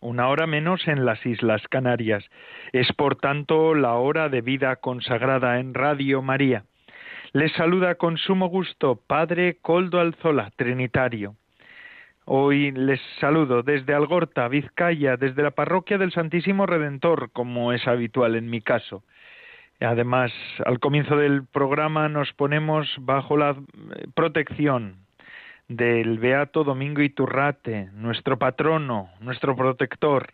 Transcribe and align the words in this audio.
una 0.00 0.28
hora 0.28 0.46
menos 0.46 0.86
en 0.86 1.04
las 1.04 1.24
Islas 1.26 1.62
Canarias. 1.68 2.24
Es 2.72 2.92
por 2.92 3.16
tanto 3.16 3.74
la 3.74 3.94
hora 3.94 4.28
de 4.28 4.40
vida 4.40 4.76
consagrada 4.76 5.58
en 5.58 5.74
Radio 5.74 6.22
María. 6.22 6.64
Les 7.32 7.52
saluda 7.52 7.96
con 7.96 8.16
sumo 8.16 8.48
gusto 8.48 9.00
Padre 9.06 9.58
Coldo 9.60 10.00
Alzola, 10.00 10.50
Trinitario. 10.56 11.34
Hoy 12.24 12.72
les 12.72 13.00
saludo 13.20 13.62
desde 13.62 13.94
Algorta, 13.94 14.48
Vizcaya, 14.48 15.16
desde 15.16 15.42
la 15.42 15.50
parroquia 15.50 15.98
del 15.98 16.12
Santísimo 16.12 16.66
Redentor, 16.66 17.30
como 17.32 17.72
es 17.72 17.86
habitual 17.88 18.36
en 18.36 18.50
mi 18.50 18.60
caso. 18.60 19.02
Además, 19.80 20.32
al 20.64 20.80
comienzo 20.80 21.16
del 21.16 21.46
programa 21.46 22.08
nos 22.08 22.32
ponemos 22.32 22.86
bajo 22.98 23.36
la 23.36 23.56
protección 24.14 25.07
del 25.68 26.18
Beato 26.18 26.64
Domingo 26.64 27.02
Iturrate, 27.02 27.90
nuestro 27.92 28.38
patrono, 28.38 29.10
nuestro 29.20 29.54
protector, 29.54 30.32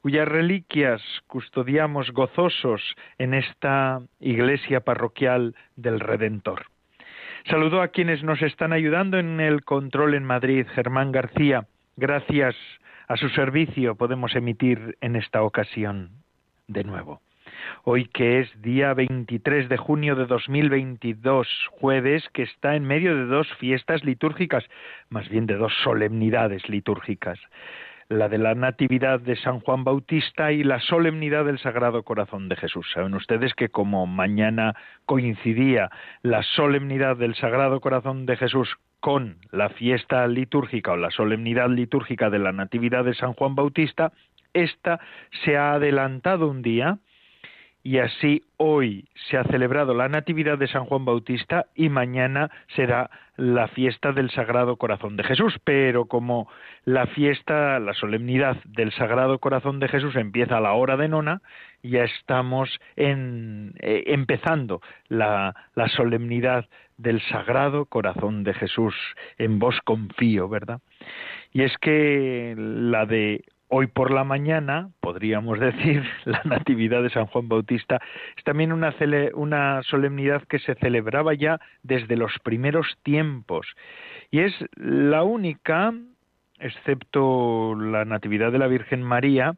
cuyas 0.00 0.26
reliquias 0.26 1.02
custodiamos 1.26 2.10
gozosos 2.12 2.96
en 3.18 3.34
esta 3.34 4.00
iglesia 4.18 4.80
parroquial 4.80 5.54
del 5.76 6.00
Redentor. 6.00 6.66
Saludo 7.48 7.82
a 7.82 7.88
quienes 7.88 8.22
nos 8.22 8.40
están 8.42 8.72
ayudando 8.72 9.18
en 9.18 9.40
el 9.40 9.64
control 9.64 10.14
en 10.14 10.24
Madrid, 10.24 10.66
Germán 10.74 11.12
García. 11.12 11.66
Gracias 11.96 12.56
a 13.06 13.16
su 13.16 13.28
servicio 13.30 13.96
podemos 13.96 14.34
emitir 14.34 14.96
en 15.00 15.16
esta 15.16 15.42
ocasión 15.42 16.10
de 16.68 16.84
nuevo 16.84 17.20
hoy 17.84 18.06
que 18.06 18.40
es 18.40 18.62
día 18.62 18.94
23 18.94 19.68
de 19.68 19.76
junio 19.76 20.16
de 20.16 20.26
2022, 20.26 21.48
jueves 21.70 22.28
que 22.32 22.42
está 22.42 22.76
en 22.76 22.84
medio 22.84 23.16
de 23.16 23.26
dos 23.26 23.48
fiestas 23.58 24.04
litúrgicas, 24.04 24.64
más 25.08 25.28
bien 25.28 25.46
de 25.46 25.56
dos 25.56 25.72
solemnidades 25.82 26.68
litúrgicas 26.68 27.38
la 28.10 28.28
de 28.28 28.38
la 28.38 28.56
Natividad 28.56 29.20
de 29.20 29.36
San 29.36 29.60
Juan 29.60 29.84
Bautista 29.84 30.50
y 30.50 30.64
la 30.64 30.80
solemnidad 30.80 31.44
del 31.44 31.60
Sagrado 31.60 32.02
Corazón 32.02 32.48
de 32.48 32.56
Jesús. 32.56 32.84
Saben 32.92 33.14
ustedes 33.14 33.54
que 33.54 33.68
como 33.68 34.04
mañana 34.04 34.74
coincidía 35.06 35.90
la 36.22 36.42
solemnidad 36.42 37.16
del 37.16 37.36
Sagrado 37.36 37.80
Corazón 37.80 38.26
de 38.26 38.36
Jesús 38.36 38.68
con 38.98 39.36
la 39.52 39.68
fiesta 39.70 40.26
litúrgica 40.26 40.92
o 40.92 40.96
la 40.96 41.12
solemnidad 41.12 41.70
litúrgica 41.70 42.30
de 42.30 42.40
la 42.40 42.50
Natividad 42.50 43.04
de 43.04 43.14
San 43.14 43.32
Juan 43.34 43.54
Bautista, 43.54 44.12
esta 44.54 44.98
se 45.44 45.56
ha 45.56 45.74
adelantado 45.74 46.48
un 46.48 46.62
día 46.62 46.98
y 47.82 47.98
así 47.98 48.42
hoy 48.58 49.08
se 49.28 49.38
ha 49.38 49.44
celebrado 49.44 49.94
la 49.94 50.08
Natividad 50.08 50.58
de 50.58 50.68
San 50.68 50.84
Juan 50.84 51.04
Bautista 51.04 51.66
y 51.74 51.88
mañana 51.88 52.50
será 52.76 53.10
la 53.36 53.68
fiesta 53.68 54.12
del 54.12 54.30
Sagrado 54.30 54.76
Corazón 54.76 55.16
de 55.16 55.24
Jesús. 55.24 55.58
Pero 55.64 56.04
como 56.04 56.48
la 56.84 57.06
fiesta, 57.06 57.78
la 57.78 57.94
solemnidad 57.94 58.58
del 58.64 58.92
Sagrado 58.92 59.38
Corazón 59.38 59.80
de 59.80 59.88
Jesús 59.88 60.14
empieza 60.16 60.58
a 60.58 60.60
la 60.60 60.72
hora 60.72 60.98
de 60.98 61.08
nona, 61.08 61.40
ya 61.82 62.04
estamos 62.04 62.68
en, 62.96 63.72
eh, 63.78 64.04
empezando 64.08 64.82
la, 65.08 65.54
la 65.74 65.88
solemnidad 65.88 66.66
del 66.98 67.22
Sagrado 67.22 67.86
Corazón 67.86 68.44
de 68.44 68.52
Jesús. 68.52 68.94
En 69.38 69.58
vos 69.58 69.78
confío, 69.84 70.50
¿verdad? 70.50 70.80
Y 71.52 71.62
es 71.62 71.76
que 71.78 72.54
la 72.58 73.06
de 73.06 73.42
Hoy 73.72 73.86
por 73.86 74.10
la 74.10 74.24
mañana, 74.24 74.90
podríamos 74.98 75.60
decir, 75.60 76.02
la 76.24 76.42
Natividad 76.44 77.04
de 77.04 77.10
San 77.10 77.26
Juan 77.26 77.48
Bautista 77.48 78.00
es 78.36 78.42
también 78.42 78.72
una, 78.72 79.82
solemnidad 79.84 80.42
que 80.48 80.58
se 80.58 80.74
celebraba 80.74 81.34
ya 81.34 81.60
desde 81.84 82.16
los 82.16 82.32
primeros 82.42 82.98
tiempos 83.04 83.68
y 84.32 84.40
es 84.40 84.52
la 84.74 85.22
única, 85.22 85.94
excepto 86.58 87.76
la 87.76 88.04
Natividad 88.04 88.50
de 88.50 88.58
la 88.58 88.66
Virgen 88.66 89.04
María, 89.04 89.54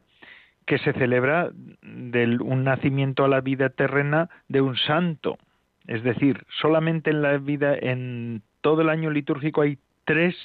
que 0.67 0.77
se 0.77 0.93
celebra 0.93 1.49
de 1.81 2.37
un 2.39 2.63
nacimiento 2.63 3.25
a 3.25 3.29
la 3.29 3.41
vida 3.41 3.69
terrena 3.69 4.29
de 4.47 4.61
un 4.61 4.77
santo. 4.77 5.39
Es 5.87 6.03
decir, 6.03 6.45
solamente 6.61 7.09
en 7.09 7.23
la 7.23 7.37
vida, 7.39 7.75
en 7.75 8.43
todo 8.61 8.83
el 8.83 8.89
año 8.89 9.09
litúrgico 9.09 9.61
hay 9.61 9.79
tres 10.05 10.35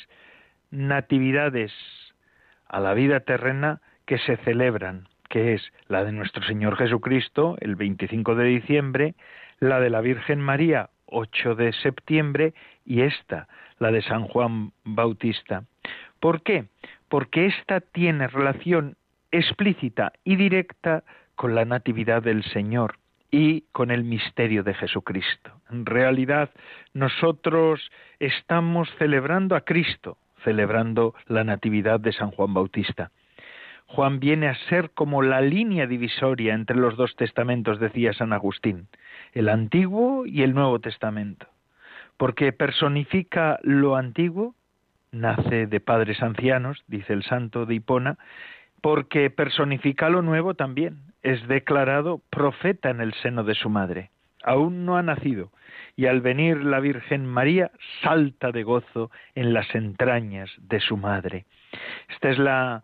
natividades 0.70 1.70
a 2.68 2.80
la 2.80 2.94
vida 2.94 3.20
terrena 3.20 3.80
que 4.06 4.18
se 4.18 4.36
celebran, 4.38 5.08
que 5.28 5.54
es 5.54 5.62
la 5.88 6.04
de 6.04 6.12
nuestro 6.12 6.42
Señor 6.44 6.76
Jesucristo, 6.76 7.56
el 7.60 7.76
25 7.76 8.34
de 8.34 8.44
diciembre, 8.44 9.14
la 9.60 9.80
de 9.80 9.90
la 9.90 10.00
Virgen 10.00 10.40
María, 10.40 10.90
8 11.06 11.54
de 11.54 11.72
septiembre, 11.72 12.54
y 12.84 13.02
esta, 13.02 13.48
la 13.78 13.90
de 13.90 14.02
San 14.02 14.24
Juan 14.24 14.72
Bautista. 14.84 15.64
¿Por 16.20 16.42
qué? 16.42 16.66
Porque 17.08 17.46
esta 17.46 17.80
tiene 17.80 18.28
relación 18.28 18.96
explícita 19.30 20.12
y 20.24 20.36
directa 20.36 21.04
con 21.36 21.54
la 21.54 21.64
Natividad 21.64 22.22
del 22.22 22.42
Señor 22.44 22.96
y 23.30 23.62
con 23.72 23.90
el 23.90 24.04
misterio 24.04 24.62
de 24.62 24.74
Jesucristo. 24.74 25.52
En 25.70 25.84
realidad, 25.86 26.50
nosotros 26.94 27.90
estamos 28.18 28.88
celebrando 28.98 29.54
a 29.54 29.60
Cristo, 29.60 30.16
celebrando 30.48 31.14
la 31.26 31.44
Natividad 31.44 32.00
de 32.00 32.10
San 32.10 32.30
Juan 32.30 32.54
Bautista. 32.54 33.10
Juan 33.84 34.18
viene 34.18 34.48
a 34.48 34.54
ser 34.70 34.92
como 34.92 35.20
la 35.20 35.42
línea 35.42 35.86
divisoria 35.86 36.54
entre 36.54 36.74
los 36.74 36.96
dos 36.96 37.14
testamentos, 37.16 37.78
decía 37.78 38.14
San 38.14 38.32
Agustín, 38.32 38.88
el 39.34 39.50
Antiguo 39.50 40.24
y 40.24 40.42
el 40.42 40.54
Nuevo 40.54 40.78
Testamento, 40.78 41.48
porque 42.16 42.52
personifica 42.52 43.58
lo 43.62 43.96
antiguo, 43.96 44.54
nace 45.12 45.66
de 45.66 45.80
padres 45.80 46.22
ancianos, 46.22 46.82
dice 46.86 47.12
el 47.12 47.24
santo 47.24 47.66
de 47.66 47.74
Hipona, 47.74 48.16
porque 48.80 49.28
personifica 49.28 50.08
lo 50.08 50.22
nuevo 50.22 50.54
también, 50.54 51.12
es 51.22 51.46
declarado 51.46 52.22
profeta 52.30 52.88
en 52.88 53.02
el 53.02 53.12
seno 53.12 53.44
de 53.44 53.54
su 53.54 53.68
madre. 53.68 54.10
Aún 54.48 54.86
no 54.86 54.96
ha 54.96 55.02
nacido, 55.02 55.52
y 55.94 56.06
al 56.06 56.22
venir 56.22 56.64
la 56.64 56.80
Virgen 56.80 57.26
María 57.26 57.70
salta 58.02 58.50
de 58.50 58.62
gozo 58.62 59.10
en 59.34 59.52
las 59.52 59.74
entrañas 59.74 60.50
de 60.56 60.80
su 60.80 60.96
madre. 60.96 61.44
Esta 62.08 62.30
es 62.30 62.38
la 62.38 62.82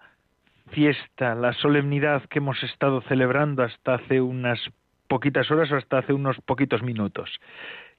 fiesta, 0.73 1.35
la 1.35 1.55
solemnidad 1.55 2.23
que 2.27 2.41
hemos 2.41 2.63
estado 2.63 3.01
celebrando 3.09 3.63
hasta 3.63 3.95
hace 3.95 4.21
unas 4.21 4.61
poquitas 5.09 5.51
horas 5.51 5.73
o 5.73 5.77
hasta 5.77 5.97
hace 5.97 6.13
unos 6.13 6.37
poquitos 6.43 6.83
minutos, 6.83 7.41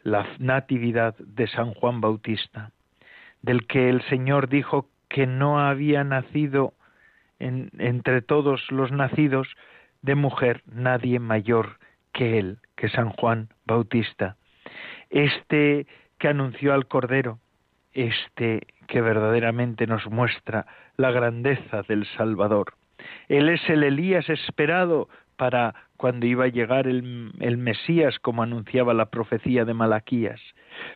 la 0.03 0.27
Natividad 0.37 1.15
de 1.17 1.47
San 1.47 1.73
Juan 1.73 2.01
Bautista, 2.01 2.69
del 3.41 3.65
que 3.65 3.89
el 3.89 4.03
Señor 4.09 4.47
dijo 4.47 4.89
que 5.09 5.25
no 5.25 5.59
había 5.59 6.03
nacido 6.03 6.75
entre 7.39 8.21
todos 8.21 8.61
los 8.69 8.91
nacidos 8.91 9.47
de 10.03 10.13
mujer 10.13 10.61
nadie 10.67 11.17
mayor 11.17 11.79
que 12.15 12.39
él, 12.39 12.57
que 12.75 12.89
San 12.89 13.09
Juan 13.09 13.49
Bautista 13.65 14.37
este 15.09 15.87
que 16.17 16.27
anunció 16.27 16.73
al 16.73 16.87
Cordero, 16.87 17.39
este 17.93 18.67
que 18.87 19.01
verdaderamente 19.01 19.87
nos 19.87 20.05
muestra 20.09 20.65
la 20.97 21.11
grandeza 21.11 21.81
del 21.87 22.05
Salvador. 22.17 22.73
Él 23.27 23.49
es 23.49 23.61
el 23.69 23.83
Elías 23.83 24.29
esperado 24.29 25.09
para 25.35 25.75
cuando 25.97 26.25
iba 26.25 26.45
a 26.45 26.49
llegar 26.49 26.87
el, 26.87 27.31
el, 27.39 27.57
Mesías, 27.57 28.19
como 28.19 28.43
anunciaba 28.43 28.93
la 28.93 29.07
profecía 29.07 29.65
de 29.65 29.73
Malaquías. 29.73 30.39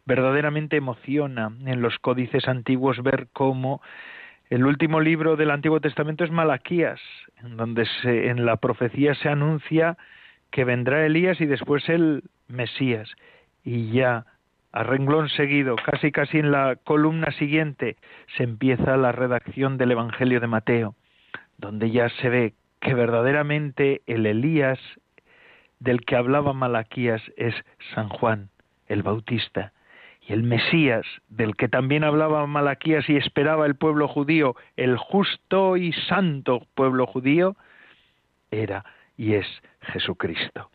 Verdaderamente 0.06 0.78
emociona 0.78 1.52
en 1.66 1.82
los 1.82 1.98
códices 2.00 2.48
antiguos 2.48 3.02
ver 3.02 3.28
cómo 3.34 3.82
el 4.50 4.66
último 4.66 5.00
libro 5.00 5.36
del 5.36 5.52
Antiguo 5.52 5.80
Testamento 5.80 6.24
es 6.24 6.32
Malaquías, 6.32 7.00
en 7.44 7.58
donde 7.58 7.86
se, 8.02 8.30
en 8.30 8.46
la 8.46 8.58
profecía 8.58 9.14
se 9.16 9.30
anuncia 9.30 9.98
que 10.52 10.64
vendrá 10.64 11.06
Elías 11.06 11.40
y 11.42 11.46
después 11.46 11.88
el 11.90 12.24
Mesías. 12.48 13.10
Y 13.64 13.92
ya 13.92 14.26
a 14.72 14.84
renglón 14.84 15.30
seguido, 15.30 15.76
casi 15.76 16.12
casi 16.12 16.40
en 16.40 16.52
la 16.52 16.76
columna 16.76 17.32
siguiente, 17.32 17.98
se 18.38 18.44
empieza 18.44 18.98
la 18.98 19.12
redacción 19.12 19.78
del 19.78 19.92
Evangelio 19.92 20.40
de 20.40 20.48
Mateo, 20.48 20.96
donde 21.58 21.92
ya 21.92 22.10
se 22.10 22.30
ve 22.30 22.54
que 22.80 22.94
verdaderamente 22.94 24.02
el 24.06 24.26
Elías 24.26 24.80
del 25.80 26.02
que 26.02 26.16
hablaba 26.16 26.54
Malaquías 26.54 27.22
es 27.38 27.56
San 27.94 28.10
Juan 28.10 28.50
el 28.90 29.04
Bautista, 29.04 29.72
y 30.28 30.34
el 30.34 30.44
Mesías 30.44 31.06
del 31.30 31.56
que 31.56 31.70
también 31.70 32.04
hablaba 32.04 32.46
Malaquías 32.46 33.08
y 33.08 33.16
esperaba 33.16 33.66
el 33.66 33.76
pueblo 33.76 34.08
judío, 34.08 34.56
el 34.76 34.98
justo 34.98 35.78
y 35.78 35.94
santo 35.94 36.68
pueblo 36.76 37.06
judío, 37.06 37.56
era 38.52 38.84
y 39.20 39.34
es 39.34 39.46
Jesucristo. 39.82 40.72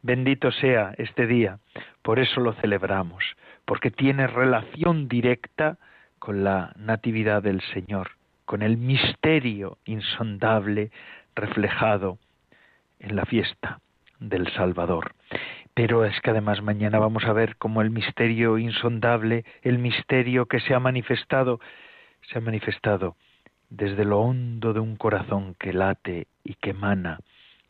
Bendito 0.00 0.50
sea 0.50 0.94
este 0.96 1.26
día, 1.26 1.58
por 2.00 2.18
eso 2.18 2.40
lo 2.40 2.54
celebramos, 2.54 3.22
porque 3.66 3.90
tiene 3.90 4.26
relación 4.26 5.08
directa 5.08 5.76
con 6.18 6.42
la 6.42 6.72
natividad 6.76 7.42
del 7.42 7.60
Señor, 7.74 8.12
con 8.46 8.62
el 8.62 8.78
misterio 8.78 9.76
insondable 9.84 10.90
reflejado 11.36 12.18
en 12.98 13.14
la 13.14 13.26
fiesta 13.26 13.80
del 14.18 14.50
Salvador. 14.54 15.12
Pero 15.74 16.06
es 16.06 16.18
que 16.22 16.30
además 16.30 16.62
mañana 16.62 16.98
vamos 16.98 17.24
a 17.24 17.34
ver 17.34 17.56
cómo 17.56 17.82
el 17.82 17.90
misterio 17.90 18.56
insondable, 18.56 19.44
el 19.60 19.78
misterio 19.78 20.46
que 20.46 20.60
se 20.60 20.74
ha 20.74 20.80
manifestado, 20.80 21.60
se 22.22 22.38
ha 22.38 22.40
manifestado 22.40 23.16
desde 23.68 24.06
lo 24.06 24.20
hondo 24.20 24.72
de 24.72 24.80
un 24.80 24.96
corazón 24.96 25.54
que 25.58 25.74
late 25.74 26.26
y 26.42 26.54
que 26.54 26.70
emana 26.70 27.18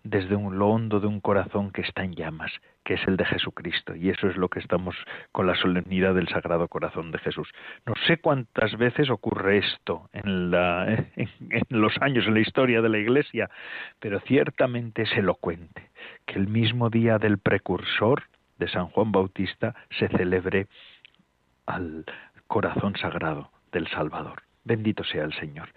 desde 0.05 0.35
un, 0.35 0.59
lo 0.59 0.69
hondo 0.69 1.01
de 1.01 1.07
un 1.07 1.21
corazón 1.21 1.71
que 1.71 1.83
está 1.83 2.03
en 2.05 2.15
llamas, 2.15 2.51
que 2.85 2.95
es 2.95 3.01
el 3.07 3.17
de 3.17 3.25
Jesucristo. 3.25 3.95
Y 3.95 4.11
eso 4.11 4.29
es 4.29 4.37
lo 4.37 4.49
que 4.49 4.59
estamos 4.59 4.97
con 5.31 5.47
la 5.47 5.55
solemnidad 5.55 6.15
del 6.15 6.29
Sagrado 6.29 6.69
Corazón 6.69 7.13
de 7.13 7.19
Jesús. 7.19 7.49
No 7.87 7.95
sé 8.07 8.19
cuántas 8.19 8.77
veces 8.77 9.11
ocurre 9.11 9.59
esto 9.59 10.09
en, 10.13 10.51
la, 10.51 10.87
en, 11.17 11.65
los 11.69 11.97
años, 12.01 12.27
en 12.27 12.35
la 12.35 12.41
historia 12.41 12.83
de 12.83 12.89
la 12.89 12.99
Iglesia, 12.99 13.51
pero 14.01 14.21
ciertamente 14.21 15.03
es 15.03 15.13
elocuente 15.17 15.91
que 16.27 16.39
el 16.39 16.49
mismo 16.49 16.91
día 16.91 17.19
del 17.19 17.39
precursor 17.39 18.25
de 18.59 18.69
San 18.69 18.89
Juan 18.89 19.13
Bautista 19.13 19.75
se 19.99 20.09
celebre 20.09 20.67
al 21.67 22.05
corazón 22.47 22.97
sagrado 22.97 23.51
del 23.73 23.89
Salvador. 23.89 24.43
Bendito 24.65 25.03
sea 25.05 25.25
el 25.25 25.33
Señor. 25.35 25.71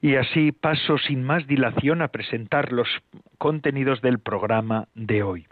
Y 0.00 0.16
así 0.16 0.52
paso 0.52 0.98
sin 0.98 1.24
más 1.24 1.46
dilación 1.46 2.02
a 2.02 2.08
presentar 2.08 2.72
los 2.72 2.88
contenidos 3.38 4.00
del 4.02 4.18
programa 4.20 4.86
de 4.94 5.22
hoy. 5.22 5.46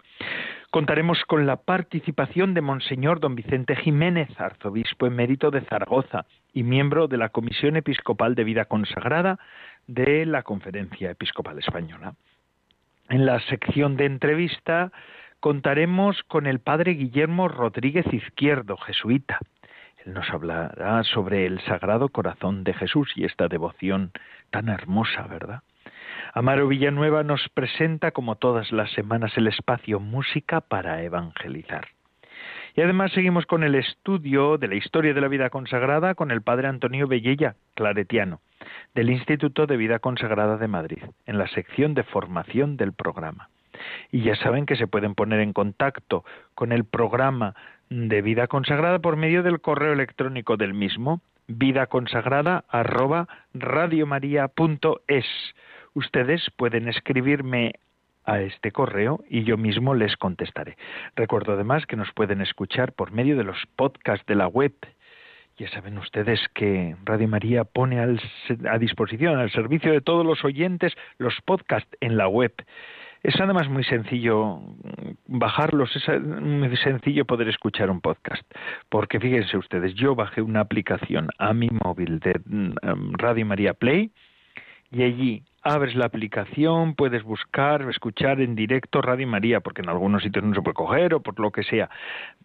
Contaremos 0.71 1.23
con 1.25 1.47
la 1.47 1.57
participación 1.57 2.53
de 2.53 2.61
Monseñor 2.61 3.19
don 3.19 3.33
Vicente 3.33 3.75
Jiménez, 3.75 4.29
arzobispo 4.39 5.07
emérito 5.07 5.49
de 5.49 5.61
Zaragoza 5.61 6.25
y 6.53 6.61
miembro 6.61 7.07
de 7.07 7.17
la 7.17 7.29
Comisión 7.29 7.75
Episcopal 7.75 8.35
de 8.35 8.43
Vida 8.43 8.65
Consagrada 8.65 9.39
de 9.87 10.27
la 10.27 10.43
Conferencia 10.43 11.09
Episcopal 11.09 11.57
Española. 11.57 12.13
En 13.09 13.25
la 13.25 13.39
sección 13.39 13.97
de 13.97 14.05
entrevista 14.05 14.91
contaremos 15.39 16.21
con 16.23 16.45
el 16.45 16.59
padre 16.59 16.91
Guillermo 16.91 17.47
Rodríguez 17.47 18.05
Izquierdo, 18.13 18.77
jesuita, 18.77 19.39
él 20.05 20.13
nos 20.13 20.29
hablará 20.29 21.03
sobre 21.03 21.45
el 21.45 21.59
Sagrado 21.61 22.09
Corazón 22.09 22.63
de 22.63 22.73
Jesús 22.73 23.11
y 23.15 23.25
esta 23.25 23.47
devoción 23.47 24.11
tan 24.49 24.69
hermosa, 24.69 25.23
¿verdad? 25.27 25.61
Amaro 26.33 26.67
Villanueva 26.67 27.23
nos 27.23 27.49
presenta, 27.49 28.11
como 28.11 28.35
todas 28.35 28.71
las 28.71 28.91
semanas, 28.91 29.35
el 29.35 29.47
espacio 29.47 29.99
Música 29.99 30.61
para 30.61 31.01
Evangelizar. 31.03 31.87
Y 32.75 32.81
además 32.81 33.11
seguimos 33.11 33.45
con 33.45 33.63
el 33.63 33.75
estudio 33.75 34.57
de 34.57 34.67
la 34.67 34.75
historia 34.75 35.13
de 35.13 35.21
la 35.21 35.27
vida 35.27 35.49
consagrada 35.49 36.15
con 36.15 36.31
el 36.31 36.41
padre 36.41 36.67
Antonio 36.67 37.07
Bellella, 37.07 37.55
claretiano, 37.73 38.41
del 38.93 39.09
Instituto 39.09 39.65
de 39.65 39.75
Vida 39.75 39.99
Consagrada 39.99 40.57
de 40.57 40.67
Madrid, 40.67 41.03
en 41.25 41.37
la 41.37 41.47
sección 41.47 41.93
de 41.93 42.03
formación 42.03 42.77
del 42.77 42.93
programa. 42.93 43.49
Y 44.11 44.21
ya 44.21 44.35
saben 44.35 44.65
que 44.65 44.75
se 44.75 44.87
pueden 44.87 45.15
poner 45.15 45.39
en 45.39 45.53
contacto 45.53 46.23
con 46.53 46.71
el 46.71 46.85
programa 46.85 47.55
de 47.89 48.21
vida 48.21 48.47
consagrada 48.47 48.99
por 48.99 49.15
medio 49.15 49.43
del 49.43 49.61
correo 49.61 49.93
electrónico 49.93 50.57
del 50.57 50.73
mismo, 50.73 51.21
vida 51.47 51.87
consagrada 51.87 52.63
arroba 52.69 53.27
Ustedes 55.95 56.51
pueden 56.55 56.87
escribirme 56.87 57.73
a 58.25 58.41
este 58.41 58.71
correo 58.71 59.23
y 59.27 59.43
yo 59.43 59.57
mismo 59.57 59.95
les 59.95 60.15
contestaré. 60.17 60.77
Recuerdo 61.15 61.53
además 61.53 61.87
que 61.87 61.95
nos 61.95 62.11
pueden 62.13 62.41
escuchar 62.41 62.93
por 62.93 63.11
medio 63.11 63.35
de 63.35 63.43
los 63.43 63.57
podcasts 63.75 64.25
de 64.27 64.35
la 64.35 64.47
web. 64.47 64.73
Ya 65.57 65.67
saben 65.71 65.97
ustedes 65.97 66.39
que 66.53 66.95
Radio 67.03 67.27
María 67.27 67.63
pone 67.63 67.99
a 67.99 68.77
disposición, 68.77 69.39
al 69.39 69.51
servicio 69.51 69.91
de 69.91 70.01
todos 70.01 70.25
los 70.25 70.45
oyentes, 70.45 70.93
los 71.17 71.33
podcasts 71.43 71.89
en 71.99 72.17
la 72.17 72.27
web. 72.27 72.53
Es 73.21 73.39
además 73.39 73.67
muy 73.69 73.83
sencillo 73.83 74.61
bajarlos, 75.27 75.93
es 75.95 76.21
muy 76.21 76.75
sencillo 76.77 77.25
poder 77.25 77.49
escuchar 77.49 77.89
un 77.89 77.99
podcast, 77.99 78.43
porque 78.87 79.19
fíjense 79.19 79.57
ustedes, 79.57 79.93
yo 79.95 80.15
bajé 80.15 80.41
una 80.41 80.61
aplicación 80.61 81.29
a 81.37 81.53
mi 81.53 81.67
móvil 81.83 82.19
de 82.19 82.39
mm, 82.45 83.13
Radio 83.17 83.45
María 83.45 83.73
Play 83.73 84.11
y 84.91 85.03
allí 85.03 85.43
abres 85.61 85.95
la 85.95 86.05
aplicación, 86.05 86.95
puedes 86.95 87.23
buscar, 87.23 87.81
escuchar 87.89 88.39
en 88.39 88.55
directo 88.55 89.01
Radio 89.01 89.27
María, 89.27 89.59
porque 89.59 89.81
en 89.81 89.89
algunos 89.89 90.23
sitios 90.23 90.45
no 90.45 90.55
se 90.55 90.61
puede 90.61 90.73
coger 90.73 91.13
o 91.13 91.19
por 91.19 91.37
lo 91.39 91.51
que 91.51 91.63
sea. 91.63 91.89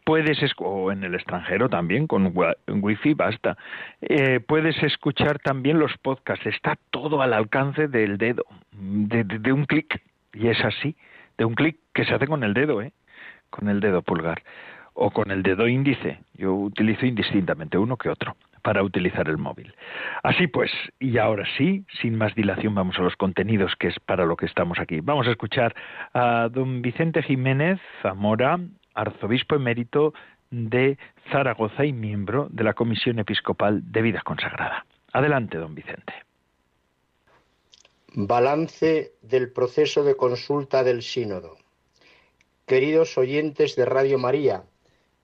Puedes, 0.04 0.38
o 0.58 0.90
en 0.90 1.04
el 1.04 1.14
extranjero 1.14 1.68
también, 1.68 2.06
con 2.06 2.34
wifi 2.66 3.14
basta. 3.14 3.56
Eh, 4.02 4.40
puedes 4.40 4.82
escuchar 4.82 5.38
también 5.38 5.78
los 5.78 5.96
podcasts, 5.98 6.44
está 6.46 6.76
todo 6.90 7.22
al 7.22 7.32
alcance 7.32 7.86
del 7.86 8.18
dedo, 8.18 8.44
de 8.72 9.52
un 9.52 9.64
clic 9.64 10.02
y 10.34 10.48
es 10.48 10.62
así, 10.64 10.96
de 11.38 11.44
un 11.44 11.54
clic 11.54 11.78
que 11.92 12.04
se 12.04 12.14
hace 12.14 12.26
con 12.26 12.44
el 12.44 12.54
dedo, 12.54 12.82
¿eh? 12.82 12.92
con 13.50 13.68
el 13.68 13.80
dedo 13.80 14.02
pulgar 14.02 14.42
o 14.94 15.10
con 15.10 15.30
el 15.30 15.42
dedo 15.42 15.68
índice. 15.68 16.20
Yo 16.34 16.54
utilizo 16.54 17.06
indistintamente 17.06 17.78
uno 17.78 17.96
que 17.96 18.08
otro 18.08 18.36
para 18.62 18.82
utilizar 18.82 19.28
el 19.28 19.36
móvil. 19.36 19.74
Así 20.22 20.46
pues, 20.46 20.70
y 20.98 21.18
ahora 21.18 21.44
sí, 21.58 21.84
sin 22.00 22.16
más 22.16 22.34
dilación, 22.34 22.74
vamos 22.74 22.98
a 22.98 23.02
los 23.02 23.14
contenidos, 23.16 23.74
que 23.78 23.88
es 23.88 24.00
para 24.00 24.24
lo 24.24 24.36
que 24.36 24.46
estamos 24.46 24.78
aquí. 24.78 25.00
Vamos 25.00 25.26
a 25.26 25.32
escuchar 25.32 25.74
a 26.14 26.48
don 26.50 26.80
Vicente 26.80 27.22
Jiménez 27.22 27.78
Zamora, 28.02 28.58
arzobispo 28.94 29.56
emérito 29.56 30.14
de 30.50 30.96
Zaragoza 31.30 31.84
y 31.84 31.92
miembro 31.92 32.48
de 32.50 32.64
la 32.64 32.72
Comisión 32.74 33.18
Episcopal 33.18 33.82
de 33.92 34.02
Vida 34.02 34.22
Consagrada. 34.24 34.86
Adelante, 35.12 35.58
don 35.58 35.74
Vicente. 35.74 36.14
Balance 38.16 39.14
del 39.22 39.50
proceso 39.50 40.04
de 40.04 40.14
consulta 40.14 40.84
del 40.84 41.02
sínodo. 41.02 41.56
Queridos 42.64 43.18
oyentes 43.18 43.74
de 43.74 43.86
Radio 43.86 44.18
María, 44.18 44.62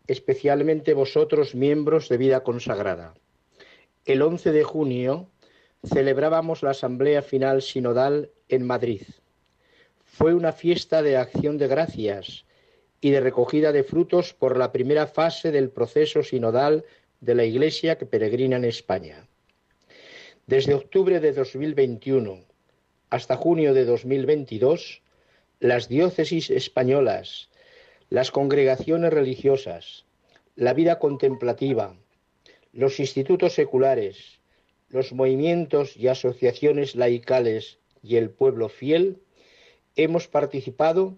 especialmente 0.08 0.92
vosotros 0.92 1.54
miembros 1.54 2.08
de 2.08 2.16
vida 2.16 2.42
consagrada. 2.42 3.14
El 4.06 4.22
11 4.22 4.50
de 4.50 4.64
junio 4.64 5.28
celebrábamos 5.84 6.64
la 6.64 6.70
Asamblea 6.70 7.22
Final 7.22 7.62
Sinodal 7.62 8.32
en 8.48 8.66
Madrid. 8.66 9.02
Fue 10.04 10.34
una 10.34 10.50
fiesta 10.50 11.00
de 11.00 11.16
acción 11.16 11.58
de 11.58 11.68
gracias 11.68 12.44
y 13.00 13.10
de 13.10 13.20
recogida 13.20 13.70
de 13.70 13.84
frutos 13.84 14.34
por 14.34 14.56
la 14.56 14.72
primera 14.72 15.06
fase 15.06 15.52
del 15.52 15.70
proceso 15.70 16.24
sinodal 16.24 16.84
de 17.20 17.36
la 17.36 17.44
Iglesia 17.44 17.98
que 17.98 18.06
peregrina 18.06 18.56
en 18.56 18.64
España. 18.64 19.28
Desde 20.48 20.74
octubre 20.74 21.20
de 21.20 21.32
2021 21.32 22.49
hasta 23.10 23.36
junio 23.36 23.74
de 23.74 23.84
2022, 23.84 25.02
las 25.58 25.88
diócesis 25.88 26.48
españolas, 26.48 27.50
las 28.08 28.30
congregaciones 28.30 29.12
religiosas, 29.12 30.06
la 30.54 30.74
vida 30.74 31.00
contemplativa, 31.00 31.96
los 32.72 33.00
institutos 33.00 33.54
seculares, 33.54 34.40
los 34.88 35.12
movimientos 35.12 35.96
y 35.96 36.06
asociaciones 36.06 36.94
laicales 36.94 37.78
y 38.02 38.16
el 38.16 38.30
pueblo 38.30 38.68
fiel, 38.68 39.20
hemos 39.96 40.28
participado 40.28 41.16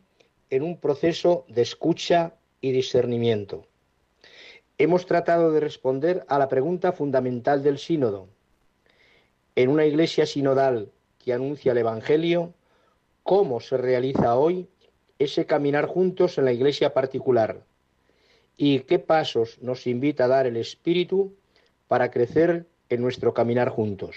en 0.49 0.63
un 0.63 0.79
proceso 0.79 1.45
de 1.49 1.63
escucha 1.63 2.35
y 2.63 2.73
discernimiento. 2.73 3.67
Hemos 4.79 5.07
tratado 5.07 5.53
de 5.53 5.61
responder 5.61 6.25
a 6.29 6.39
la 6.39 6.49
pregunta 6.49 6.93
fundamental 6.93 7.63
del 7.63 7.79
sínodo. 7.79 8.29
En 9.57 9.69
una 9.69 9.85
iglesia 9.85 10.25
sinodal 10.25 10.91
que 11.23 11.33
anuncia 11.33 11.73
el 11.73 11.79
Evangelio, 11.79 12.53
cómo 13.23 13.61
se 13.61 13.77
realiza 13.77 14.37
hoy 14.37 14.69
ese 15.19 15.47
caminar 15.47 15.87
juntos 15.87 16.37
en 16.37 16.45
la 16.45 16.53
iglesia 16.53 16.93
particular 16.93 17.63
y 18.57 18.81
qué 18.81 18.99
pasos 18.99 19.59
nos 19.63 19.87
invita 19.87 20.25
a 20.25 20.29
dar 20.29 20.47
el 20.47 20.57
Espíritu 20.57 21.35
para 21.89 22.11
crecer 22.11 22.67
en 22.89 23.01
nuestro 23.01 23.33
caminar 23.33 23.69
juntos. 23.69 24.17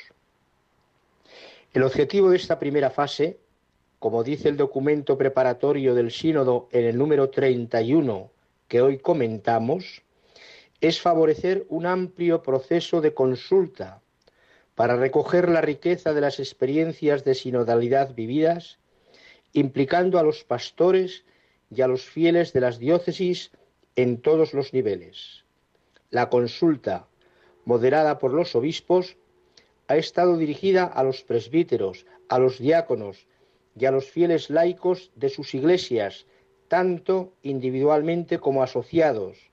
El 1.73 1.83
objetivo 1.83 2.29
de 2.29 2.37
esta 2.37 2.57
primera 2.57 2.89
fase, 2.89 3.37
como 3.99 4.23
dice 4.23 4.49
el 4.49 4.57
documento 4.57 5.17
preparatorio 5.17 5.93
del 5.93 6.11
sínodo 6.11 6.67
en 6.71 6.85
el 6.85 6.97
número 6.97 7.29
31 7.29 8.31
que 8.67 8.81
hoy 8.81 8.97
comentamos, 8.97 10.01
es 10.81 10.99
favorecer 10.99 11.65
un 11.69 11.85
amplio 11.85 12.41
proceso 12.41 12.99
de 12.99 13.13
consulta 13.13 14.01
para 14.75 14.97
recoger 14.97 15.49
la 15.49 15.61
riqueza 15.61 16.13
de 16.13 16.21
las 16.21 16.39
experiencias 16.39 17.23
de 17.23 17.33
sinodalidad 17.33 18.13
vividas, 18.13 18.77
implicando 19.53 20.19
a 20.19 20.23
los 20.23 20.43
pastores 20.43 21.23
y 21.73 21.81
a 21.81 21.87
los 21.87 22.03
fieles 22.03 22.51
de 22.51 22.59
las 22.61 22.77
diócesis 22.77 23.51
en 23.95 24.21
todos 24.21 24.53
los 24.53 24.73
niveles. 24.73 25.45
La 26.09 26.29
consulta, 26.29 27.07
moderada 27.63 28.19
por 28.19 28.33
los 28.33 28.53
obispos, 28.55 29.17
ha 29.87 29.95
estado 29.95 30.37
dirigida 30.37 30.83
a 30.83 31.03
los 31.03 31.23
presbíteros, 31.23 32.05
a 32.27 32.37
los 32.37 32.59
diáconos 32.59 33.27
y 33.77 33.85
a 33.85 33.91
los 33.91 34.09
fieles 34.09 34.49
laicos 34.49 35.11
de 35.15 35.29
sus 35.29 35.53
iglesias, 35.53 36.25
tanto 36.67 37.33
individualmente 37.43 38.39
como 38.39 38.61
asociados, 38.61 39.51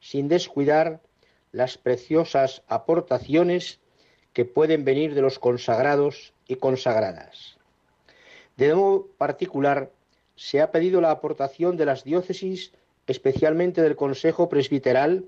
sin 0.00 0.28
descuidar 0.28 1.00
las 1.52 1.76
preciosas 1.78 2.62
aportaciones 2.68 3.80
que 4.32 4.44
pueden 4.44 4.84
venir 4.84 5.14
de 5.14 5.22
los 5.22 5.38
consagrados 5.38 6.32
y 6.46 6.56
consagradas. 6.56 7.58
De 8.56 8.74
modo 8.74 9.08
particular, 9.18 9.90
se 10.36 10.60
ha 10.60 10.70
pedido 10.70 11.00
la 11.00 11.10
aportación 11.10 11.76
de 11.76 11.86
las 11.86 12.04
diócesis, 12.04 12.72
especialmente 13.06 13.82
del 13.82 13.96
Consejo 13.96 14.48
Presbiteral 14.48 15.26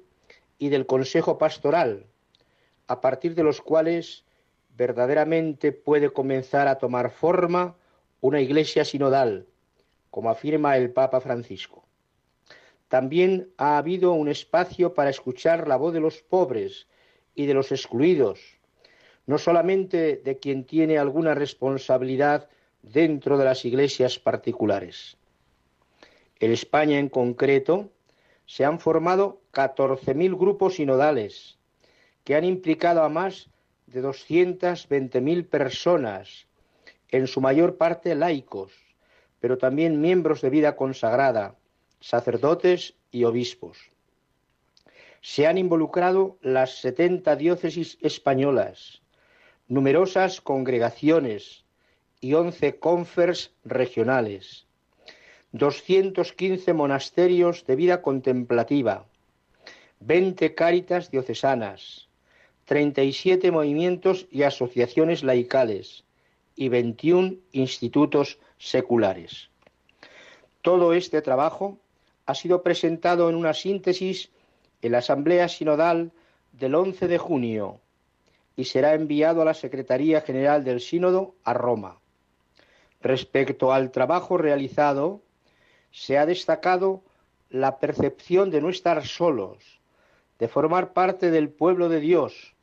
y 0.59 0.69
del 0.69 0.87
Consejo 0.87 1.39
Pastoral, 1.39 2.07
a 2.87 3.01
partir 3.01 3.35
de 3.35 3.43
los 3.43 3.61
cuales 3.61 4.25
verdaderamente 4.77 5.73
puede 5.73 6.11
comenzar 6.11 6.69
a 6.69 6.79
tomar 6.79 7.11
forma 7.11 7.77
una 8.21 8.41
iglesia 8.41 8.85
sinodal, 8.85 9.47
como 10.11 10.31
afirma 10.31 10.77
el 10.77 10.91
Papa 10.91 11.21
Francisco. 11.21 11.85
También 12.89 13.51
ha 13.57 13.79
habido 13.79 14.13
un 14.13 14.29
espacio 14.29 14.95
para 14.95 15.11
escuchar 15.11 15.67
la 15.67 15.77
voz 15.77 15.93
de 15.93 16.01
los 16.01 16.23
pobres 16.23 16.87
y 17.35 17.47
de 17.47 17.55
los 17.55 17.73
excluidos, 17.73 18.61
no 19.26 19.38
solamente 19.38 20.17
de 20.17 20.38
quien 20.38 20.64
tiene 20.64 20.99
alguna 20.99 21.35
responsabilidad 21.35 22.49
dentro 22.83 23.38
de 23.38 23.45
las 23.45 23.64
iglesias 23.64 24.19
particulares. 24.19 25.17
En 26.41 26.50
España 26.52 26.99
en 26.99 27.09
concreto 27.09 27.91
se 28.47 28.64
han 28.64 28.81
formado 28.81 29.41
14.000 29.52 30.37
grupos 30.37 30.76
sinodales 30.76 31.59
que 32.25 32.35
han 32.35 32.45
implicado 32.45 33.02
a 33.02 33.09
más 33.09 33.49
de 33.87 34.02
220.000 34.02 35.49
personas, 35.49 36.47
en 37.09 37.26
su 37.26 37.41
mayor 37.41 37.76
parte 37.76 38.14
laicos, 38.14 38.73
pero 39.38 39.59
también 39.59 40.00
miembros 40.00 40.41
de 40.41 40.50
vida 40.50 40.76
consagrada, 40.76 41.57
sacerdotes 42.00 42.95
y 43.11 43.25
obispos. 43.25 43.91
Se 45.21 45.47
han 45.47 45.59
involucrado 45.59 46.38
las 46.41 46.79
70 46.81 47.37
diócesis 47.37 47.99
españolas, 48.00 49.02
numerosas 49.69 50.40
congregaciones 50.40 51.64
y 52.21 52.35
11 52.35 52.78
confers 52.78 53.52
regionales, 53.64 54.66
215 55.52 56.73
monasterios 56.73 57.66
de 57.66 57.76
vida 57.76 58.02
contemplativa, 58.02 59.07
20 60.00 60.54
cáritas 60.54 61.11
diocesanas, 61.11 62.09
37 62.64 63.50
movimientos 63.50 64.26
y 64.31 64.42
asociaciones 64.45 65.23
laicales. 65.23 66.04
y 66.54 66.69
21 66.69 67.37
institutos 67.52 68.38
seculares. 68.59 69.49
Todo 70.61 70.92
este 70.92 71.23
trabajo 71.23 71.78
ha 72.26 72.35
sido 72.35 72.62
presentado 72.62 73.31
en 73.31 73.37
una 73.37 73.54
síntesis 73.54 74.31
en 74.83 74.92
la 74.92 74.99
Asamblea 74.99 75.49
Sinodal 75.49 76.12
del 76.52 76.75
11 76.75 77.09
de 77.09 77.16
junio 77.16 77.81
y 78.57 78.65
será 78.65 78.95
enviado 78.95 79.43
a 79.43 79.45
la 79.45 79.55
Secretaría 79.55 80.21
General 80.21 80.65
del 80.65 80.81
Sínodo 80.81 81.35
a 81.45 81.55
Roma. 81.55 81.99
Respecto 83.01 83.73
al 83.73 83.91
trabajo 83.91 84.37
realizado, 84.37 85.23
se 85.91 86.19
ha 86.19 86.27
destacado 86.27 87.03
la 87.51 87.79
percepción 87.79 88.51
de 88.51 88.61
no 88.61 88.71
estar 88.71 89.07
solos, 89.07 89.81
de 90.39 90.49
formar 90.49 90.93
parte 90.93 91.31
del 91.31 91.51
pueblo 91.51 91.89
de 91.89 92.01
Dios, 92.01 92.55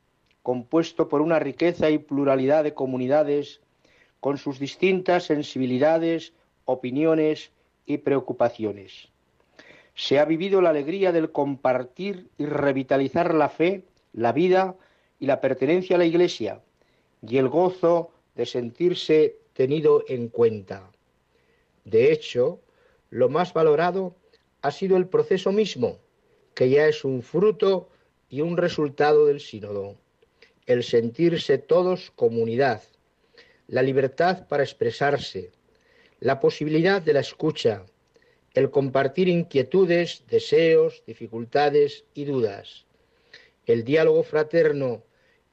compuesto 0.42 1.10
por 1.10 1.22
una 1.22 1.40
riqueza 1.40 1.90
y 1.90 1.98
pluralidad 1.98 2.64
de 2.64 2.74
comunidades 2.74 3.62
con 4.20 4.38
sus 4.38 4.60
distintas 4.60 5.26
sensibilidades, 5.26 6.34
opiniones 6.66 7.52
y 7.86 8.00
preocupaciones. 8.00 9.10
Se 9.96 10.20
ha 10.20 10.26
vivido 10.26 10.62
la 10.62 10.70
alegría 10.70 11.12
del 11.12 11.32
compartir 11.32 12.30
y 12.38 12.46
revitalizar 12.46 13.34
la 13.34 13.50
fe, 13.50 13.86
la 14.14 14.32
vida 14.32 14.76
y 15.20 15.26
la 15.26 15.42
pertenencia 15.42 15.96
a 15.96 16.00
la 16.00 16.06
Iglesia, 16.06 16.62
y 17.22 17.38
el 17.38 17.50
gozo 17.50 18.12
de 18.36 18.46
sentirse 18.46 19.38
tenido 19.54 20.04
en 20.08 20.30
cuenta. 20.30 20.90
De 21.84 22.12
hecho, 22.12 22.62
lo 23.10 23.30
más 23.30 23.54
valorado 23.54 24.16
ha 24.62 24.72
sido 24.72 24.98
el 24.98 25.08
proceso 25.08 25.52
mismo, 25.52 26.00
que 26.54 26.70
ya 26.70 26.88
es 26.88 27.04
un 27.04 27.22
fruto 27.22 27.90
y 28.30 28.42
un 28.42 28.58
resultado 28.58 29.26
del 29.26 29.40
sínodo, 29.40 29.96
el 30.66 30.84
sentirse 30.84 31.58
todos 31.58 32.12
comunidad, 32.12 32.84
la 33.68 33.82
libertad 33.82 34.48
para 34.48 34.64
expresarse, 34.64 35.52
la 36.20 36.40
posibilidad 36.40 37.02
de 37.02 37.14
la 37.14 37.22
escucha, 37.22 37.86
el 38.54 38.70
compartir 38.70 39.28
inquietudes, 39.28 40.24
deseos, 40.28 41.04
dificultades 41.06 42.06
y 42.14 42.26
dudas, 42.26 42.86
el 43.66 43.84
diálogo 43.84 44.24
fraterno 44.24 45.04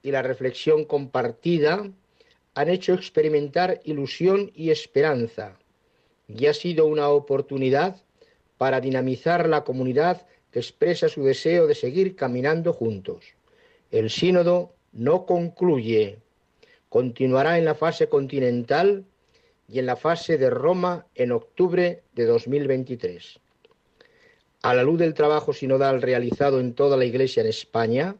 y 0.06 0.12
la 0.12 0.22
reflexión 0.22 0.84
compartida 0.84 1.90
han 2.54 2.68
hecho 2.68 2.94
experimentar 2.94 3.80
ilusión 3.82 4.52
y 4.54 4.70
esperanza, 4.70 5.58
y 6.28 6.46
ha 6.46 6.54
sido 6.54 6.86
una 6.86 7.08
oportunidad 7.08 7.96
para 8.56 8.80
dinamizar 8.80 9.48
la 9.48 9.64
comunidad 9.64 10.24
que 10.52 10.60
expresa 10.60 11.08
su 11.08 11.24
deseo 11.24 11.66
de 11.66 11.74
seguir 11.74 12.14
caminando 12.14 12.72
juntos. 12.72 13.24
El 13.90 14.08
sínodo 14.08 14.74
no 14.92 15.26
concluye, 15.26 16.20
continuará 16.88 17.58
en 17.58 17.64
la 17.64 17.74
fase 17.74 18.08
continental 18.08 19.04
y 19.68 19.80
en 19.80 19.86
la 19.86 19.96
fase 19.96 20.38
de 20.38 20.50
Roma 20.50 21.08
en 21.16 21.32
octubre 21.32 22.04
de 22.14 22.26
2023. 22.26 23.40
A 24.62 24.72
la 24.72 24.84
luz 24.84 25.00
del 25.00 25.14
trabajo 25.14 25.52
sinodal 25.52 26.00
realizado 26.00 26.60
en 26.60 26.74
toda 26.74 26.96
la 26.96 27.06
Iglesia 27.06 27.40
en 27.40 27.48
España, 27.48 28.14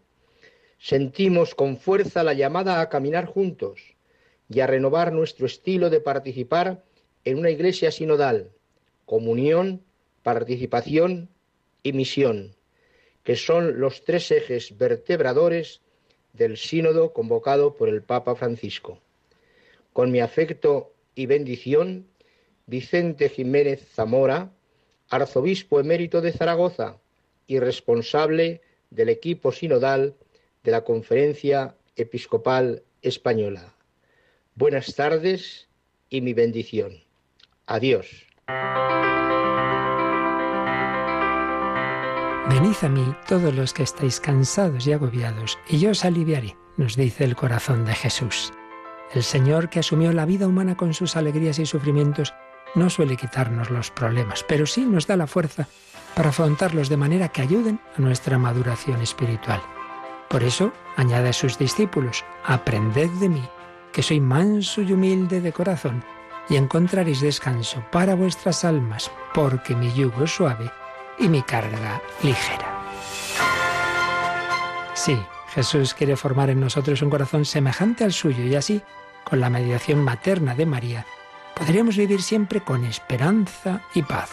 sentimos 0.78 1.54
con 1.54 1.76
fuerza 1.76 2.22
la 2.22 2.34
llamada 2.34 2.80
a 2.80 2.88
caminar 2.88 3.26
juntos 3.26 3.80
y 4.48 4.60
a 4.60 4.66
renovar 4.66 5.12
nuestro 5.12 5.46
estilo 5.46 5.90
de 5.90 6.00
participar 6.00 6.84
en 7.24 7.38
una 7.38 7.50
Iglesia 7.50 7.90
sinodal, 7.90 8.50
comunión, 9.04 9.82
participación 10.22 11.28
y 11.82 11.92
misión, 11.92 12.54
que 13.24 13.36
son 13.36 13.80
los 13.80 14.04
tres 14.04 14.30
ejes 14.30 14.76
vertebradores 14.76 15.80
del 16.32 16.56
sínodo 16.56 17.12
convocado 17.12 17.76
por 17.76 17.88
el 17.88 18.02
Papa 18.02 18.36
Francisco. 18.36 19.00
Con 19.92 20.10
mi 20.10 20.20
afecto 20.20 20.92
y 21.14 21.26
bendición, 21.26 22.06
Vicente 22.66 23.28
Jiménez 23.28 23.88
Zamora, 23.94 24.52
arzobispo 25.08 25.80
emérito 25.80 26.20
de 26.20 26.32
Zaragoza 26.32 26.98
y 27.46 27.58
responsable 27.58 28.60
del 28.90 29.08
equipo 29.08 29.52
sinodal 29.52 30.14
de 30.66 30.72
la 30.72 30.82
Conferencia 30.82 31.76
Episcopal 31.94 32.82
Española. 33.00 33.72
Buenas 34.56 34.96
tardes 34.96 35.68
y 36.10 36.20
mi 36.20 36.34
bendición. 36.34 37.04
Adiós. 37.66 38.26
Venid 42.48 42.76
a 42.82 42.88
mí 42.88 43.14
todos 43.28 43.54
los 43.54 43.72
que 43.72 43.84
estáis 43.84 44.18
cansados 44.18 44.86
y 44.88 44.92
agobiados, 44.92 45.56
y 45.68 45.78
yo 45.78 45.90
os 45.90 46.04
aliviaré, 46.04 46.56
nos 46.76 46.96
dice 46.96 47.22
el 47.22 47.36
corazón 47.36 47.84
de 47.84 47.94
Jesús. 47.94 48.52
El 49.14 49.22
Señor 49.22 49.70
que 49.70 49.78
asumió 49.78 50.12
la 50.12 50.26
vida 50.26 50.48
humana 50.48 50.76
con 50.76 50.94
sus 50.94 51.14
alegrías 51.14 51.60
y 51.60 51.66
sufrimientos 51.66 52.34
no 52.74 52.90
suele 52.90 53.16
quitarnos 53.16 53.70
los 53.70 53.92
problemas, 53.92 54.44
pero 54.48 54.66
sí 54.66 54.84
nos 54.84 55.06
da 55.06 55.16
la 55.16 55.28
fuerza 55.28 55.68
para 56.16 56.30
afrontarlos 56.30 56.88
de 56.88 56.96
manera 56.96 57.28
que 57.28 57.42
ayuden 57.42 57.78
a 57.96 58.00
nuestra 58.00 58.36
maduración 58.36 59.00
espiritual. 59.00 59.62
Por 60.28 60.42
eso, 60.42 60.72
añade 60.96 61.28
a 61.28 61.32
sus 61.32 61.58
discípulos, 61.58 62.24
aprended 62.44 63.10
de 63.20 63.28
mí, 63.28 63.48
que 63.92 64.02
soy 64.02 64.20
manso 64.20 64.82
y 64.82 64.92
humilde 64.92 65.40
de 65.40 65.52
corazón, 65.52 66.04
y 66.48 66.56
encontraréis 66.56 67.20
descanso 67.20 67.84
para 67.90 68.14
vuestras 68.14 68.64
almas, 68.64 69.10
porque 69.34 69.74
mi 69.74 69.92
yugo 69.92 70.24
es 70.24 70.32
suave 70.32 70.70
y 71.18 71.28
mi 71.28 71.42
carga 71.42 72.00
ligera. 72.22 72.76
Sí, 74.94 75.18
Jesús 75.48 75.94
quiere 75.94 76.16
formar 76.16 76.50
en 76.50 76.60
nosotros 76.60 77.02
un 77.02 77.10
corazón 77.10 77.44
semejante 77.44 78.04
al 78.04 78.12
suyo 78.12 78.44
y 78.44 78.54
así, 78.54 78.82
con 79.24 79.40
la 79.40 79.50
mediación 79.50 80.04
materna 80.04 80.54
de 80.54 80.66
María, 80.66 81.06
podríamos 81.54 81.96
vivir 81.96 82.22
siempre 82.22 82.60
con 82.60 82.84
esperanza 82.84 83.80
y 83.94 84.02
paz. 84.02 84.30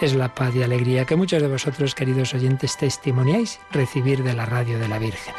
Es 0.00 0.14
la 0.14 0.34
paz 0.34 0.54
y 0.54 0.62
alegría 0.62 1.04
que 1.04 1.14
muchos 1.14 1.42
de 1.42 1.48
vosotros, 1.48 1.94
queridos 1.94 2.32
oyentes, 2.32 2.78
testimoniáis 2.78 3.60
recibir 3.70 4.22
de 4.22 4.32
la 4.32 4.46
radio 4.46 4.78
de 4.78 4.88
la 4.88 4.98
Virgen. 4.98 5.34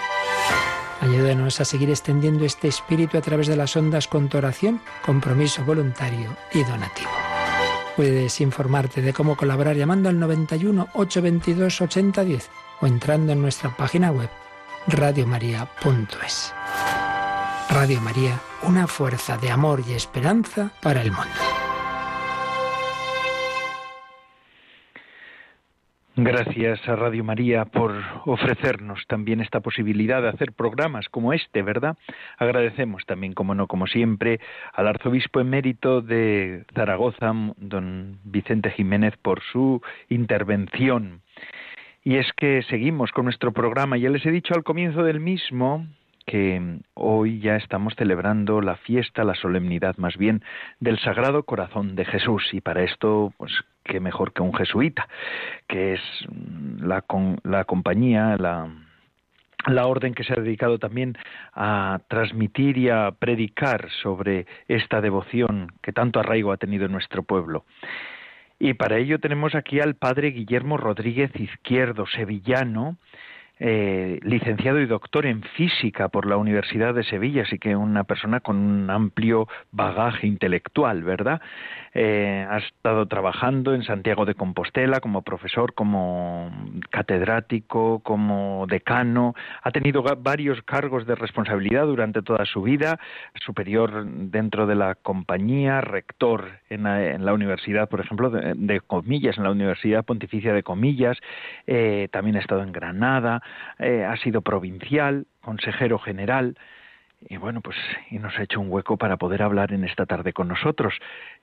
Ayúdenos 1.01 1.60
a 1.60 1.65
seguir 1.65 1.89
extendiendo 1.89 2.46
este 2.46 2.68
espíritu 2.68 3.18
a 3.18 3.22
través 3.22 3.48
de 3.48 3.56
las 3.56 3.75
ondas 3.75 4.08
con 4.08 4.30
tu 4.30 4.38
oración, 4.38 4.80
compromiso 5.03 5.65
voluntario 5.65 6.38
y 6.53 6.63
donativo. 6.63 7.10
Puedes 7.96 8.39
informarte 8.39 9.01
de 9.01 9.13
cómo 9.13 9.36
colaborar 9.36 9.75
llamando 9.75 10.10
al 10.10 10.20
91 10.20 10.89
822 10.94 11.82
8010 11.82 12.50
o 12.82 12.88
entrando 12.88 13.34
en 13.34 13.41
nuestra 13.41 13.75
página 13.75 14.12
web 14.12 14.30
radiomaria.es. 14.88 16.53
Radio 17.70 18.00
María, 18.01 18.39
una 18.63 18.86
fuerza 18.86 19.38
de 19.38 19.50
amor 19.50 19.84
y 19.88 19.94
esperanza 19.94 20.72
para 20.82 21.01
el 21.01 21.12
mundo. 21.12 21.61
Gracias 26.18 26.86
a 26.89 26.98
Radio 26.98 27.24
María 27.24 27.63
por 27.63 27.94
ofrecernos 28.25 29.01
también 29.08 29.39
esta 29.39 29.62
posibilidad 29.62 30.22
de 30.22 30.27
hacer 30.27 30.51
programas 30.51 31.08
como 31.08 31.32
este, 31.32 31.62
¿verdad? 31.62 31.98
Agradecemos 32.38 33.06
también, 33.06 33.34
como 33.34 33.56
no, 33.56 33.68
como 33.68 33.88
siempre, 33.88 34.41
al 34.74 34.88
arzobispo 34.88 35.39
emérito 35.39 36.01
de 36.01 36.65
Zaragoza, 36.75 37.32
don 37.56 38.20
Vicente 38.25 38.72
Jiménez, 38.72 39.15
por 39.22 39.41
su 39.41 39.82
intervención. 40.10 41.22
Y 42.03 42.18
es 42.18 42.27
que 42.36 42.62
seguimos 42.63 43.12
con 43.12 43.24
nuestro 43.25 43.53
programa. 43.53 43.98
Ya 43.98 44.10
les 44.10 44.25
he 44.25 44.32
dicho 44.32 44.53
al 44.53 44.63
comienzo 44.63 45.03
del 45.03 45.22
mismo 45.22 45.88
que 46.32 46.80
hoy 46.94 47.42
ya 47.42 47.58
estamos 47.58 47.94
celebrando 47.98 48.62
la 48.62 48.78
fiesta, 48.78 49.26
la 49.26 49.36
solemnidad 49.36 49.98
más 49.98 50.16
bien 50.16 50.42
del 50.80 50.98
Sagrado 50.98 51.44
Corazón 51.44 51.94
de 51.98 52.06
Jesús 52.06 52.54
y 52.54 52.62
para 52.62 52.84
esto 52.84 53.34
pues 53.38 53.52
qué 53.84 54.00
mejor 54.00 54.32
que 54.32 54.42
un 54.42 54.54
jesuita, 54.54 55.10
que 55.68 55.96
es 55.96 56.00
la, 56.80 57.04
la 57.44 57.66
compañía, 57.66 58.38
la, 58.38 58.74
la 59.68 59.88
orden 59.88 60.14
que 60.14 60.24
se 60.24 60.32
ha 60.32 60.38
dedicado 60.38 60.80
también 60.80 61.18
a 61.54 62.00
transmitir 62.08 62.78
y 62.78 62.88
a 62.88 63.12
predicar 63.12 63.90
sobre 64.02 64.46
esta 64.70 65.02
devoción 65.02 65.74
que 65.82 65.92
tanto 65.92 66.22
arraigo 66.22 66.54
ha 66.54 66.58
tenido 66.58 66.86
en 66.86 66.94
nuestro 66.94 67.24
pueblo. 67.24 67.66
Y 68.58 68.76
para 68.76 69.00
ello 69.00 69.20
tenemos 69.20 69.54
aquí 69.54 69.82
al 69.82 69.96
padre 69.96 70.30
Guillermo 70.30 70.78
Rodríguez 70.78 71.32
Izquierdo, 71.38 72.06
sevillano, 72.08 72.96
eh, 73.63 74.20
licenciado 74.24 74.80
y 74.80 74.88
doctor 74.88 75.27
en 75.27 75.44
física 75.44 76.10
por 76.10 76.25
la 76.25 76.36
Universidad 76.36 76.96
de 76.96 77.03
Sevilla, 77.03 77.44
así 77.44 77.60
que 77.60 77.75
una 77.75 78.06
persona 78.06 78.39
con 78.39 78.58
un 78.58 78.89
amplio 78.89 79.48
bagaje 79.72 80.25
intelectual, 80.25 81.03
¿verdad? 81.03 81.39
Eh, 81.94 82.44
ha 82.50 82.58
estado 82.58 83.06
trabajando 83.06 83.75
en 83.75 83.84
Santiago 83.84 84.25
de 84.25 84.34
Compostela 84.34 85.00
como 85.00 85.22
profesor, 85.22 85.75
como 85.75 86.51
catedrático, 86.89 88.00
como 88.00 88.65
decano, 88.68 89.36
ha 89.62 89.70
tenido 89.70 90.01
varios 90.01 90.63
cargos 90.63 91.06
de 91.06 91.13
responsabilidad 91.13 91.86
durante 91.86 92.24
toda 92.24 92.46
su 92.46 92.63
vida, 92.63 93.00
superior 93.46 94.08
dentro 94.08 94.65
de 94.65 94.74
la 94.74 94.96
compañía, 94.96 95.82
rector 95.82 96.61
en 96.72 97.25
la, 97.25 97.34
universidad, 97.34 97.90
por 97.90 98.00
ejemplo, 98.00 98.30
de, 98.30 98.82
Comillas, 98.82 99.38
en 99.38 99.44
la 99.44 99.51
Universidad 99.51 100.06
Pontificia 100.06 100.54
de 100.54 100.63
Comillas, 100.63 101.18
eh, 101.68 102.08
también 102.12 102.38
ha 102.38 102.40
estado 102.40 102.63
en 102.63 102.72
Granada, 102.72 103.42
eh, 103.78 104.06
ha 104.06 104.16
sido 104.18 104.42
provincial, 104.42 105.25
consejero 105.42 106.00
general, 106.00 106.58
y 107.28 107.38
bueno, 107.38 107.62
pues 107.62 107.78
y 108.10 108.18
nos 108.18 108.38
ha 108.40 108.44
hecho 108.44 108.60
un 108.60 108.72
hueco 108.72 108.98
para 108.98 109.18
poder 109.18 109.44
hablar 109.44 109.74
en 109.74 109.84
esta 109.84 110.06
tarde 110.06 110.34
con 110.34 110.48
nosotros. 110.48 110.94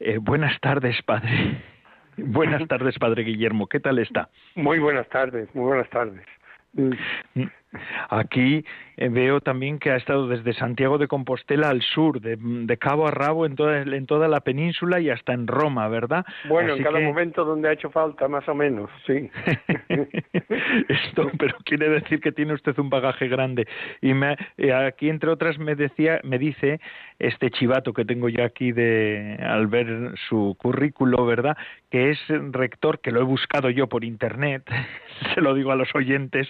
Eh, 0.01 0.19
buenas 0.19 0.59
tardes, 0.61 1.01
padre. 1.03 1.63
buenas 2.17 2.67
tardes, 2.69 2.99
padre 2.99 3.23
Guillermo. 3.23 3.67
¿Qué 3.69 3.81
tal 3.81 3.99
está? 3.99 4.31
Muy 4.57 4.79
buenas 4.79 5.09
tardes, 5.09 5.55
muy 5.55 5.67
buenas 5.67 5.91
tardes. 5.91 6.25
Aquí 8.09 8.65
eh, 8.97 9.09
veo 9.11 9.41
también 9.41 9.79
que 9.79 9.91
ha 9.91 9.97
estado 9.97 10.27
desde 10.27 10.55
Santiago 10.55 10.97
de 10.97 11.07
Compostela 11.07 11.69
al 11.69 11.83
sur, 11.83 12.21
de, 12.21 12.79
cabo 12.79 13.07
a 13.07 13.11
rabo 13.11 13.45
en 13.45 13.57
toda, 13.57 13.83
en 13.83 14.07
toda 14.07 14.27
la 14.29 14.41
península 14.41 15.01
y 15.01 15.11
hasta 15.11 15.35
en 15.35 15.47
Roma, 15.47 15.89
¿verdad? 15.89 16.25
Bueno, 16.49 16.75
en 16.75 16.83
cada 16.83 16.99
momento 17.01 17.45
donde 17.45 17.69
ha 17.69 17.73
hecho 17.73 17.91
falta, 17.91 18.27
más 18.29 18.49
o 18.49 18.55
menos, 18.55 18.91
sí. 19.07 19.31
Esto, 20.89 21.31
pero 21.39 21.57
quiere 21.65 21.89
decir 21.91 22.21
que 22.21 22.33
tiene 22.33 22.55
usted 22.55 22.79
un 22.79 22.89
bagaje 22.89 23.29
grande. 23.29 23.67
Y 24.01 24.15
me, 24.15 24.37
eh, 24.57 24.73
aquí, 24.73 25.11
entre 25.11 25.31
otras, 25.31 25.59
me 25.59 25.75
decía, 25.75 26.21
me 26.25 26.39
dice 26.39 26.81
este 27.19 27.51
chivato 27.51 27.93
que 27.93 28.05
tengo 28.05 28.29
yo 28.29 28.45
aquí 28.45 28.73
de 28.73 29.39
al 29.41 29.67
ver 29.67 30.15
su 30.29 30.57
currículo, 30.59 31.27
¿verdad? 31.27 31.57
Que 31.91 32.11
es 32.11 32.19
rector, 32.53 33.01
que 33.01 33.11
lo 33.11 33.21
he 33.21 33.25
buscado 33.25 33.71
yo 33.71 33.89
por 33.89 34.05
internet, 34.05 34.63
se 35.35 35.41
lo 35.41 35.55
digo 35.55 35.73
a 35.73 35.77
los 35.77 35.95
oyentes, 35.95 36.49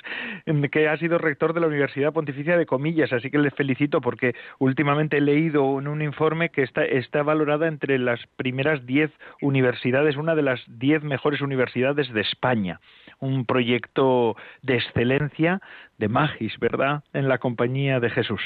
que 0.70 0.88
ha 0.88 0.96
sido 0.96 1.07
rector 1.16 1.54
de 1.54 1.60
la 1.60 1.68
Universidad 1.68 2.12
Pontificia 2.12 2.58
de 2.58 2.66
Comillas, 2.66 3.12
así 3.12 3.30
que 3.30 3.38
le 3.38 3.50
felicito 3.50 4.02
porque 4.02 4.34
últimamente 4.58 5.16
he 5.16 5.20
leído 5.22 5.78
en 5.78 5.88
un 5.88 6.02
informe 6.02 6.50
que 6.50 6.62
está, 6.62 6.84
está 6.84 7.22
valorada 7.22 7.68
entre 7.68 7.98
las 7.98 8.20
primeras 8.36 8.84
diez 8.84 9.10
universidades, 9.40 10.16
una 10.16 10.34
de 10.34 10.42
las 10.42 10.62
diez 10.66 11.02
mejores 11.02 11.40
universidades 11.40 12.12
de 12.12 12.20
España. 12.20 12.80
Un 13.20 13.46
proyecto 13.46 14.36
de 14.60 14.74
excelencia, 14.74 15.62
de 15.96 16.08
magis, 16.08 16.58
¿verdad?, 16.58 17.02
en 17.14 17.28
la 17.28 17.38
compañía 17.38 18.00
de 18.00 18.10
Jesús. 18.10 18.42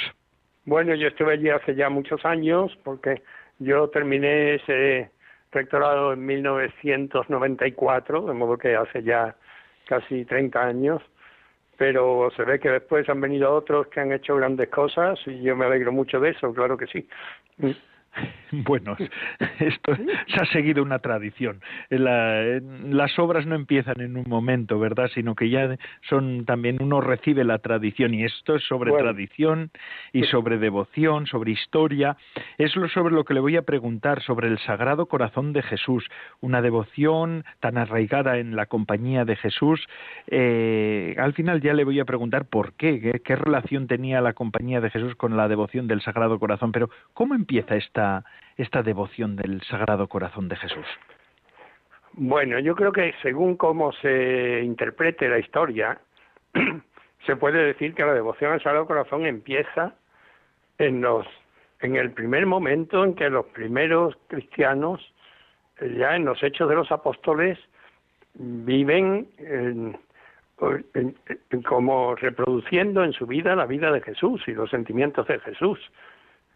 Bueno, 0.64 0.94
yo 0.94 1.08
estuve 1.08 1.32
allí 1.32 1.48
hace 1.48 1.74
ya 1.74 1.90
muchos 1.90 2.24
años 2.24 2.76
porque 2.84 3.22
yo 3.58 3.88
terminé 3.88 4.54
ese 4.54 5.10
rectorado 5.50 6.12
en 6.12 6.24
1994, 6.24 8.26
de 8.26 8.34
modo 8.34 8.56
que 8.56 8.76
hace 8.76 9.02
ya 9.02 9.34
casi 9.86 10.24
30 10.24 10.60
años, 10.60 11.02
pero 11.82 12.30
se 12.36 12.44
ve 12.44 12.60
que 12.60 12.70
después 12.70 13.08
han 13.08 13.20
venido 13.20 13.52
otros 13.52 13.88
que 13.88 13.98
han 13.98 14.12
hecho 14.12 14.36
grandes 14.36 14.68
cosas 14.68 15.18
y 15.26 15.42
yo 15.42 15.56
me 15.56 15.64
alegro 15.64 15.90
mucho 15.90 16.20
de 16.20 16.30
eso, 16.30 16.54
claro 16.54 16.76
que 16.76 16.86
sí. 16.86 17.08
Bueno, 18.52 18.96
esto 19.60 19.96
se 19.96 20.40
ha 20.40 20.44
seguido 20.52 20.82
una 20.82 20.98
tradición. 20.98 21.60
las 21.88 23.18
obras 23.18 23.46
no 23.46 23.54
empiezan 23.54 24.00
en 24.00 24.16
un 24.16 24.28
momento, 24.28 24.78
¿verdad? 24.78 25.10
Sino 25.14 25.34
que 25.34 25.48
ya 25.48 25.76
son 26.08 26.44
también 26.44 26.82
uno 26.82 27.00
recibe 27.00 27.44
la 27.44 27.58
tradición 27.58 28.12
y 28.14 28.24
esto 28.24 28.56
es 28.56 28.64
sobre 28.64 28.92
tradición 28.92 29.70
y 30.12 30.24
sobre 30.24 30.58
devoción, 30.58 31.26
sobre 31.26 31.52
historia. 31.52 32.16
Es 32.58 32.76
lo 32.76 32.88
sobre 32.88 33.14
lo 33.14 33.24
que 33.24 33.34
le 33.34 33.40
voy 33.40 33.56
a 33.56 33.62
preguntar 33.62 34.22
sobre 34.22 34.48
el 34.48 34.58
Sagrado 34.58 35.06
Corazón 35.06 35.54
de 35.54 35.62
Jesús, 35.62 36.06
una 36.40 36.60
devoción 36.60 37.44
tan 37.60 37.78
arraigada 37.78 38.38
en 38.38 38.54
la 38.54 38.66
compañía 38.66 39.24
de 39.24 39.36
Jesús. 39.36 39.86
Eh, 40.26 41.14
al 41.18 41.32
final 41.32 41.62
ya 41.62 41.72
le 41.72 41.84
voy 41.84 42.00
a 42.00 42.04
preguntar 42.04 42.44
por 42.44 42.74
qué, 42.74 43.22
qué 43.24 43.36
relación 43.36 43.86
tenía 43.86 44.20
la 44.20 44.34
compañía 44.34 44.82
de 44.82 44.90
Jesús 44.90 45.14
con 45.14 45.36
la 45.38 45.48
devoción 45.48 45.86
del 45.86 46.02
Sagrado 46.02 46.38
Corazón. 46.38 46.72
Pero 46.72 46.90
¿cómo 47.14 47.34
empieza 47.34 47.76
esta 47.76 48.01
esta, 48.56 48.82
devoción 48.82 49.36
del 49.36 49.60
Sagrado 49.62 50.08
Corazón 50.08 50.48
de 50.48 50.56
Jesús? 50.56 50.86
Bueno, 52.12 52.58
yo 52.58 52.74
creo 52.74 52.92
que 52.92 53.14
según 53.22 53.56
cómo 53.56 53.92
se 53.92 54.62
interprete 54.62 55.28
la 55.28 55.38
historia, 55.38 55.98
se 57.26 57.36
puede 57.36 57.64
decir 57.64 57.94
que 57.94 58.04
la 58.04 58.14
devoción 58.14 58.52
al 58.52 58.62
Sagrado 58.62 58.86
Corazón 58.86 59.26
empieza 59.26 59.94
en 60.78 61.00
los 61.00 61.26
en 61.80 61.96
el 61.96 62.12
primer 62.12 62.46
momento 62.46 63.04
en 63.04 63.14
que 63.14 63.28
los 63.28 63.46
primeros 63.46 64.16
cristianos 64.28 65.00
ya 65.80 66.14
en 66.14 66.24
los 66.24 66.40
hechos 66.42 66.68
de 66.68 66.76
los 66.76 66.92
apóstoles 66.92 67.58
viven 68.34 69.28
como 71.66 72.14
reproduciendo 72.14 73.04
en 73.04 73.12
su 73.12 73.26
vida 73.26 73.56
la 73.56 73.66
vida 73.66 73.90
de 73.90 74.00
Jesús 74.00 74.42
y 74.46 74.52
los 74.52 74.70
sentimientos 74.70 75.26
de 75.26 75.40
Jesús. 75.40 75.78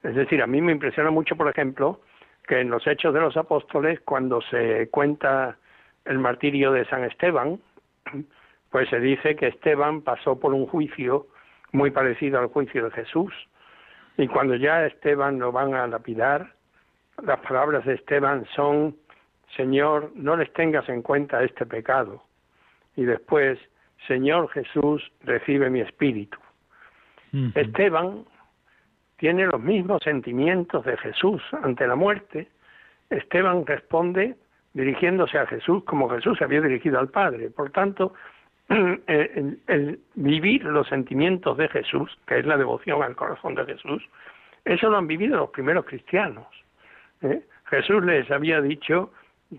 Es 0.07 0.15
decir, 0.15 0.41
a 0.41 0.47
mí 0.47 0.61
me 0.61 0.71
impresiona 0.71 1.11
mucho, 1.11 1.35
por 1.35 1.49
ejemplo, 1.49 2.01
que 2.47 2.61
en 2.61 2.71
los 2.71 2.87
Hechos 2.87 3.13
de 3.13 3.21
los 3.21 3.37
Apóstoles, 3.37 4.01
cuando 4.05 4.41
se 4.41 4.89
cuenta 4.91 5.59
el 6.05 6.21
martirio 6.21 6.71
de 6.71 6.85
San 6.85 7.03
Esteban, 7.03 7.59
pues 8.71 8.89
se 8.89 9.01
dice 9.01 9.35
que 9.35 9.49
Esteban 9.49 10.03
pasó 10.03 10.39
por 10.39 10.55
un 10.55 10.67
juicio 10.67 11.27
muy 11.73 11.91
parecido 11.91 12.39
al 12.39 12.47
juicio 12.47 12.85
de 12.85 12.93
Jesús. 12.93 13.33
Y 14.17 14.29
cuando 14.29 14.55
ya 14.55 14.77
a 14.77 14.87
Esteban 14.87 15.41
lo 15.41 15.51
van 15.51 15.75
a 15.75 15.89
lapidar, 15.89 16.53
las 17.25 17.41
palabras 17.41 17.85
de 17.85 17.95
Esteban 17.95 18.47
son, 18.55 18.95
Señor, 19.57 20.13
no 20.15 20.37
les 20.37 20.53
tengas 20.53 20.89
en 20.89 21.03
cuenta 21.03 21.43
este 21.43 21.67
pecado. 21.67 22.23
Y 22.95 23.05
después, 23.05 23.59
Señor 24.07 24.51
Jesús, 24.51 25.03
recibe 25.25 25.69
mi 25.69 25.81
espíritu. 25.81 26.39
Esteban 27.55 28.25
tiene 29.17 29.47
los 29.47 29.61
mismos 29.61 30.03
sentimientos 30.03 30.85
de 30.85 30.97
Jesús 30.99 31.43
ante 31.63 31.87
la 31.87 31.97
muerte, 31.97 32.49
Esteban 33.11 33.65
responde 33.67 34.37
dirigiéndose 34.75 35.39
a 35.39 35.47
Jesús 35.47 35.85
como 35.85 36.09
Jesús 36.11 36.37
se 36.39 36.45
había 36.45 36.61
dirigido 36.61 36.99
al 36.99 37.09
Padre. 37.09 37.51
Por 37.51 37.71
tanto, 37.71 38.13
el, 38.69 40.01
vivir 40.15 40.65
los 40.65 40.87
sentimientos 40.89 41.57
de 41.57 41.69
Jesús, 41.69 42.17
que 42.27 42.39
es 42.39 42.47
la 42.47 42.59
devoción 42.59 43.03
al 43.03 43.17
corazón 43.17 43.55
de 43.55 43.65
Jesús, 43.65 44.03
eso 44.65 44.91
lo 44.91 44.99
han 44.99 45.07
vivido 45.07 45.39
los 45.39 45.51
primeros 45.51 45.87
cristianos. 45.87 46.47
¿eh? 47.23 47.41
Jesús 47.67 48.05
les 48.05 48.31
había 48.31 48.61
dicho 48.61 49.13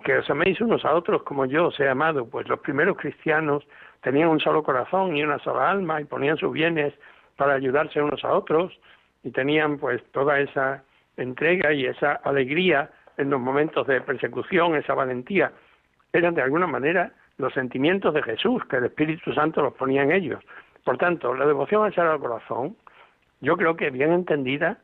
que 0.04 0.18
os 0.18 0.30
améis 0.30 0.60
unos 0.62 0.84
a 0.86 0.94
otros 0.94 1.24
como 1.24 1.46
yo 1.46 1.68
os 1.68 1.80
he 1.80 1.88
amado, 1.88 2.30
pues 2.30 2.48
los 2.48 2.60
primeros 2.60 2.98
cristianos 2.98 3.66
tenían 4.02 4.30
un 4.30 4.40
solo 4.40 4.62
corazón 4.62 5.16
y 5.16 5.24
una 5.24 5.40
sola 5.40 5.72
alma 5.72 6.02
y 6.02 6.06
ponían 6.06 6.38
sus 6.38 6.52
bienes 6.52 6.94
para 7.38 7.54
ayudarse 7.54 8.02
unos 8.02 8.24
a 8.24 8.34
otros 8.34 8.78
y 9.24 9.32
tenían 9.32 9.78
pues 9.78 10.02
toda 10.12 10.40
esa 10.40 10.84
entrega 11.18 11.74
y 11.74 11.86
esa 11.86 12.14
alegría 12.14 12.90
en 13.18 13.30
los 13.30 13.40
momentos 13.40 13.88
de 13.88 14.02
persecución, 14.02 14.76
esa 14.76 14.94
valentía, 14.94 15.52
eran 16.14 16.36
de 16.36 16.44
alguna 16.44 16.68
manera 16.68 17.12
los 17.38 17.54
sentimientos 17.54 18.14
de 18.14 18.24
Jesús, 18.24 18.64
que 18.66 18.78
el 18.78 18.86
Espíritu 18.86 19.34
Santo 19.34 19.62
los 19.62 19.74
ponía 19.74 20.04
en 20.04 20.12
ellos. 20.12 20.44
Por 20.84 20.98
tanto, 20.98 21.34
la 21.34 21.46
devoción 21.46 21.84
al 21.84 21.94
Sagrado 21.94 22.20
Corazón, 22.20 22.76
yo 23.42 23.58
creo 23.58 23.76
que 23.76 23.90
bien 23.90 24.12
entendida, 24.12 24.78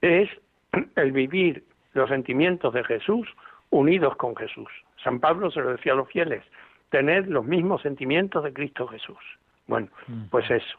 es 0.00 0.28
el 0.96 1.12
vivir 1.12 1.64
los 1.94 2.08
sentimientos 2.08 2.74
de 2.74 2.84
Jesús 2.84 3.28
unidos 3.70 4.16
con 4.16 4.36
Jesús. 4.36 4.68
San 5.02 5.20
Pablo 5.20 5.50
se 5.50 5.60
lo 5.60 5.72
decía 5.72 5.92
a 5.92 5.96
los 5.96 6.08
fieles, 6.08 6.42
tener 6.90 7.28
los 7.28 7.44
mismos 7.44 7.82
sentimientos 7.82 8.44
de 8.44 8.52
Cristo 8.52 8.86
Jesús. 8.86 9.18
Bueno, 9.66 9.88
pues 10.30 10.48
eso. 10.50 10.78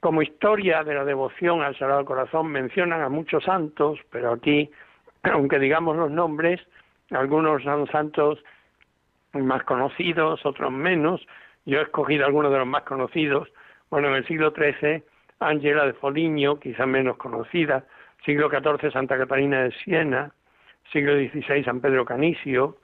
Como 0.00 0.22
historia 0.22 0.84
de 0.84 0.94
la 0.94 1.04
devoción 1.04 1.62
al 1.62 1.76
Sagrado 1.76 2.04
Corazón 2.04 2.46
mencionan 2.48 3.02
a 3.02 3.08
muchos 3.08 3.44
santos, 3.44 3.98
pero 4.10 4.32
aquí, 4.32 4.70
aunque 5.22 5.58
digamos 5.58 5.96
los 5.96 6.10
nombres, 6.10 6.60
algunos 7.10 7.62
son 7.62 7.86
santos 7.88 8.38
más 9.32 9.64
conocidos, 9.64 10.44
otros 10.44 10.70
menos. 10.70 11.26
Yo 11.66 11.80
he 11.80 11.82
escogido 11.82 12.26
algunos 12.26 12.52
de 12.52 12.58
los 12.58 12.66
más 12.66 12.82
conocidos. 12.82 13.48
Bueno, 13.90 14.08
en 14.08 14.14
el 14.14 14.26
siglo 14.26 14.52
XIII, 14.52 15.02
Ángela 15.40 15.86
de 15.86 15.92
Foligno, 15.94 16.58
quizá 16.58 16.86
menos 16.86 17.16
conocida. 17.16 17.84
Siglo 18.24 18.48
XIV, 18.50 18.92
Santa 18.92 19.18
Catarina 19.18 19.64
de 19.64 19.72
Siena. 19.72 20.32
Siglo 20.92 21.14
XVI, 21.14 21.64
San 21.64 21.80
Pedro 21.80 22.04
Canicio. 22.04 22.76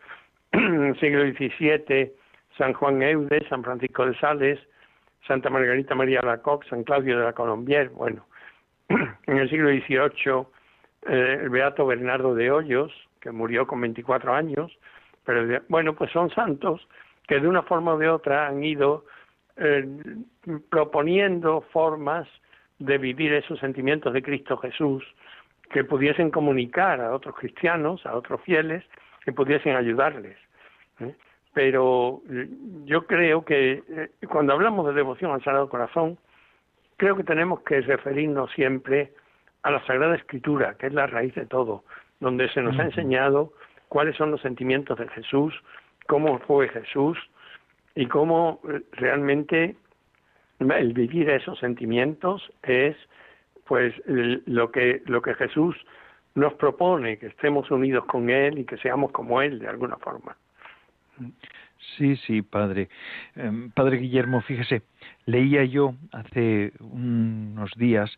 siglo 1.00 1.24
XVII, 1.24 2.12
San 2.56 2.72
Juan 2.74 3.02
Eudes, 3.02 3.46
San 3.48 3.64
Francisco 3.64 4.06
de 4.06 4.14
Sales, 4.18 4.60
Santa 5.26 5.50
Margarita 5.50 5.94
María 5.94 6.20
Lacoque, 6.22 6.68
San 6.68 6.84
Claudio 6.84 7.18
de 7.18 7.24
la 7.24 7.32
Colombier. 7.32 7.90
Bueno, 7.90 8.26
en 8.88 9.38
el 9.38 9.48
siglo 9.48 9.70
XVIII, 9.70 10.46
eh, 11.06 11.38
el 11.42 11.50
Beato 11.50 11.86
Bernardo 11.86 12.34
de 12.34 12.50
Hoyos, 12.50 12.92
que 13.20 13.30
murió 13.30 13.66
con 13.66 13.80
24 13.80 14.34
años, 14.34 14.70
pero 15.24 15.62
bueno, 15.68 15.94
pues 15.94 16.10
son 16.12 16.30
santos 16.30 16.86
que 17.26 17.40
de 17.40 17.48
una 17.48 17.62
forma 17.62 17.94
o 17.94 17.98
de 17.98 18.08
otra 18.08 18.46
han 18.46 18.62
ido 18.62 19.06
eh, 19.56 19.86
proponiendo 20.68 21.62
formas 21.72 22.28
de 22.78 22.98
vivir 22.98 23.32
esos 23.32 23.58
sentimientos 23.60 24.12
de 24.12 24.22
Cristo 24.22 24.56
Jesús 24.58 25.04
que 25.70 25.84
pudiesen 25.84 26.30
comunicar 26.30 27.00
a 27.00 27.14
otros 27.14 27.34
cristianos, 27.36 28.04
a 28.04 28.14
otros 28.14 28.40
fieles, 28.42 28.84
que 29.24 29.32
pudiesen 29.32 29.74
ayudarles. 29.74 30.36
¿eh? 31.00 31.14
Pero 31.54 32.20
eh, 32.28 32.48
yo 32.84 33.06
creo 33.06 33.44
que 33.44 34.10
cuando 34.28 34.52
hablamos 34.52 34.86
de 34.86 34.92
devoción 34.92 35.30
al 35.30 35.42
Sagrado 35.42 35.68
Corazón, 35.68 36.18
creo 36.96 37.16
que 37.16 37.24
tenemos 37.24 37.60
que 37.60 37.80
referirnos 37.80 38.50
siempre 38.52 39.12
a 39.62 39.70
la 39.70 39.84
Sagrada 39.86 40.16
Escritura, 40.16 40.74
que 40.74 40.86
es 40.88 40.92
la 40.92 41.06
raíz 41.06 41.34
de 41.34 41.46
todo, 41.46 41.84
donde 42.20 42.48
se 42.50 42.60
nos 42.60 42.78
ha 42.78 42.84
enseñado 42.84 43.52
cuáles 43.88 44.16
son 44.16 44.30
los 44.30 44.40
sentimientos 44.42 44.98
de 44.98 45.08
Jesús, 45.08 45.54
cómo 46.06 46.38
fue 46.40 46.68
Jesús 46.68 47.18
y 47.94 48.06
cómo 48.06 48.60
eh, 48.68 48.82
realmente 48.92 49.76
el 50.58 50.92
vivir 50.92 51.30
esos 51.30 51.58
sentimientos 51.58 52.50
es 52.62 52.96
pues 53.66 53.94
lo 54.06 54.70
que 54.70 55.02
lo 55.06 55.22
que 55.22 55.34
Jesús 55.34 55.74
nos 56.34 56.52
propone 56.54 57.18
que 57.18 57.26
estemos 57.26 57.70
unidos 57.70 58.04
con 58.04 58.28
él 58.28 58.58
y 58.58 58.64
que 58.64 58.76
seamos 58.76 59.10
como 59.12 59.40
él 59.40 59.58
de 59.58 59.68
alguna 59.68 59.96
forma. 59.96 60.36
Sí, 61.96 62.16
sí, 62.26 62.42
padre. 62.42 62.88
Em, 63.36 63.70
padre 63.70 63.98
Guillermo, 63.98 64.40
fíjese, 64.40 64.82
leía 65.26 65.64
yo 65.64 65.94
hace 66.12 66.72
unos 66.80 67.70
días 67.76 68.10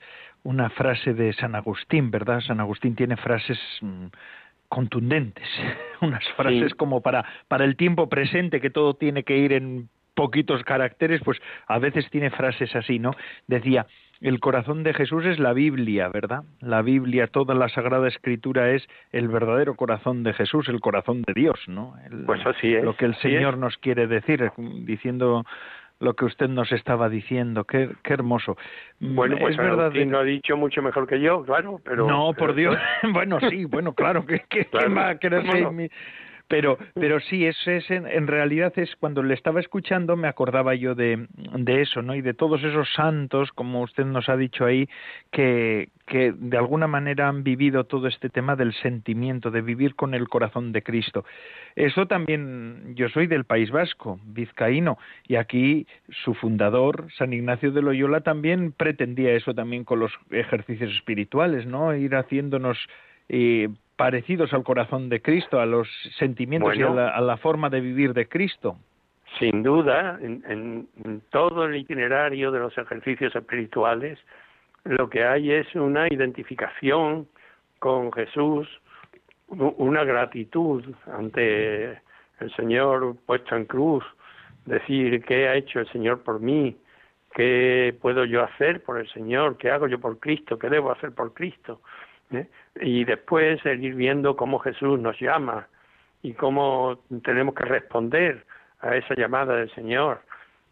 una 0.44 0.70
frase 0.70 1.12
de 1.12 1.32
San 1.34 1.54
Agustín, 1.54 2.10
¿verdad? 2.10 2.40
San 2.40 2.60
Agustín 2.60 2.94
tiene 2.94 3.16
frases 3.16 3.58
mm, 3.80 4.06
contundentes, 4.68 5.48
unas 6.00 6.24
frases 6.36 6.74
como 6.74 7.00
para, 7.00 7.24
para 7.48 7.64
el 7.64 7.76
tiempo 7.76 8.08
presente, 8.08 8.60
que 8.60 8.70
todo 8.70 8.94
tiene 8.94 9.24
que 9.24 9.36
ir 9.36 9.52
en 9.52 9.88
poquitos 10.16 10.64
caracteres, 10.64 11.20
pues 11.24 11.38
a 11.68 11.78
veces 11.78 12.10
tiene 12.10 12.30
frases 12.30 12.74
así, 12.74 12.98
¿no? 12.98 13.12
Decía, 13.46 13.86
el 14.20 14.40
corazón 14.40 14.82
de 14.82 14.94
Jesús 14.94 15.24
es 15.26 15.38
la 15.38 15.52
Biblia, 15.52 16.08
¿verdad? 16.08 16.42
La 16.60 16.82
Biblia, 16.82 17.26
toda 17.26 17.54
la 17.54 17.68
Sagrada 17.68 18.08
Escritura 18.08 18.70
es 18.70 18.88
el 19.12 19.28
verdadero 19.28 19.76
corazón 19.76 20.22
de 20.22 20.32
Jesús, 20.32 20.68
el 20.68 20.80
corazón 20.80 21.22
de 21.22 21.34
Dios, 21.34 21.60
¿no? 21.68 21.94
pues 22.24 22.44
así 22.46 22.74
es. 22.74 22.82
Lo 22.82 22.96
que 22.96 23.04
el 23.04 23.14
Señor 23.16 23.58
nos 23.58 23.76
quiere 23.76 24.06
decir, 24.06 24.50
diciendo 24.56 25.44
lo 25.98 26.14
que 26.14 26.24
usted 26.24 26.48
nos 26.48 26.72
estaba 26.72 27.08
diciendo. 27.08 27.64
Qué, 27.64 27.90
qué 28.02 28.14
hermoso. 28.14 28.56
Bueno, 29.00 29.36
pues 29.38 29.52
es 29.52 29.56
verdad. 29.58 29.92
lo 29.92 30.18
ha 30.18 30.24
dicho 30.24 30.56
mucho 30.56 30.82
mejor 30.82 31.06
que 31.06 31.20
yo, 31.20 31.42
claro, 31.44 31.80
pero. 31.84 32.06
No, 32.06 32.32
por 32.34 32.54
Dios. 32.54 32.76
bueno, 33.12 33.38
sí, 33.48 33.64
bueno, 33.64 33.94
claro, 33.94 34.24
que, 34.26 34.40
que, 34.48 34.66
claro. 34.66 35.18
que 35.18 35.90
pero, 36.48 36.78
pero 36.94 37.18
sí, 37.20 37.44
eso 37.44 37.70
es 37.72 37.90
en, 37.90 38.26
realidad 38.26 38.72
es 38.76 38.94
cuando 38.96 39.22
le 39.22 39.34
estaba 39.34 39.58
escuchando 39.58 40.16
me 40.16 40.28
acordaba 40.28 40.74
yo 40.74 40.94
de, 40.94 41.26
de 41.34 41.82
eso, 41.82 42.02
¿no? 42.02 42.14
Y 42.14 42.20
de 42.20 42.34
todos 42.34 42.62
esos 42.62 42.88
santos, 42.94 43.50
como 43.52 43.82
usted 43.82 44.04
nos 44.04 44.28
ha 44.28 44.36
dicho 44.36 44.64
ahí, 44.64 44.88
que, 45.32 45.88
que 46.06 46.32
de 46.32 46.56
alguna 46.56 46.86
manera 46.86 47.28
han 47.28 47.42
vivido 47.42 47.84
todo 47.84 48.06
este 48.06 48.28
tema 48.28 48.54
del 48.54 48.72
sentimiento, 48.74 49.50
de 49.50 49.60
vivir 49.60 49.96
con 49.96 50.14
el 50.14 50.28
corazón 50.28 50.70
de 50.70 50.82
Cristo. 50.82 51.24
Eso 51.74 52.06
también, 52.06 52.94
yo 52.94 53.08
soy 53.08 53.26
del 53.26 53.44
País 53.44 53.72
Vasco, 53.72 54.20
vizcaíno, 54.24 54.98
y 55.26 55.36
aquí 55.36 55.86
su 56.24 56.34
fundador, 56.34 57.08
San 57.18 57.32
Ignacio 57.32 57.72
de 57.72 57.82
Loyola, 57.82 58.20
también 58.20 58.70
pretendía 58.70 59.32
eso 59.32 59.52
también 59.52 59.82
con 59.82 59.98
los 59.98 60.12
ejercicios 60.30 60.92
espirituales, 60.94 61.66
¿no? 61.66 61.94
Ir 61.94 62.14
haciéndonos 62.14 62.78
eh, 63.28 63.68
parecidos 63.96 64.52
al 64.52 64.62
corazón 64.62 65.08
de 65.08 65.20
Cristo, 65.20 65.60
a 65.60 65.66
los 65.66 65.88
sentimientos 66.18 66.76
y 66.76 66.82
a 66.82 67.20
la, 67.20 67.36
forma 67.38 67.70
de 67.70 67.80
vivir 67.80 68.12
de 68.12 68.28
Cristo. 68.28 68.76
Sin 69.38 69.62
duda, 69.62 70.18
en, 70.20 70.86
todo 71.30 71.64
el 71.64 71.76
itinerario 71.76 72.50
de 72.50 72.60
los 72.60 72.76
ejercicios 72.78 73.34
espirituales, 73.34 74.18
lo 74.84 75.10
que 75.10 75.24
hay 75.24 75.50
es 75.50 75.74
una 75.74 76.06
identificación 76.08 77.26
con 77.78 78.12
Jesús, 78.12 78.68
una 79.48 80.04
gratitud 80.04 80.84
ante 81.06 82.00
el 82.40 82.54
Señor 82.56 83.16
puesto 83.26 83.56
en 83.56 83.64
cruz, 83.64 84.04
decir 84.64 85.22
qué 85.24 85.48
ha 85.48 85.54
hecho 85.54 85.80
el 85.80 85.88
Señor 85.88 86.22
por 86.22 86.40
mí, 86.40 86.76
qué 87.34 87.94
puedo 88.00 88.24
yo 88.24 88.42
hacer 88.42 88.82
por 88.82 88.98
el 88.98 89.08
Señor, 89.08 89.56
qué 89.56 89.70
hago 89.70 89.86
yo 89.86 90.00
por 90.00 90.18
Cristo, 90.18 90.58
qué 90.58 90.68
debo 90.68 90.90
hacer 90.90 91.12
por 91.12 91.32
Cristo. 91.34 91.80
¿Eh? 92.32 92.46
y 92.80 93.04
después 93.04 93.64
el 93.66 93.84
ir 93.84 93.94
viendo 93.94 94.36
cómo 94.36 94.58
Jesús 94.58 94.98
nos 95.00 95.18
llama 95.20 95.68
y 96.22 96.32
cómo 96.34 96.98
tenemos 97.22 97.54
que 97.54 97.64
responder 97.64 98.44
a 98.80 98.96
esa 98.96 99.14
llamada 99.14 99.56
del 99.56 99.70
Señor 99.74 100.20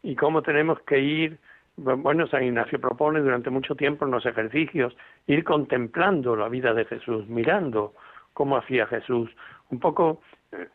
y 0.03 0.17
cómo 0.17 0.43
tenemos 0.43 0.81
que 0.81 0.99
ir, 0.99 1.39
bueno, 1.77 2.27
San 2.27 2.45
Ignacio 2.45 2.81
propone 2.81 3.21
durante 3.21 3.51
mucho 3.51 3.75
tiempo 3.75 4.05
en 4.05 4.11
los 4.11 4.27
ejercicios 4.27 4.97
ir 5.27 5.45
contemplando 5.45 6.37
la 6.37 6.49
vida 6.49 6.75
de 6.75 6.85
Jesús, 6.85 7.27
mirando 7.27 7.95
cómo 8.33 8.57
hacía 8.57 8.87
Jesús, 8.87 9.31
un 9.71 9.81
poco 9.81 10.21
eh, 10.53 10.69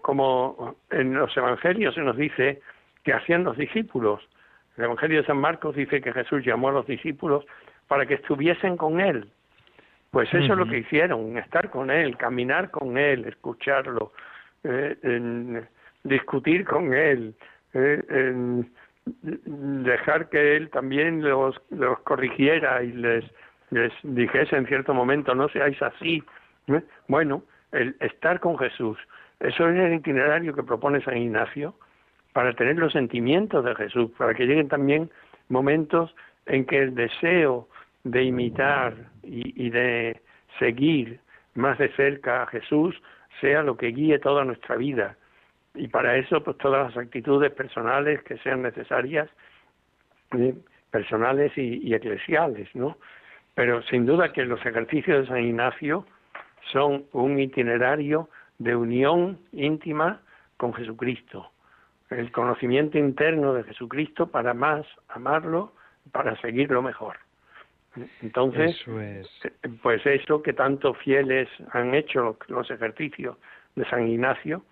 como 0.00 0.76
en 0.90 1.14
los 1.14 1.36
evangelios 1.36 1.94
se 1.94 2.00
nos 2.00 2.16
dice 2.16 2.60
que 3.04 3.12
hacían 3.12 3.44
los 3.44 3.56
discípulos. 3.56 4.20
El 4.76 4.84
Evangelio 4.84 5.20
de 5.20 5.26
San 5.26 5.38
Marcos 5.38 5.76
dice 5.76 6.00
que 6.00 6.12
Jesús 6.12 6.44
llamó 6.44 6.70
a 6.70 6.72
los 6.72 6.86
discípulos 6.86 7.44
para 7.86 8.06
que 8.06 8.14
estuviesen 8.14 8.76
con 8.76 9.00
él, 9.00 9.30
pues 10.14 10.32
eso 10.32 10.52
es 10.52 10.58
lo 10.58 10.66
que 10.66 10.78
hicieron, 10.78 11.36
estar 11.36 11.70
con 11.70 11.90
él, 11.90 12.16
caminar 12.16 12.70
con 12.70 12.96
él, 12.96 13.26
escucharlo, 13.26 14.12
eh, 14.62 15.64
discutir 16.04 16.64
con 16.64 16.94
él, 16.94 17.34
eh, 17.74 18.62
dejar 19.04 20.28
que 20.28 20.56
él 20.56 20.70
también 20.70 21.20
los, 21.20 21.60
los 21.70 21.98
corrigiera 22.00 22.82
y 22.84 22.92
les, 22.92 23.24
les 23.70 23.92
dijese 24.04 24.56
en 24.56 24.66
cierto 24.66 24.94
momento, 24.94 25.34
no 25.34 25.48
seáis 25.48 25.82
así. 25.82 26.22
¿eh? 26.68 26.82
Bueno, 27.08 27.42
el 27.72 27.96
estar 27.98 28.38
con 28.38 28.56
Jesús, 28.56 28.96
eso 29.40 29.68
es 29.68 29.76
el 29.76 29.94
itinerario 29.94 30.54
que 30.54 30.62
propone 30.62 31.02
San 31.02 31.16
Ignacio 31.16 31.74
para 32.32 32.52
tener 32.54 32.76
los 32.76 32.92
sentimientos 32.92 33.64
de 33.64 33.74
Jesús, 33.74 34.12
para 34.16 34.32
que 34.32 34.46
lleguen 34.46 34.68
también 34.68 35.10
momentos 35.48 36.14
en 36.46 36.64
que 36.66 36.78
el 36.78 36.94
deseo 36.94 37.68
de 38.04 38.22
imitar 38.22 38.94
y, 39.22 39.70
de 39.70 40.20
seguir 40.58 41.20
más 41.54 41.78
de 41.78 41.88
cerca 41.96 42.42
a 42.42 42.46
Jesús 42.46 42.94
sea 43.40 43.62
lo 43.62 43.76
que 43.76 43.88
guíe 43.88 44.18
toda 44.18 44.44
nuestra 44.44 44.76
vida. 44.76 45.16
Y 45.74 45.88
para 45.88 46.16
eso, 46.16 46.42
pues 46.44 46.56
todas 46.58 46.94
las 46.94 47.04
actitudes 47.04 47.50
personales 47.52 48.22
que 48.22 48.38
sean 48.38 48.62
necesarias, 48.62 49.28
eh, 50.38 50.54
personales 50.90 51.52
y, 51.56 51.92
eclesiales, 51.92 52.68
¿no? 52.74 52.96
Pero 53.54 53.82
sin 53.82 54.06
duda 54.06 54.32
que 54.32 54.44
los 54.44 54.64
ejercicios 54.64 55.22
de 55.22 55.26
San 55.26 55.42
Ignacio 55.42 56.06
son 56.72 57.06
un 57.12 57.38
itinerario 57.40 58.28
de 58.58 58.76
unión 58.76 59.38
íntima 59.52 60.20
con 60.56 60.72
Jesucristo, 60.74 61.50
el 62.10 62.30
conocimiento 62.30 62.98
interno 62.98 63.54
de 63.54 63.64
Jesucristo 63.64 64.28
para 64.28 64.54
más 64.54 64.86
amarlo, 65.08 65.72
para 66.12 66.40
seguirlo 66.40 66.82
mejor. 66.82 67.23
Entonces, 68.22 68.76
pues 69.82 70.04
eso 70.06 70.42
que 70.42 70.52
tanto 70.52 70.94
fieles 70.94 71.48
han 71.72 71.94
hecho 71.94 72.36
los 72.48 72.70
ejercicios 72.70 73.36
de 73.76 73.84
San 73.88 74.08
Ignacio, 74.08 74.64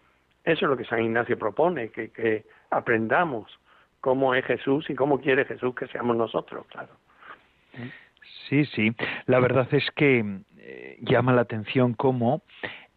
eso 0.44 0.64
es 0.66 0.70
lo 0.70 0.76
que 0.76 0.84
San 0.84 1.02
Ignacio 1.02 1.38
propone, 1.38 1.90
que, 1.90 2.10
que 2.10 2.44
aprendamos 2.70 3.58
cómo 4.00 4.34
es 4.34 4.44
Jesús 4.44 4.90
y 4.90 4.94
cómo 4.94 5.20
quiere 5.20 5.44
Jesús 5.44 5.74
que 5.74 5.86
seamos 5.86 6.16
nosotros, 6.16 6.66
claro. 6.66 6.90
Sí, 8.48 8.64
sí. 8.66 8.94
La 9.26 9.38
verdad 9.38 9.68
es 9.72 9.88
que 9.92 10.24
eh, 10.58 10.98
llama 11.00 11.32
la 11.32 11.42
atención 11.42 11.94
cómo 11.94 12.42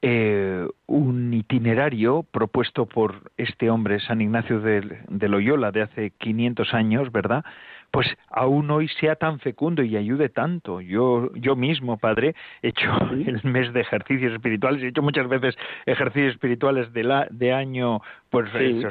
eh, 0.01 0.67
un 0.87 1.33
itinerario 1.33 2.23
propuesto 2.23 2.85
por 2.85 3.31
este 3.37 3.69
hombre, 3.69 3.99
San 3.99 4.21
Ignacio 4.21 4.59
de, 4.59 4.99
de 5.07 5.29
Loyola, 5.29 5.71
de 5.71 5.83
hace 5.83 6.11
500 6.11 6.73
años, 6.73 7.11
¿verdad? 7.11 7.45
Pues 7.95 8.13
aún 8.29 8.69
hoy 8.71 8.89
sea 8.99 9.15
tan 9.15 9.39
fecundo 9.39 9.81
y 9.81 9.95
ayude 9.95 10.27
tanto. 10.27 10.81
Yo, 10.81 11.33
yo 11.33 11.55
mismo, 11.55 11.97
padre, 11.97 12.35
he 12.61 12.67
hecho 12.67 12.91
el 13.11 13.39
mes 13.45 13.71
de 13.71 13.79
ejercicios 13.79 14.33
espirituales, 14.33 14.83
he 14.83 14.87
hecho 14.87 15.01
muchas 15.01 15.29
veces 15.29 15.57
ejercicios 15.85 16.33
espirituales 16.33 16.91
de, 16.91 17.03
la, 17.05 17.25
de 17.31 17.53
año, 17.53 18.01
pues 18.29 18.49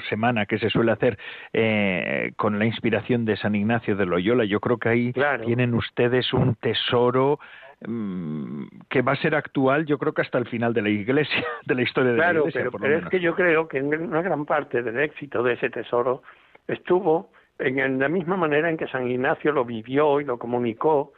semana 0.08 0.46
que 0.46 0.58
se 0.58 0.70
suele 0.70 0.92
hacer 0.92 1.18
eh, 1.52 2.32
con 2.36 2.58
la 2.58 2.64
inspiración 2.64 3.26
de 3.26 3.36
San 3.36 3.54
Ignacio 3.54 3.94
de 3.94 4.06
Loyola. 4.06 4.46
Yo 4.46 4.58
creo 4.58 4.78
que 4.78 4.88
ahí 4.88 5.12
tienen 5.44 5.74
ustedes 5.74 6.32
un 6.32 6.54
tesoro 6.54 7.38
mm, 7.86 8.64
que 8.88 9.02
va 9.02 9.12
a 9.12 9.16
ser 9.16 9.34
actual, 9.34 9.84
yo 9.84 9.98
creo 9.98 10.14
que 10.14 10.22
hasta 10.22 10.38
el 10.38 10.46
final 10.46 10.72
de 10.72 10.80
la 10.80 10.88
iglesia, 10.88 11.44
de 11.66 11.74
la 11.74 11.82
historia 11.82 12.12
de 12.12 12.16
la 12.16 12.32
iglesia. 12.32 12.62
Pero, 12.62 12.78
pero 12.78 12.98
es 13.00 13.08
que 13.10 13.20
yo 13.20 13.34
creo 13.34 13.68
que 13.68 13.82
una 13.82 14.22
gran 14.22 14.46
parte 14.46 14.82
del 14.82 14.98
éxito 14.98 15.42
de 15.42 15.52
ese 15.52 15.68
tesoro 15.68 16.22
estuvo 16.68 17.28
en 17.58 17.98
la 17.98 18.08
misma 18.08 18.36
manera 18.36 18.68
en 18.68 18.76
que 18.76 18.88
San 18.88 19.08
Ignacio 19.08 19.52
lo 19.52 19.64
vivió 19.64 20.20
y 20.20 20.24
lo 20.24 20.38
comunicó 20.38 21.12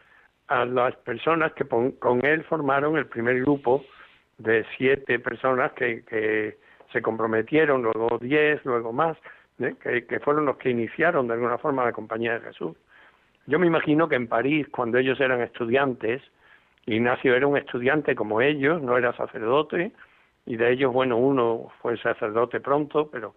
a 0.48 0.64
las 0.64 0.94
personas 0.96 1.52
que 1.54 1.64
con 1.64 2.24
él 2.24 2.44
formaron 2.44 2.96
el 2.96 3.06
primer 3.06 3.40
grupo 3.40 3.84
de 4.38 4.64
siete 4.76 5.18
personas 5.18 5.72
que, 5.72 6.04
que 6.04 6.58
se 6.92 7.02
comprometieron, 7.02 7.82
luego 7.82 8.18
diez, 8.18 8.64
luego 8.64 8.92
más, 8.92 9.16
¿eh? 9.58 9.74
que, 9.82 10.06
que, 10.06 10.20
fueron 10.20 10.44
los 10.44 10.56
que 10.58 10.70
iniciaron 10.70 11.26
de 11.26 11.34
alguna 11.34 11.58
forma 11.58 11.84
la 11.84 11.92
Compañía 11.92 12.34
de 12.34 12.40
Jesús. 12.40 12.76
Yo 13.46 13.58
me 13.58 13.66
imagino 13.66 14.08
que 14.08 14.16
en 14.16 14.28
París, 14.28 14.66
cuando 14.70 14.98
ellos 14.98 15.20
eran 15.20 15.40
estudiantes, 15.40 16.22
Ignacio 16.86 17.34
era 17.34 17.46
un 17.46 17.56
estudiante 17.56 18.14
como 18.14 18.40
ellos, 18.40 18.80
no 18.82 18.96
era 18.96 19.16
sacerdote, 19.16 19.92
y 20.44 20.56
de 20.56 20.72
ellos, 20.72 20.92
bueno, 20.92 21.16
uno 21.16 21.72
fue 21.80 21.96
sacerdote 21.98 22.60
pronto, 22.60 23.10
pero 23.10 23.34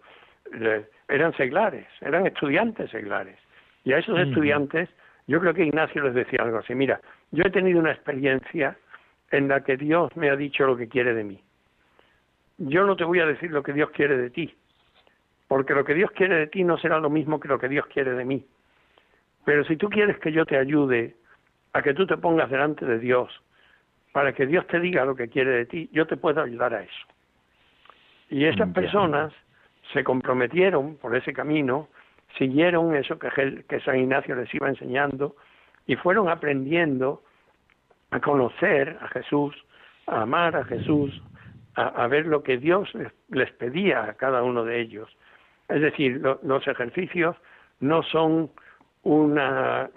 eran 1.08 1.36
seglares, 1.36 1.86
eran 2.00 2.26
estudiantes 2.26 2.90
seglares. 2.90 3.38
Y 3.84 3.92
a 3.92 3.98
esos 3.98 4.18
estudiantes, 4.18 4.88
yo 5.26 5.40
creo 5.40 5.54
que 5.54 5.64
Ignacio 5.64 6.02
les 6.02 6.14
decía 6.14 6.40
algo 6.42 6.58
así, 6.58 6.74
mira, 6.74 7.00
yo 7.30 7.44
he 7.44 7.50
tenido 7.50 7.78
una 7.78 7.92
experiencia 7.92 8.76
en 9.30 9.48
la 9.48 9.62
que 9.62 9.76
Dios 9.76 10.14
me 10.16 10.30
ha 10.30 10.36
dicho 10.36 10.66
lo 10.66 10.76
que 10.76 10.88
quiere 10.88 11.14
de 11.14 11.24
mí. 11.24 11.40
Yo 12.58 12.84
no 12.84 12.96
te 12.96 13.04
voy 13.04 13.20
a 13.20 13.26
decir 13.26 13.50
lo 13.50 13.62
que 13.62 13.72
Dios 13.72 13.90
quiere 13.90 14.16
de 14.16 14.30
ti, 14.30 14.54
porque 15.48 15.74
lo 15.74 15.84
que 15.84 15.94
Dios 15.94 16.10
quiere 16.10 16.36
de 16.36 16.46
ti 16.46 16.62
no 16.64 16.76
será 16.78 16.98
lo 16.98 17.10
mismo 17.10 17.40
que 17.40 17.48
lo 17.48 17.58
que 17.58 17.68
Dios 17.68 17.86
quiere 17.86 18.12
de 18.12 18.24
mí. 18.24 18.44
Pero 19.44 19.64
si 19.64 19.76
tú 19.76 19.88
quieres 19.88 20.18
que 20.18 20.32
yo 20.32 20.44
te 20.44 20.58
ayude 20.58 21.16
a 21.72 21.82
que 21.82 21.94
tú 21.94 22.06
te 22.06 22.16
pongas 22.16 22.50
delante 22.50 22.84
de 22.84 22.98
Dios, 22.98 23.30
para 24.12 24.32
que 24.32 24.46
Dios 24.46 24.66
te 24.66 24.80
diga 24.80 25.04
lo 25.04 25.14
que 25.14 25.28
quiere 25.28 25.50
de 25.50 25.66
ti, 25.66 25.88
yo 25.92 26.06
te 26.06 26.16
puedo 26.16 26.42
ayudar 26.42 26.74
a 26.74 26.82
eso. 26.82 27.06
Y 28.28 28.44
esas 28.44 28.70
personas 28.72 29.32
se 29.92 30.04
comprometieron 30.04 30.96
por 30.96 31.16
ese 31.16 31.32
camino, 31.32 31.88
siguieron 32.38 32.94
eso 32.94 33.18
que, 33.18 33.80
San 33.84 33.98
Ignacio 33.98 34.34
les 34.36 34.52
iba 34.54 34.68
enseñando 34.68 35.36
y 35.86 35.96
fueron 35.96 36.28
aprendiendo 36.28 37.22
a 38.10 38.20
conocer 38.20 38.98
a 39.00 39.08
Jesús, 39.08 39.54
a 40.06 40.22
amar 40.22 40.56
a 40.56 40.64
Jesús, 40.64 41.22
a, 41.74 42.06
ver 42.08 42.26
lo 42.26 42.42
que 42.42 42.58
Dios 42.58 42.90
les, 43.28 43.52
pedía 43.52 44.04
a 44.04 44.14
cada 44.14 44.42
uno 44.42 44.64
de 44.64 44.80
ellos. 44.80 45.08
Es 45.68 45.80
decir, 45.80 46.20
los 46.42 46.66
ejercicios 46.66 47.36
no 47.78 48.02
son 48.02 48.50
una, 49.02 49.88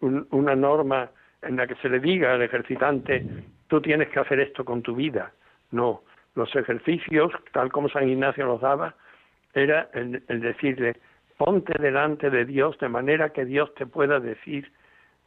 una 0.00 0.56
norma 0.56 1.10
en 1.42 1.56
la 1.56 1.66
que 1.66 1.76
se 1.76 1.88
le 1.88 2.00
diga 2.00 2.34
al 2.34 2.42
ejercitante, 2.42 3.24
tú 3.68 3.80
tienes 3.80 4.08
que 4.08 4.20
hacer 4.20 4.40
esto 4.40 4.64
con 4.64 4.82
tu 4.82 4.94
vida. 4.94 5.32
No, 5.70 6.02
los 6.36 6.54
ejercicios, 6.54 7.32
tal 7.52 7.72
como 7.72 7.88
San 7.88 8.08
Ignacio 8.08 8.46
los 8.46 8.60
daba, 8.60 8.94
era 9.54 9.88
el, 9.94 10.22
decirle, 10.28 10.96
ponte 11.38 11.72
delante 11.80 12.30
de 12.30 12.44
Dios 12.44 12.78
de 12.78 12.88
manera 12.88 13.30
que 13.30 13.44
Dios 13.44 13.74
te 13.74 13.86
pueda 13.86 14.20
decir 14.20 14.70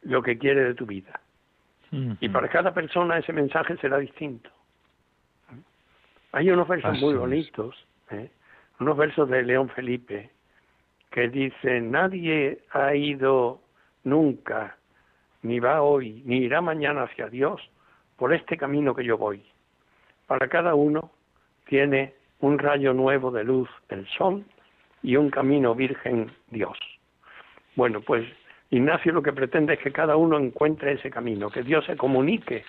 lo 0.02 0.22
que 0.22 0.38
quiere 0.38 0.64
de 0.64 0.74
tu 0.74 0.86
vida. 0.86 1.20
Y 1.92 2.28
para 2.28 2.48
cada 2.48 2.72
persona 2.72 3.18
ese 3.18 3.32
mensaje 3.32 3.76
será 3.78 3.98
distinto. 3.98 4.48
Hay 6.30 6.48
unos 6.48 6.68
versos 6.68 7.00
muy 7.00 7.14
bonitos, 7.14 7.74
¿eh? 8.10 8.30
unos 8.78 8.96
versos 8.96 9.28
de 9.28 9.42
León 9.42 9.68
Felipe, 9.70 10.30
que 11.10 11.28
dicen, 11.28 11.90
nadie 11.90 12.60
ha 12.70 12.94
ido 12.94 13.60
nunca, 14.04 14.76
ni 15.42 15.58
va 15.58 15.82
hoy, 15.82 16.22
ni 16.24 16.38
irá 16.38 16.60
mañana 16.60 17.02
hacia 17.02 17.28
Dios 17.28 17.60
por 18.16 18.32
este 18.32 18.56
camino 18.56 18.94
que 18.94 19.02
yo 19.02 19.18
voy. 19.18 19.49
Para 20.30 20.46
cada 20.46 20.76
uno 20.76 21.10
tiene 21.66 22.14
un 22.38 22.60
rayo 22.60 22.94
nuevo 22.94 23.32
de 23.32 23.42
luz, 23.42 23.68
el 23.88 24.06
sol, 24.16 24.44
y 25.02 25.16
un 25.16 25.28
camino 25.28 25.74
virgen, 25.74 26.30
Dios. 26.52 26.78
Bueno, 27.74 28.00
pues 28.00 28.24
Ignacio 28.70 29.10
lo 29.10 29.24
que 29.24 29.32
pretende 29.32 29.74
es 29.74 29.80
que 29.80 29.90
cada 29.90 30.14
uno 30.14 30.38
encuentre 30.38 30.92
ese 30.92 31.10
camino, 31.10 31.50
que 31.50 31.64
Dios 31.64 31.84
se 31.84 31.96
comunique 31.96 32.64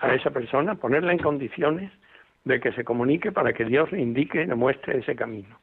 a 0.00 0.12
esa 0.12 0.30
persona, 0.30 0.74
ponerla 0.74 1.12
en 1.12 1.20
condiciones 1.20 1.92
de 2.42 2.58
que 2.58 2.72
se 2.72 2.82
comunique 2.82 3.30
para 3.30 3.52
que 3.52 3.64
Dios 3.64 3.92
le 3.92 4.00
indique 4.00 4.42
y 4.42 4.46
le 4.46 4.56
muestre 4.56 4.98
ese 4.98 5.14
camino 5.14 5.56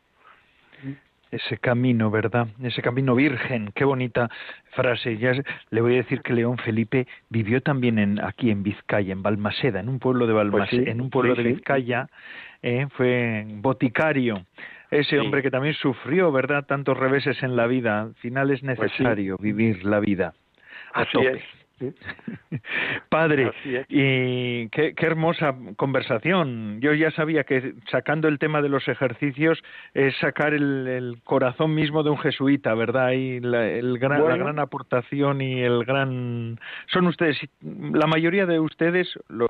ese 1.31 1.57
camino, 1.57 2.11
¿verdad? 2.11 2.47
Ese 2.61 2.81
camino 2.81 3.15
virgen, 3.15 3.71
qué 3.75 3.83
bonita 3.83 4.29
frase. 4.71 5.17
Ya 5.17 5.33
le 5.69 5.81
voy 5.81 5.93
a 5.93 5.97
decir 5.97 6.21
que 6.21 6.33
León 6.33 6.57
Felipe 6.57 7.07
vivió 7.29 7.61
también 7.61 7.99
en, 7.99 8.23
aquí 8.23 8.51
en 8.51 8.63
Vizcaya, 8.63 9.11
en 9.11 9.23
Balmaseda, 9.23 9.79
en 9.79 9.89
un 9.89 9.99
pueblo 9.99 10.27
de 10.27 10.33
pues 10.33 10.51
Balmaseda, 10.51 10.91
en 10.91 11.01
un 11.01 11.09
pueblo 11.09 11.35
de 11.35 11.43
Vizcaya, 11.43 12.07
eh, 12.61 12.87
fue 12.91 13.45
boticario. 13.47 14.45
Ese 14.91 15.19
hombre 15.19 15.41
que 15.41 15.51
también 15.51 15.73
sufrió, 15.73 16.31
¿verdad? 16.31 16.65
Tantos 16.65 16.97
reveses 16.97 17.41
en 17.43 17.55
la 17.55 17.67
vida. 17.67 18.01
Al 18.01 18.15
final 18.15 18.51
es 18.51 18.61
pues 18.61 18.79
necesario 18.79 19.37
vivir 19.37 19.83
la 19.83 19.99
vida. 19.99 20.33
A 20.93 21.01
Así 21.01 21.17
Es. 21.17 21.64
Padre, 23.09 23.51
y 23.89 24.69
qué, 24.69 24.93
hermosa 24.97 25.55
conversación. 25.75 26.79
Yo 26.79 26.93
ya 26.93 27.11
sabía 27.11 27.43
que 27.43 27.73
sacando 27.91 28.27
el 28.27 28.39
tema 28.39 28.61
de 28.61 28.69
los 28.69 28.87
ejercicios 28.87 29.61
es 29.93 30.15
sacar 30.17 30.53
el, 30.53 31.19
corazón 31.23 31.75
mismo 31.75 32.03
de 32.03 32.11
un 32.11 32.17
jesuita, 32.17 32.73
¿verdad? 32.75 33.11
Y 33.11 33.39
la, 33.41 33.67
el 33.67 33.97
gran, 33.99 34.23
la 34.27 34.37
gran 34.37 34.59
aportación 34.59 35.41
y 35.41 35.61
el 35.61 35.83
gran... 35.83 36.59
Son 36.87 37.07
ustedes, 37.07 37.37
la 37.61 38.07
mayoría 38.07 38.45
de 38.45 38.59
ustedes 38.59 39.07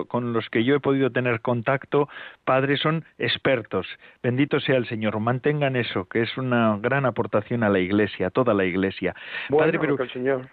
con 0.08 0.32
los 0.32 0.48
que 0.50 0.64
yo 0.64 0.74
he 0.76 0.80
podido 0.80 1.10
tener 1.10 1.40
contacto, 1.40 2.08
padres, 2.44 2.80
son 2.80 3.04
expertos. 3.18 3.86
Bendito 4.22 4.58
sea 4.60 4.76
el 4.76 4.86
Señor. 4.88 5.18
Mantengan 5.20 5.76
eso, 5.76 6.06
que 6.06 6.22
es 6.22 6.36
una 6.36 6.76
gran 6.78 7.06
aportación 7.06 7.62
a 7.62 7.68
la 7.68 7.78
Iglesia, 7.78 8.28
a 8.28 8.30
toda 8.30 8.52
la 8.54 8.64
Iglesia. 8.64 9.14
Padre, 9.48 9.78
pero... 9.78 9.96
el 10.00 10.10
Señor, 10.10 10.48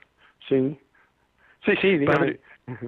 sí. 0.47 0.77
Sí, 1.65 1.73
sí, 1.81 1.97
dígame. 1.97 2.39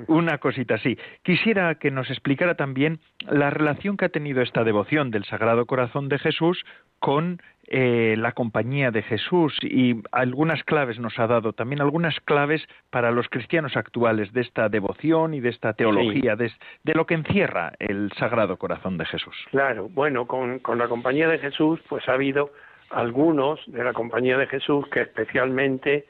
una 0.07 0.37
cosita, 0.37 0.77
sí. 0.77 0.97
Quisiera 1.23 1.75
que 1.75 1.91
nos 1.91 2.09
explicara 2.09 2.55
también 2.55 2.99
la 3.27 3.49
relación 3.49 3.97
que 3.97 4.05
ha 4.05 4.09
tenido 4.09 4.41
esta 4.41 4.63
devoción 4.63 5.11
del 5.11 5.25
Sagrado 5.25 5.65
Corazón 5.65 6.09
de 6.09 6.19
Jesús 6.19 6.63
con 6.99 7.41
eh, 7.67 8.15
la 8.17 8.31
compañía 8.33 8.91
de 8.91 9.01
Jesús 9.01 9.57
y 9.63 9.95
algunas 10.11 10.63
claves 10.63 10.99
nos 10.99 11.17
ha 11.17 11.27
dado, 11.27 11.53
también 11.53 11.81
algunas 11.81 12.19
claves 12.21 12.63
para 12.89 13.11
los 13.11 13.27
cristianos 13.27 13.75
actuales 13.75 14.31
de 14.33 14.41
esta 14.41 14.69
devoción 14.69 15.33
y 15.33 15.39
de 15.39 15.49
esta 15.49 15.73
teología, 15.73 16.35
de, 16.35 16.51
lo 16.93 17.05
que 17.05 17.15
encierra 17.15 17.73
el 17.79 18.11
Sagrado 18.19 18.57
Corazón 18.57 18.97
de 18.97 19.05
Jesús. 19.05 19.35
Claro, 19.49 19.89
bueno, 19.89 20.27
con, 20.27 20.59
con 20.59 20.77
la 20.77 20.87
compañía 20.87 21.27
de 21.27 21.39
Jesús 21.39 21.79
pues 21.89 22.07
ha 22.07 22.13
habido 22.13 22.51
algunos 22.91 23.59
de 23.67 23.83
la 23.83 23.93
compañía 23.93 24.37
de 24.37 24.47
Jesús 24.47 24.87
que 24.89 25.01
especialmente 25.01 26.05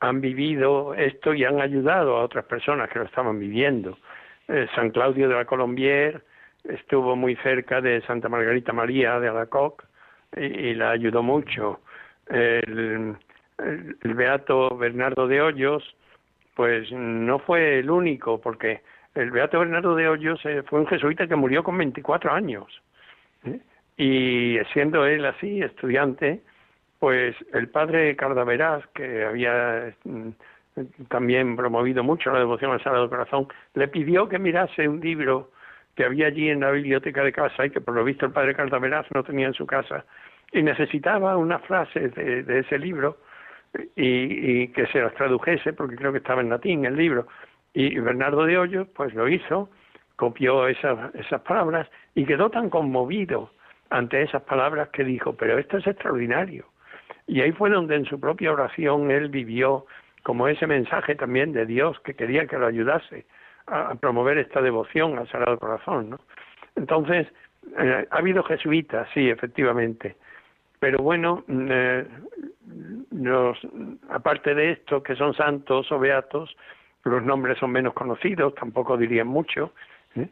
han 0.00 0.20
vivido 0.20 0.94
esto 0.94 1.34
y 1.34 1.44
han 1.44 1.60
ayudado 1.60 2.16
a 2.16 2.24
otras 2.24 2.44
personas 2.44 2.88
que 2.88 2.98
lo 2.98 3.04
estaban 3.04 3.38
viviendo. 3.38 3.98
Eh, 4.46 4.66
San 4.74 4.90
Claudio 4.90 5.28
de 5.28 5.34
la 5.34 5.44
Colombier 5.44 6.22
estuvo 6.64 7.16
muy 7.16 7.36
cerca 7.36 7.80
de 7.80 8.00
Santa 8.02 8.28
Margarita 8.28 8.72
María 8.72 9.18
de 9.20 9.28
Alacoc 9.28 9.84
y, 10.36 10.74
la 10.74 10.90
ayudó 10.90 11.22
mucho. 11.22 11.80
El, 12.26 13.16
Beato 14.04 14.76
Bernardo 14.76 15.26
de 15.26 15.40
Hoyos, 15.40 15.82
pues 16.54 16.92
no 16.92 17.40
fue 17.40 17.80
el 17.80 17.90
único, 17.90 18.40
porque 18.40 18.82
el 19.14 19.30
Beato 19.32 19.58
Bernardo 19.58 19.96
de 19.96 20.08
Hoyos 20.08 20.40
eh, 20.44 20.62
fue 20.66 20.80
un 20.80 20.86
jesuita 20.86 21.26
que 21.26 21.34
murió 21.34 21.64
con 21.64 21.76
24 21.76 22.32
años. 22.32 22.66
¿eh? 23.44 23.58
Y 23.96 24.58
siendo 24.72 25.04
él 25.06 25.24
así, 25.24 25.60
estudiante, 25.60 26.40
pues 26.98 27.36
el 27.52 27.68
padre 27.68 28.16
Cardaveraz, 28.16 28.86
que 28.94 29.24
había 29.24 29.94
mm, 30.04 30.30
también 31.08 31.56
promovido 31.56 32.02
mucho 32.02 32.30
la 32.30 32.40
devoción 32.40 32.72
al 32.72 32.82
Sagrado 32.82 33.08
Corazón, 33.08 33.48
le 33.74 33.88
pidió 33.88 34.28
que 34.28 34.38
mirase 34.38 34.88
un 34.88 35.00
libro 35.00 35.50
que 35.94 36.04
había 36.04 36.28
allí 36.28 36.48
en 36.48 36.60
la 36.60 36.70
biblioteca 36.70 37.22
de 37.24 37.32
casa 37.32 37.66
y 37.66 37.70
que 37.70 37.80
por 37.80 37.94
lo 37.94 38.04
visto 38.04 38.26
el 38.26 38.32
padre 38.32 38.54
Cardaveraz 38.54 39.06
no 39.12 39.24
tenía 39.24 39.48
en 39.48 39.54
su 39.54 39.66
casa 39.66 40.04
y 40.52 40.62
necesitaba 40.62 41.36
una 41.36 41.58
frase 41.58 42.08
de, 42.08 42.58
ese 42.60 42.78
libro 42.78 43.18
y, 43.96 44.62
y, 44.62 44.68
que 44.68 44.86
se 44.86 45.00
las 45.00 45.14
tradujese 45.14 45.72
porque 45.72 45.96
creo 45.96 46.12
que 46.12 46.18
estaba 46.18 46.40
en 46.40 46.48
latín 46.48 46.84
el 46.84 46.96
libro 46.96 47.26
y 47.74 47.98
Bernardo 47.98 48.44
de 48.44 48.56
Hoyos 48.56 48.88
pues 48.94 49.12
lo 49.14 49.28
hizo 49.28 49.68
copió 50.18 50.66
esas 50.66 51.40
palabras 51.46 51.88
y 52.16 52.24
quedó 52.24 52.50
tan 52.50 52.68
conmovido 52.70 53.52
ante 53.88 54.20
esas 54.20 54.42
palabras 54.42 54.88
que 54.88 55.04
dijo, 55.04 55.34
pero 55.36 55.56
esto 55.58 55.78
es 55.78 55.86
extraordinario. 55.86 56.66
Y 57.28 57.42
ahí 57.42 57.52
fue 57.52 57.70
donde 57.70 57.94
en 57.94 58.06
su 58.06 58.18
propia 58.18 58.52
oración 58.52 59.10
él 59.10 59.28
vivió 59.28 59.86
como 60.22 60.48
ese 60.48 60.66
mensaje 60.66 61.14
también 61.14 61.52
de 61.52 61.66
Dios 61.66 62.00
que 62.00 62.14
quería 62.14 62.46
que 62.46 62.58
lo 62.58 62.66
ayudase 62.66 63.26
a, 63.66 63.94
promover 63.94 64.38
esta 64.38 64.62
devoción 64.62 65.18
al 65.18 65.28
Sagrado 65.28 65.58
Corazón. 65.58 66.10
¿no? 66.10 66.20
Entonces, 66.74 67.28
eh, 67.78 68.06
ha 68.10 68.16
habido 68.16 68.42
jesuitas, 68.42 69.06
sí, 69.12 69.28
efectivamente, 69.28 70.16
pero 70.80 70.98
bueno, 70.98 71.44
mm, 71.46 71.68
eh, 71.70 72.06
aparte 74.10 74.54
de 74.54 74.72
esto, 74.72 75.02
que 75.02 75.16
son 75.16 75.34
santos 75.34 75.90
o 75.92 75.98
beatos, 75.98 76.56
los 77.04 77.22
nombres 77.22 77.58
son 77.58 77.72
menos 77.72 77.94
conocidos, 77.94 78.54
tampoco 78.54 78.96
dirían 78.96 79.26
mucho. 79.26 79.72
¿eh? 80.16 80.28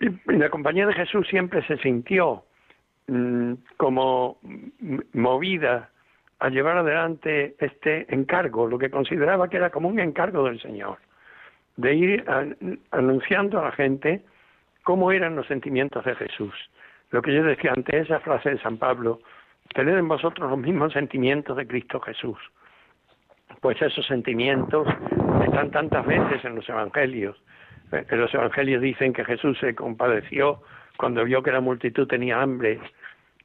Y, 0.00 0.32
la 0.32 0.50
compañía 0.50 0.86
de 0.86 0.94
Jesús 0.94 1.26
siempre 1.28 1.66
se 1.66 1.76
sintió 1.78 2.44
mm, 3.08 3.54
como 3.76 4.38
movida 5.12 5.90
a 6.44 6.50
llevar 6.50 6.76
adelante 6.76 7.54
este 7.58 8.04
encargo, 8.14 8.66
lo 8.66 8.76
que 8.78 8.90
consideraba 8.90 9.48
que 9.48 9.56
era 9.56 9.70
como 9.70 9.88
un 9.88 9.98
encargo 9.98 10.44
del 10.44 10.60
Señor, 10.60 10.98
de 11.78 11.94
ir 11.94 12.24
anunciando 12.90 13.58
a 13.58 13.64
la 13.64 13.72
gente 13.72 14.20
cómo 14.82 15.10
eran 15.10 15.36
los 15.36 15.46
sentimientos 15.46 16.04
de 16.04 16.14
Jesús. 16.16 16.52
Lo 17.12 17.22
que 17.22 17.32
yo 17.32 17.42
decía 17.44 17.72
ante 17.72 17.98
esa 17.98 18.20
frase 18.20 18.50
de 18.50 18.58
San 18.58 18.76
Pablo, 18.76 19.20
tener 19.74 19.96
en 19.96 20.06
vosotros 20.06 20.50
los 20.50 20.58
mismos 20.58 20.92
sentimientos 20.92 21.56
de 21.56 21.66
Cristo 21.66 21.98
Jesús. 22.00 22.36
Pues 23.62 23.80
esos 23.80 24.06
sentimientos 24.06 24.86
están 25.46 25.70
tantas 25.70 26.04
veces 26.04 26.44
en 26.44 26.56
los 26.56 26.68
evangelios. 26.68 27.42
En 27.90 28.00
eh, 28.00 28.16
los 28.16 28.34
evangelios 28.34 28.82
dicen 28.82 29.14
que 29.14 29.24
Jesús 29.24 29.56
se 29.60 29.74
compadeció 29.74 30.60
cuando 30.98 31.24
vio 31.24 31.42
que 31.42 31.52
la 31.52 31.62
multitud 31.62 32.06
tenía 32.06 32.42
hambre, 32.42 32.80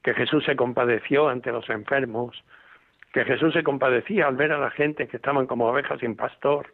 que 0.04 0.14
Jesús 0.14 0.44
se 0.44 0.58
compadeció 0.58 1.30
ante 1.30 1.50
los 1.54 1.70
enfermos, 1.70 2.44
que 3.14 3.26
Jesús 3.26 3.54
se 3.54 3.64
compadecía 3.64 4.28
al 4.28 4.36
ver 4.36 4.52
a 4.52 4.60
la 4.60 4.70
gente 4.72 5.08
que 5.08 5.18
estaban 5.18 5.48
como 5.48 5.68
ovejas 5.68 6.00
sin 6.00 6.16
pastor, 6.16 6.68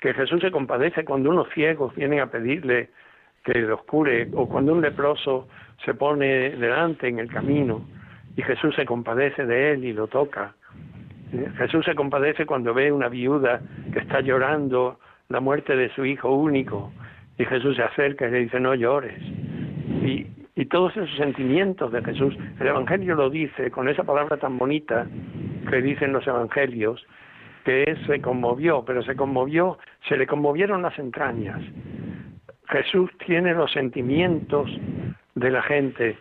que 0.00 0.14
Jesús 0.14 0.40
se 0.40 0.50
compadece 0.50 1.04
cuando 1.04 1.30
unos 1.30 1.48
ciegos 1.50 1.94
vienen 1.94 2.20
a 2.20 2.30
pedirle 2.30 2.90
que 3.44 3.58
los 3.60 3.82
cure, 3.84 4.28
o 4.34 4.48
cuando 4.48 4.72
un 4.72 4.80
leproso 4.80 5.48
se 5.84 5.94
pone 5.94 6.50
delante 6.50 7.08
en 7.08 7.18
el 7.18 7.28
camino 7.28 7.84
y 8.36 8.42
Jesús 8.42 8.74
se 8.74 8.86
compadece 8.86 9.44
de 9.46 9.72
él 9.72 9.84
y 9.84 9.92
lo 9.92 10.06
toca. 10.06 10.54
Eh, 11.32 11.50
Jesús 11.58 11.84
se 11.84 11.94
compadece 11.94 12.46
cuando 12.46 12.72
ve 12.72 12.92
una 12.92 13.08
viuda 13.08 13.60
que 13.92 13.98
está 13.98 14.20
llorando 14.20 14.98
la 15.28 15.40
muerte 15.40 15.76
de 15.76 15.90
su 15.94 16.04
hijo 16.04 16.30
único 16.32 16.92
y 17.38 17.44
Jesús 17.44 17.76
se 17.76 17.82
acerca 17.82 18.28
y 18.28 18.30
le 18.30 18.38
dice 18.40 18.60
no 18.60 18.74
llores. 18.74 19.20
Y, 20.54 20.66
todos 20.66 20.96
esos 20.96 21.16
sentimientos 21.16 21.92
de 21.92 22.02
Jesús, 22.02 22.36
el 22.60 22.66
Evangelio 22.66 23.14
lo 23.14 23.30
dice 23.30 23.70
con 23.70 23.88
esa 23.88 24.04
palabra 24.04 24.36
tan 24.36 24.58
bonita 24.58 25.06
que 25.70 25.80
dicen 25.80 26.12
los 26.12 26.26
Evangelios, 26.26 27.04
que 27.64 27.96
se 28.06 28.20
conmovió, 28.20 28.84
pero 28.84 29.02
se 29.02 29.16
conmovió, 29.16 29.78
se 30.08 30.16
le 30.16 30.26
conmovieron 30.26 30.82
las 30.82 30.98
entrañas. 30.98 31.60
Jesús 32.68 33.10
tiene 33.26 33.54
los 33.54 33.72
sentimientos 33.72 34.70
de 35.34 35.50
la 35.50 35.62
gente. 35.62 36.18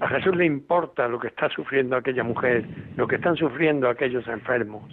A 0.00 0.08
Jesús 0.08 0.36
le 0.36 0.44
importa 0.44 1.08
lo 1.08 1.18
que 1.18 1.28
está 1.28 1.48
sufriendo 1.48 1.96
aquella 1.96 2.22
mujer, 2.22 2.64
lo 2.96 3.06
que 3.06 3.16
están 3.16 3.36
sufriendo 3.36 3.88
aquellos 3.88 4.26
enfermos. 4.28 4.84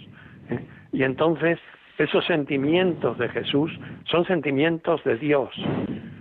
¿eh? 0.50 0.60
Y 0.92 1.02
entonces 1.02 1.58
esos 1.98 2.24
sentimientos 2.26 3.18
de 3.18 3.28
Jesús 3.28 3.70
son 4.04 4.24
sentimientos 4.24 5.02
de 5.04 5.16
Dios, 5.16 5.50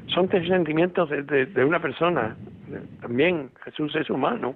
son 0.07 0.29
sentimientos 0.29 1.09
de, 1.09 1.23
de 1.23 1.65
una 1.65 1.81
persona. 1.81 2.35
También 3.01 3.51
Jesús 3.63 3.95
es 3.95 4.09
humano, 4.09 4.55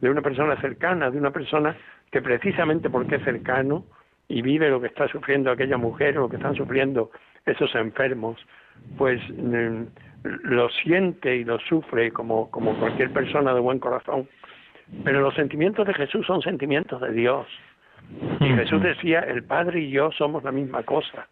de 0.00 0.10
una 0.10 0.22
persona 0.22 0.60
cercana, 0.60 1.10
de 1.10 1.18
una 1.18 1.30
persona 1.30 1.76
que 2.10 2.20
precisamente 2.20 2.90
porque 2.90 3.16
es 3.16 3.24
cercano 3.24 3.84
y 4.28 4.42
vive 4.42 4.70
lo 4.70 4.80
que 4.80 4.86
está 4.86 5.08
sufriendo 5.08 5.50
aquella 5.50 5.76
mujer 5.76 6.18
o 6.18 6.22
lo 6.22 6.28
que 6.28 6.36
están 6.36 6.54
sufriendo 6.54 7.10
esos 7.44 7.74
enfermos, 7.74 8.38
pues 8.96 9.20
mm, 9.30 9.82
lo 10.24 10.68
siente 10.70 11.36
y 11.36 11.44
lo 11.44 11.58
sufre 11.60 12.12
como, 12.12 12.50
como 12.50 12.78
cualquier 12.78 13.12
persona 13.12 13.52
de 13.54 13.60
buen 13.60 13.78
corazón. 13.78 14.28
Pero 15.04 15.20
los 15.20 15.34
sentimientos 15.34 15.86
de 15.86 15.94
Jesús 15.94 16.26
son 16.26 16.42
sentimientos 16.42 17.00
de 17.00 17.12
Dios. 17.12 17.46
Y 18.40 18.48
Jesús 18.54 18.82
decía, 18.82 19.20
el 19.20 19.44
Padre 19.44 19.80
y 19.80 19.90
yo 19.90 20.10
somos 20.12 20.42
la 20.44 20.52
misma 20.52 20.82
cosa. 20.82 21.28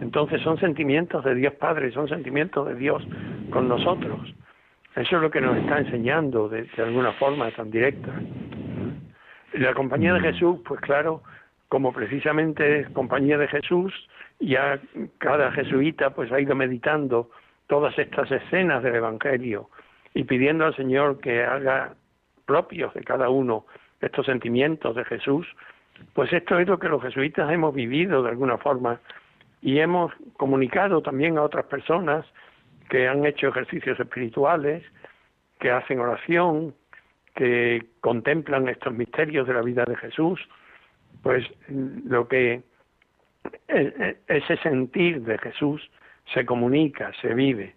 Entonces 0.00 0.40
son 0.42 0.58
sentimientos 0.58 1.24
de 1.24 1.34
Dios 1.34 1.54
Padre, 1.54 1.92
son 1.92 2.08
sentimientos 2.08 2.66
de 2.68 2.74
Dios 2.74 3.02
con 3.50 3.68
nosotros. 3.68 4.34
Eso 4.96 5.16
es 5.16 5.22
lo 5.22 5.30
que 5.30 5.40
nos 5.40 5.56
está 5.56 5.78
enseñando 5.78 6.48
de, 6.48 6.64
de 6.64 6.82
alguna 6.82 7.12
forma 7.12 7.50
tan 7.50 7.70
directa. 7.70 8.12
La 9.54 9.74
compañía 9.74 10.14
de 10.14 10.20
Jesús, 10.20 10.60
pues 10.64 10.80
claro, 10.80 11.22
como 11.68 11.92
precisamente 11.92 12.80
es 12.80 12.88
compañía 12.90 13.38
de 13.38 13.48
Jesús, 13.48 13.92
ya 14.40 14.78
cada 15.18 15.50
jesuita 15.52 16.10
pues 16.10 16.30
ha 16.32 16.40
ido 16.40 16.54
meditando 16.54 17.30
todas 17.66 17.98
estas 17.98 18.30
escenas 18.30 18.82
del 18.82 18.96
Evangelio 18.96 19.70
y 20.12 20.24
pidiendo 20.24 20.66
al 20.66 20.76
Señor 20.76 21.20
que 21.20 21.42
haga 21.42 21.94
propios 22.46 22.92
de 22.94 23.02
cada 23.02 23.28
uno 23.28 23.66
estos 24.00 24.26
sentimientos 24.26 24.94
de 24.94 25.04
Jesús, 25.04 25.46
pues 26.12 26.32
esto 26.32 26.58
es 26.58 26.68
lo 26.68 26.78
que 26.78 26.88
los 26.88 27.02
jesuitas 27.02 27.50
hemos 27.50 27.74
vivido 27.74 28.22
de 28.22 28.30
alguna 28.30 28.58
forma 28.58 29.00
y 29.60 29.78
hemos 29.78 30.12
comunicado 30.36 31.02
también 31.02 31.38
a 31.38 31.42
otras 31.42 31.66
personas 31.66 32.26
que 32.88 33.08
han 33.08 33.24
hecho 33.24 33.48
ejercicios 33.48 33.98
espirituales, 33.98 34.84
que 35.58 35.70
hacen 35.70 36.00
oración, 36.00 36.74
que 37.34 37.86
contemplan 38.00 38.68
estos 38.68 38.92
misterios 38.92 39.46
de 39.46 39.54
la 39.54 39.62
vida 39.62 39.84
de 39.84 39.96
Jesús, 39.96 40.40
pues 41.22 41.44
lo 41.68 42.28
que 42.28 42.52
e, 42.52 42.62
e, 43.68 44.16
ese 44.28 44.56
sentir 44.58 45.22
de 45.22 45.38
Jesús 45.38 45.90
se 46.32 46.44
comunica, 46.44 47.12
se 47.20 47.34
vive. 47.34 47.74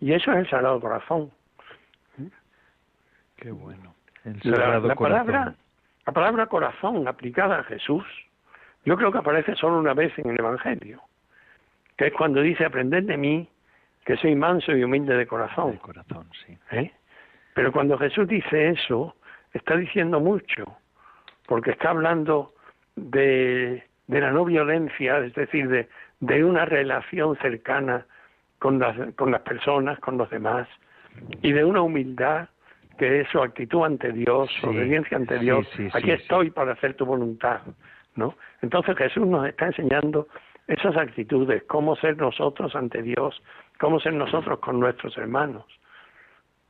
Y 0.00 0.12
eso 0.12 0.32
es 0.32 0.38
el 0.38 0.50
Sagrado 0.50 0.80
Corazón. 0.80 1.30
Qué 3.36 3.50
bueno. 3.50 3.94
la, 4.42 4.94
Palabra, 4.94 5.54
la 6.10 6.14
palabra 6.14 6.46
corazón 6.46 7.06
aplicada 7.06 7.60
a 7.60 7.64
Jesús, 7.64 8.04
yo 8.84 8.96
creo 8.96 9.12
que 9.12 9.18
aparece 9.18 9.54
solo 9.54 9.78
una 9.78 9.94
vez 9.94 10.12
en 10.18 10.30
el 10.30 10.40
Evangelio, 10.40 11.00
que 11.96 12.08
es 12.08 12.12
cuando 12.12 12.40
dice, 12.42 12.64
aprended 12.64 13.04
de 13.04 13.16
mí, 13.16 13.48
que 14.04 14.16
soy 14.16 14.34
manso 14.34 14.72
y 14.72 14.82
humilde 14.82 15.16
de 15.16 15.26
corazón. 15.28 15.76
corazón, 15.76 16.26
sí. 16.44 16.58
¿Eh? 16.72 16.90
Pero 17.54 17.70
cuando 17.70 17.96
Jesús 17.96 18.26
dice 18.26 18.70
eso, 18.70 19.14
está 19.52 19.76
diciendo 19.76 20.18
mucho, 20.18 20.64
porque 21.46 21.70
está 21.70 21.90
hablando 21.90 22.54
de 22.96 23.84
de 24.08 24.20
la 24.20 24.32
no 24.32 24.44
violencia, 24.44 25.18
es 25.18 25.32
decir, 25.34 25.68
de, 25.68 25.88
de 26.18 26.44
una 26.44 26.64
relación 26.64 27.36
cercana 27.36 28.04
con 28.58 28.80
las, 28.80 29.14
con 29.14 29.30
las 29.30 29.42
personas, 29.42 30.00
con 30.00 30.18
los 30.18 30.28
demás, 30.30 30.66
y 31.42 31.52
de 31.52 31.64
una 31.64 31.82
humildad 31.82 32.48
que 33.00 33.22
es 33.22 33.28
su 33.30 33.40
actitud 33.40 33.82
ante 33.82 34.12
Dios, 34.12 34.50
su 34.60 34.68
obediencia 34.68 35.16
ante 35.16 35.38
Dios. 35.38 35.66
Aquí 35.94 36.10
estoy 36.10 36.50
para 36.50 36.72
hacer 36.72 36.92
tu 36.92 37.06
voluntad, 37.06 37.62
¿no? 38.14 38.34
Entonces 38.60 38.94
Jesús 38.94 39.26
nos 39.26 39.48
está 39.48 39.68
enseñando 39.68 40.28
esas 40.66 40.94
actitudes, 40.98 41.62
cómo 41.62 41.96
ser 41.96 42.18
nosotros 42.18 42.76
ante 42.76 43.00
Dios, 43.00 43.42
cómo 43.78 44.00
ser 44.00 44.12
nosotros 44.12 44.58
con 44.58 44.78
nuestros 44.78 45.16
hermanos. 45.16 45.64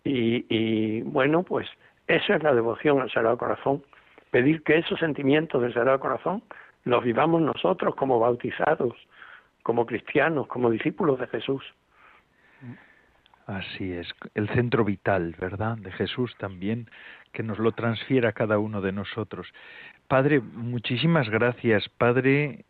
Y, 0.05 0.47
y 0.49 1.03
bueno, 1.03 1.43
pues 1.43 1.69
esa 2.07 2.37
es 2.37 2.43
la 2.45 2.55
devoción 2.55 3.01
al 3.01 3.11
Sagrado 3.11 3.37
Corazón, 3.37 3.83
pedir 4.31 4.63
que 4.63 4.79
esos 4.79 5.01
sentimientos 5.01 5.61
del 5.61 5.75
Sagrado 5.75 5.99
Corazón 5.99 6.45
los 6.85 7.03
vivamos 7.03 7.43
nosotros 7.43 7.97
como 7.97 8.21
bautizados, 8.21 8.95
como 9.65 9.85
cristianos, 9.85 10.47
como 10.47 10.71
discípulos 10.71 11.19
de 11.19 11.27
Jesús. 11.27 11.65
Así 13.51 13.93
es, 13.93 14.09
el 14.35 14.49
centro 14.51 14.85
vital, 14.85 15.35
¿verdad? 15.41 15.77
De 15.77 15.91
Jesús 15.91 16.37
también, 16.39 16.89
que 17.33 17.43
nos 17.43 17.59
lo 17.59 17.73
transfiera 17.73 18.29
a 18.29 18.33
cada 18.33 18.59
uno 18.59 18.81
de 18.81 18.93
nosotros. 18.93 19.49
Padre, 20.07 20.41
muchísimas 20.41 21.29
gracias, 21.29 21.89
Padre 21.89 22.65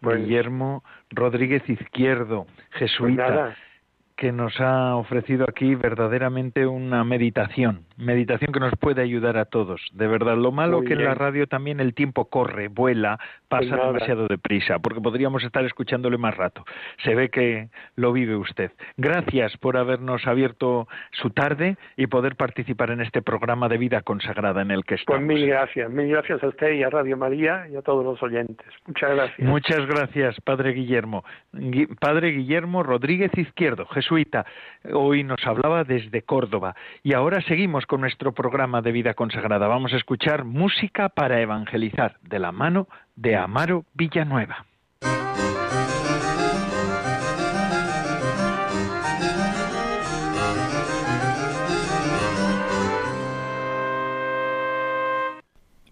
pues 0.00 0.20
Guillermo 0.20 0.84
Rodríguez 1.10 1.68
Izquierdo, 1.68 2.46
jesuita, 2.72 3.26
pues 3.26 3.56
que 4.16 4.32
nos 4.32 4.60
ha 4.60 4.94
ofrecido 4.96 5.44
aquí 5.48 5.74
verdaderamente 5.74 6.66
una 6.66 7.02
meditación 7.04 7.84
meditación 7.96 8.52
que 8.52 8.60
nos 8.60 8.72
puede 8.78 9.02
ayudar 9.02 9.36
a 9.36 9.44
todos, 9.44 9.80
de 9.92 10.06
verdad. 10.06 10.36
Lo 10.36 10.52
malo 10.52 10.82
que 10.82 10.94
en 10.94 11.04
la 11.04 11.14
radio 11.14 11.46
también 11.46 11.80
el 11.80 11.94
tiempo 11.94 12.26
corre, 12.26 12.68
vuela, 12.68 13.18
pasa 13.48 13.76
pues 13.76 13.86
demasiado 13.86 14.26
deprisa, 14.26 14.78
porque 14.78 15.00
podríamos 15.00 15.44
estar 15.44 15.64
escuchándole 15.64 16.18
más 16.18 16.36
rato. 16.36 16.64
Se 17.04 17.14
ve 17.14 17.30
que 17.30 17.68
lo 17.96 18.12
vive 18.12 18.36
usted. 18.36 18.72
Gracias 18.96 19.56
por 19.58 19.76
habernos 19.76 20.26
abierto 20.26 20.88
su 21.12 21.30
tarde 21.30 21.76
y 21.96 22.06
poder 22.06 22.36
participar 22.36 22.90
en 22.90 23.00
este 23.00 23.22
programa 23.22 23.68
de 23.68 23.78
vida 23.78 24.02
consagrada 24.02 24.62
en 24.62 24.70
el 24.70 24.84
que 24.84 24.96
estamos. 24.96 25.22
Pues 25.22 25.26
mil 25.26 25.46
gracias, 25.46 25.90
mil 25.90 26.08
gracias 26.08 26.42
a 26.42 26.48
usted 26.48 26.72
y 26.72 26.82
a 26.82 26.90
Radio 26.90 27.16
María 27.16 27.66
y 27.70 27.76
a 27.76 27.82
todos 27.82 28.04
los 28.04 28.22
oyentes. 28.22 28.66
Muchas 28.86 29.10
gracias. 29.14 29.48
Muchas 29.48 29.86
gracias, 29.86 30.40
Padre 30.40 30.72
Guillermo. 30.72 31.24
Padre 32.00 32.30
Guillermo 32.30 32.82
Rodríguez 32.82 33.30
Izquierdo, 33.36 33.86
jesuita, 33.86 34.44
hoy 34.92 35.24
nos 35.24 35.44
hablaba 35.46 35.84
desde 35.84 36.22
Córdoba. 36.22 36.74
Y 37.02 37.14
ahora 37.14 37.40
seguimos 37.42 37.83
con 37.86 38.00
nuestro 38.00 38.32
programa 38.32 38.82
de 38.82 38.92
vida 38.92 39.14
consagrada. 39.14 39.68
Vamos 39.68 39.92
a 39.92 39.96
escuchar 39.96 40.44
música 40.44 41.08
para 41.08 41.40
evangelizar 41.40 42.18
de 42.22 42.38
la 42.38 42.52
mano 42.52 42.88
de 43.16 43.36
Amaro 43.36 43.84
Villanueva. 43.94 44.66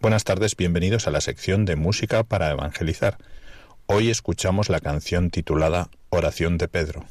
Buenas 0.01 0.25
tardes, 0.25 0.57
bienvenidos 0.57 1.07
a 1.07 1.13
la 1.13 1.21
sección 1.21 1.65
de 1.65 1.77
música 1.77 2.25
para 2.25 2.51
evangelizar. 2.51 3.19
Hoy 3.87 4.11
escuchamos 4.11 4.69
la 4.69 4.81
canción 4.81 5.31
titulada 5.31 5.91
Oración 6.11 6.59
de 6.59 6.67
Pedro. 6.67 7.05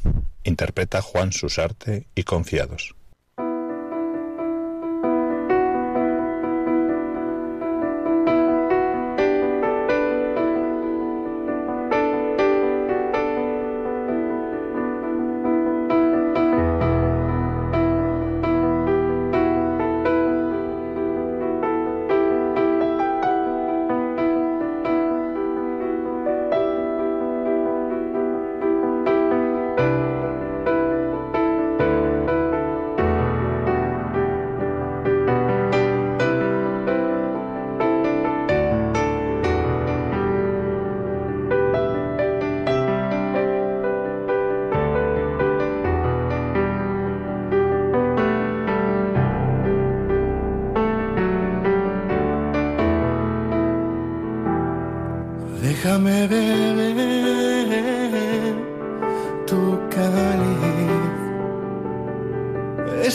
Interpreta 0.43 1.01
Juan 1.01 1.31
Susarte 1.31 2.07
y 2.15 2.23
Confiados. 2.23 2.95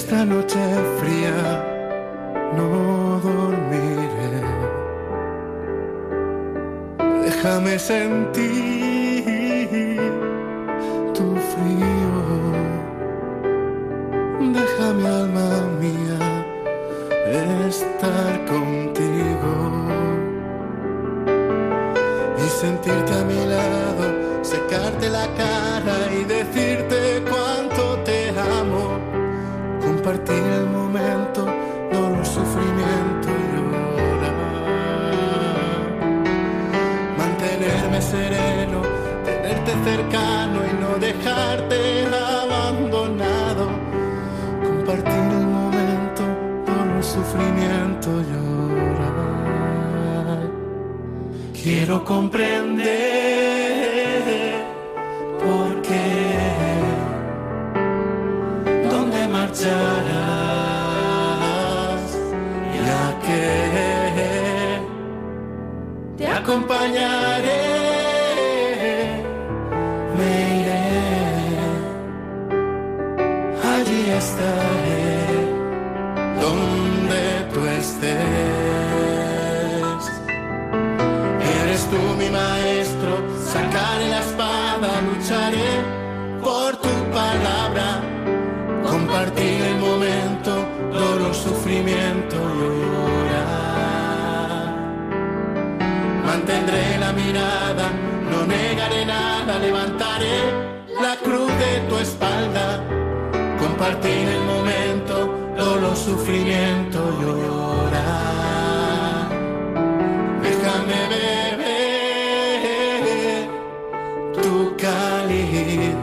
esta 0.06 0.24
noche 0.24 0.60
fría 1.00 1.38
no 2.56 3.20
dormiré. 3.24 4.40
Déjame 7.24 7.76
sentir 7.76 8.75
levantaré 99.86 100.38
la 101.00 101.16
cruz 101.16 101.50
de 101.58 101.80
tu 101.88 101.96
espalda. 101.98 102.82
Compartir 103.58 104.28
el 104.28 104.42
momento, 104.44 105.14
dolor, 105.56 105.96
sufrimiento, 105.96 106.98
llorar. 107.20 108.04
Déjame 110.42 111.08
beber 111.14 112.28
tu 114.34 114.76
cáliz. 114.76 115.94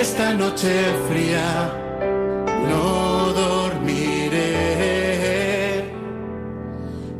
Esta 0.00 0.34
noche 0.34 0.72
fría 1.08 1.48
no 2.68 3.32
dormiré. 3.32 4.54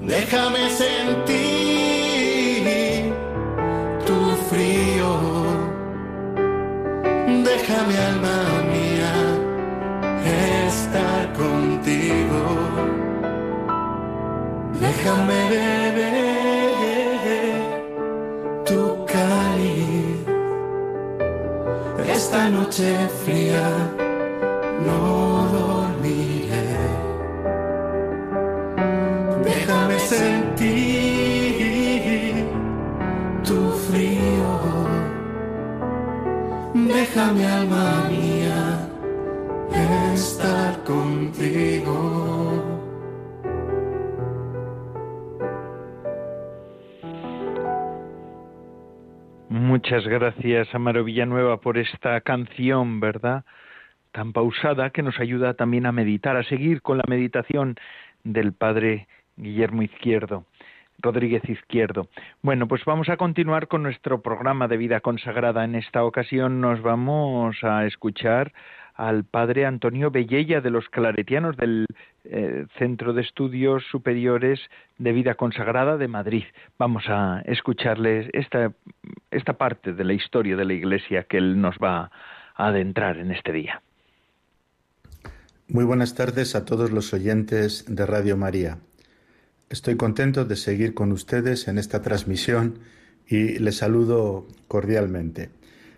Déjame 0.02 0.70
sentir 0.70 1.45
Déjame 15.06 15.40
beber 15.54 16.98
tu 18.64 18.80
cáliz. 19.06 20.18
Esta 22.16 22.40
noche 22.48 22.88
fría 23.22 23.68
no 24.84 24.98
dormiré. 25.54 26.70
Déjame 29.44 29.96
sentir 30.00 30.74
tu 33.44 33.58
frío. 33.86 34.52
Déjame 36.74 37.46
alma 37.46 37.86
mía. 38.10 38.35
Muchas 49.88 50.08
gracias, 50.08 50.74
Amaro 50.74 51.04
Villanueva, 51.04 51.60
por 51.60 51.78
esta 51.78 52.20
canción, 52.20 52.98
¿verdad? 52.98 53.44
tan 54.10 54.32
pausada 54.32 54.90
que 54.90 55.00
nos 55.00 55.20
ayuda 55.20 55.54
también 55.54 55.86
a 55.86 55.92
meditar, 55.92 56.36
a 56.36 56.42
seguir 56.42 56.82
con 56.82 56.98
la 56.98 57.04
meditación 57.06 57.76
del 58.24 58.52
Padre 58.52 59.06
Guillermo 59.36 59.82
Izquierdo. 59.82 60.44
Rodríguez 60.98 61.48
Izquierdo. 61.48 62.08
Bueno, 62.42 62.66
pues 62.66 62.84
vamos 62.84 63.08
a 63.10 63.16
continuar 63.16 63.68
con 63.68 63.84
nuestro 63.84 64.22
programa 64.22 64.66
de 64.66 64.76
vida 64.76 64.98
consagrada. 64.98 65.62
En 65.62 65.76
esta 65.76 66.02
ocasión 66.02 66.60
nos 66.60 66.82
vamos 66.82 67.62
a 67.62 67.86
escuchar 67.86 68.52
al 68.96 69.24
padre 69.24 69.66
Antonio 69.66 70.10
Bellella 70.10 70.60
de 70.60 70.70
los 70.70 70.88
Claretianos 70.88 71.56
del 71.56 71.86
eh, 72.24 72.66
Centro 72.78 73.12
de 73.12 73.22
Estudios 73.22 73.84
Superiores 73.90 74.58
de 74.98 75.12
Vida 75.12 75.34
Consagrada 75.34 75.96
de 75.98 76.08
Madrid. 76.08 76.44
Vamos 76.78 77.04
a 77.08 77.42
escucharles 77.44 78.28
esta, 78.32 78.72
esta 79.30 79.52
parte 79.52 79.92
de 79.92 80.04
la 80.04 80.14
historia 80.14 80.56
de 80.56 80.64
la 80.64 80.72
Iglesia 80.72 81.24
que 81.24 81.36
él 81.36 81.60
nos 81.60 81.76
va 81.76 82.10
a 82.54 82.68
adentrar 82.68 83.18
en 83.18 83.30
este 83.30 83.52
día. 83.52 83.82
Muy 85.68 85.84
buenas 85.84 86.14
tardes 86.14 86.54
a 86.54 86.64
todos 86.64 86.90
los 86.90 87.12
oyentes 87.12 87.84
de 87.88 88.06
Radio 88.06 88.36
María. 88.36 88.78
Estoy 89.68 89.96
contento 89.96 90.44
de 90.44 90.56
seguir 90.56 90.94
con 90.94 91.12
ustedes 91.12 91.68
en 91.68 91.76
esta 91.76 92.00
transmisión 92.00 92.78
y 93.26 93.58
les 93.58 93.78
saludo 93.78 94.46
cordialmente. 94.68 95.50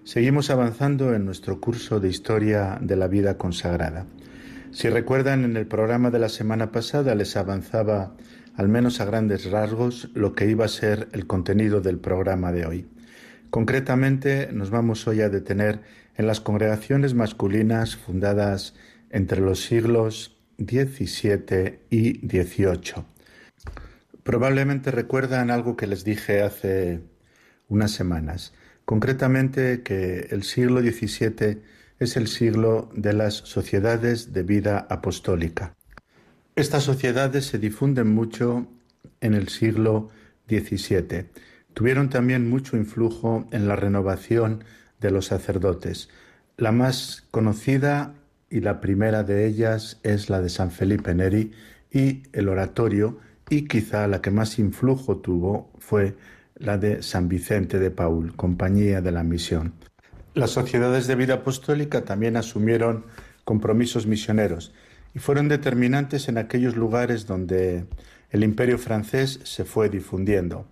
Seguimos 0.08 0.48
avanzando 0.48 1.12
en 1.12 1.26
nuestro 1.26 1.60
curso 1.60 2.00
de 2.00 2.08
Historia 2.08 2.78
de 2.80 2.96
la 2.96 3.08
Vida 3.08 3.36
Consagrada. 3.36 4.06
Si 4.70 4.88
recuerdan, 4.88 5.44
en 5.44 5.54
el 5.58 5.66
programa 5.66 6.10
de 6.10 6.18
la 6.18 6.30
semana 6.30 6.72
pasada 6.72 7.14
les 7.14 7.36
avanzaba, 7.36 8.16
al 8.54 8.70
menos 8.70 9.02
a 9.02 9.04
grandes 9.04 9.50
rasgos, 9.50 10.08
lo 10.14 10.34
que 10.34 10.46
iba 10.46 10.64
a 10.64 10.68
ser 10.68 11.10
el 11.12 11.26
contenido 11.26 11.82
del 11.82 11.98
programa 11.98 12.52
de 12.52 12.64
hoy. 12.64 12.88
Concretamente, 13.50 14.48
nos 14.50 14.70
vamos 14.70 15.06
hoy 15.06 15.20
a 15.20 15.28
detener 15.28 15.82
en 16.16 16.26
las 16.26 16.40
congregaciones 16.40 17.12
masculinas 17.12 17.96
fundadas 17.96 18.74
entre 19.10 19.42
los 19.42 19.62
siglos 19.62 20.38
XVII 20.56 21.80
y 21.90 22.26
XVIII. 22.26 23.04
Probablemente 24.22 24.90
recuerdan 24.90 25.50
algo 25.50 25.76
que 25.76 25.86
les 25.86 26.02
dije 26.02 26.40
hace 26.40 27.02
unas 27.68 27.90
semanas 27.90 28.54
concretamente 28.88 29.82
que 29.82 30.28
el 30.30 30.44
siglo 30.44 30.80
XVII 30.80 31.60
es 31.98 32.16
el 32.16 32.26
siglo 32.26 32.88
de 32.94 33.12
las 33.12 33.34
sociedades 33.34 34.32
de 34.32 34.42
vida 34.42 34.86
apostólica. 34.88 35.74
Estas 36.56 36.84
sociedades 36.84 37.44
se 37.44 37.58
difunden 37.58 38.14
mucho 38.14 38.66
en 39.20 39.34
el 39.34 39.48
siglo 39.48 40.08
XVII. 40.48 41.26
Tuvieron 41.74 42.08
también 42.08 42.48
mucho 42.48 42.78
influjo 42.78 43.46
en 43.52 43.68
la 43.68 43.76
renovación 43.76 44.64
de 45.00 45.10
los 45.10 45.26
sacerdotes. 45.26 46.08
La 46.56 46.72
más 46.72 47.26
conocida 47.30 48.14
y 48.48 48.60
la 48.60 48.80
primera 48.80 49.22
de 49.22 49.46
ellas 49.46 50.00
es 50.02 50.30
la 50.30 50.40
de 50.40 50.48
San 50.48 50.70
Felipe 50.70 51.14
Neri 51.14 51.52
y 51.92 52.22
el 52.32 52.48
oratorio, 52.48 53.18
y 53.50 53.68
quizá 53.68 54.08
la 54.08 54.22
que 54.22 54.30
más 54.30 54.58
influjo 54.58 55.18
tuvo 55.18 55.70
fue 55.78 56.16
la 56.58 56.78
de 56.78 57.02
San 57.02 57.28
Vicente 57.28 57.78
de 57.78 57.90
Paul, 57.90 58.34
Compañía 58.34 59.00
de 59.00 59.12
la 59.12 59.22
Misión. 59.22 59.74
Las 60.34 60.50
sociedades 60.50 61.06
de 61.06 61.14
vida 61.14 61.34
apostólica 61.34 62.04
también 62.04 62.36
asumieron 62.36 63.06
compromisos 63.44 64.06
misioneros 64.06 64.72
y 65.14 65.18
fueron 65.18 65.48
determinantes 65.48 66.28
en 66.28 66.38
aquellos 66.38 66.76
lugares 66.76 67.26
donde 67.26 67.86
el 68.30 68.44
imperio 68.44 68.78
francés 68.78 69.40
se 69.44 69.64
fue 69.64 69.88
difundiendo. 69.88 70.66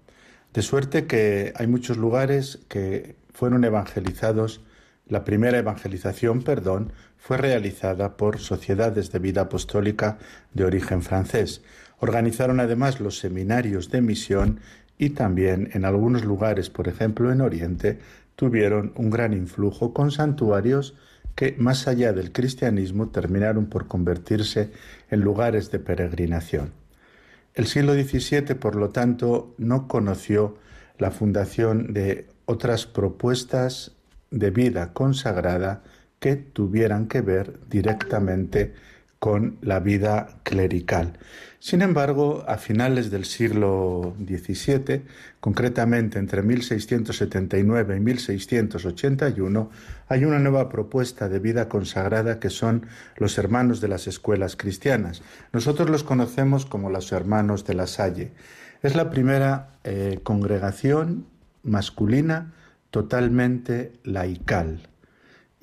De 0.52 0.62
suerte 0.62 1.06
que 1.06 1.52
hay 1.56 1.66
muchos 1.66 1.96
lugares 1.96 2.60
que 2.68 3.16
fueron 3.32 3.64
evangelizados, 3.64 4.62
la 5.08 5.24
primera 5.24 5.58
evangelización, 5.58 6.42
perdón, 6.42 6.92
fue 7.16 7.36
realizada 7.36 8.16
por 8.16 8.38
sociedades 8.38 9.12
de 9.12 9.18
vida 9.18 9.42
apostólica 9.42 10.18
de 10.52 10.64
origen 10.64 11.02
francés. 11.02 11.62
Organizaron 11.98 12.60
además 12.60 13.00
los 13.00 13.18
seminarios 13.18 13.90
de 13.90 14.00
misión 14.00 14.60
y 14.98 15.10
también 15.10 15.70
en 15.72 15.84
algunos 15.84 16.24
lugares, 16.24 16.70
por 16.70 16.88
ejemplo 16.88 17.30
en 17.32 17.40
Oriente, 17.40 17.98
tuvieron 18.34 18.92
un 18.96 19.10
gran 19.10 19.32
influjo 19.32 19.92
con 19.92 20.10
santuarios 20.10 20.94
que, 21.34 21.54
más 21.58 21.86
allá 21.86 22.12
del 22.12 22.32
cristianismo, 22.32 23.08
terminaron 23.08 23.66
por 23.66 23.86
convertirse 23.86 24.70
en 25.10 25.20
lugares 25.20 25.70
de 25.70 25.78
peregrinación. 25.78 26.72
El 27.54 27.66
siglo 27.66 27.94
XVII, 27.94 28.54
por 28.54 28.76
lo 28.76 28.90
tanto, 28.90 29.54
no 29.58 29.88
conoció 29.88 30.58
la 30.98 31.10
fundación 31.10 31.92
de 31.92 32.26
otras 32.46 32.86
propuestas 32.86 33.92
de 34.30 34.50
vida 34.50 34.92
consagrada 34.92 35.82
que 36.20 36.36
tuvieran 36.36 37.06
que 37.06 37.20
ver 37.20 37.58
directamente 37.68 38.74
con 39.26 39.58
la 39.60 39.80
vida 39.80 40.38
clerical. 40.44 41.18
Sin 41.58 41.82
embargo, 41.82 42.44
a 42.46 42.58
finales 42.58 43.10
del 43.10 43.24
siglo 43.24 44.14
XVII, 44.24 45.02
concretamente 45.40 46.20
entre 46.20 46.42
1679 46.42 47.96
y 47.96 48.00
1681, 48.00 49.70
hay 50.06 50.24
una 50.24 50.38
nueva 50.38 50.68
propuesta 50.68 51.28
de 51.28 51.40
vida 51.40 51.68
consagrada 51.68 52.38
que 52.38 52.50
son 52.50 52.86
los 53.16 53.36
hermanos 53.36 53.80
de 53.80 53.88
las 53.88 54.06
escuelas 54.06 54.54
cristianas. 54.54 55.22
Nosotros 55.52 55.90
los 55.90 56.04
conocemos 56.04 56.64
como 56.64 56.88
los 56.88 57.10
hermanos 57.10 57.64
de 57.64 57.74
la 57.74 57.88
Salle. 57.88 58.30
Es 58.80 58.94
la 58.94 59.10
primera 59.10 59.70
eh, 59.82 60.20
congregación 60.22 61.26
masculina 61.64 62.52
totalmente 62.92 63.94
laical 64.04 64.88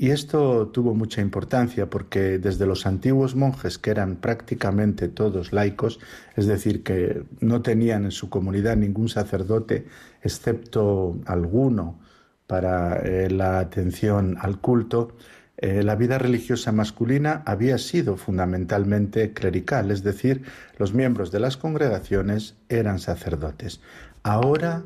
y 0.03 0.11
esto 0.11 0.67
tuvo 0.67 0.93
mucha 0.93 1.21
importancia 1.21 1.89
porque 1.89 2.37
desde 2.37 2.65
los 2.65 2.85
antiguos 2.85 3.37
monjes, 3.37 3.77
que 3.77 3.89
eran 3.89 4.17
prácticamente 4.17 5.07
todos 5.07 5.53
laicos, 5.53 6.01
es 6.35 6.45
decir, 6.45 6.83
que 6.83 7.23
no 7.39 7.61
tenían 7.61 8.03
en 8.03 8.11
su 8.11 8.29
comunidad 8.29 8.75
ningún 8.75 9.07
sacerdote 9.07 9.85
excepto 10.21 11.17
alguno 11.25 12.01
para 12.47 12.97
eh, 12.97 13.29
la 13.29 13.59
atención 13.59 14.35
al 14.41 14.59
culto, 14.59 15.15
eh, 15.55 15.83
la 15.83 15.95
vida 15.95 16.17
religiosa 16.17 16.73
masculina 16.73 17.41
había 17.45 17.77
sido 17.77 18.17
fundamentalmente 18.17 19.31
clerical, 19.31 19.89
es 19.89 20.03
decir, 20.03 20.43
los 20.77 20.93
miembros 20.93 21.31
de 21.31 21.39
las 21.39 21.55
congregaciones 21.55 22.57
eran 22.67 22.99
sacerdotes. 22.99 23.79
Ahora 24.21 24.83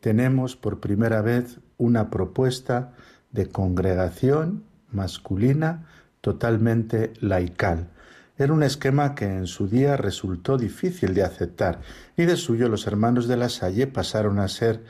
tenemos 0.00 0.56
por 0.56 0.80
primera 0.80 1.22
vez 1.22 1.60
una 1.78 2.10
propuesta 2.10 2.94
de 3.36 3.46
congregación 3.46 4.64
masculina 4.90 5.86
totalmente 6.20 7.12
laical. 7.20 7.90
Era 8.38 8.52
un 8.52 8.62
esquema 8.62 9.14
que 9.14 9.24
en 9.24 9.46
su 9.46 9.68
día 9.68 9.96
resultó 9.96 10.58
difícil 10.58 11.14
de 11.14 11.22
aceptar 11.22 11.80
y 12.16 12.24
de 12.24 12.36
suyo 12.36 12.68
los 12.68 12.86
hermanos 12.86 13.28
de 13.28 13.36
la 13.36 13.48
Salle 13.48 13.86
pasaron 13.86 14.38
a 14.38 14.48
ser, 14.48 14.82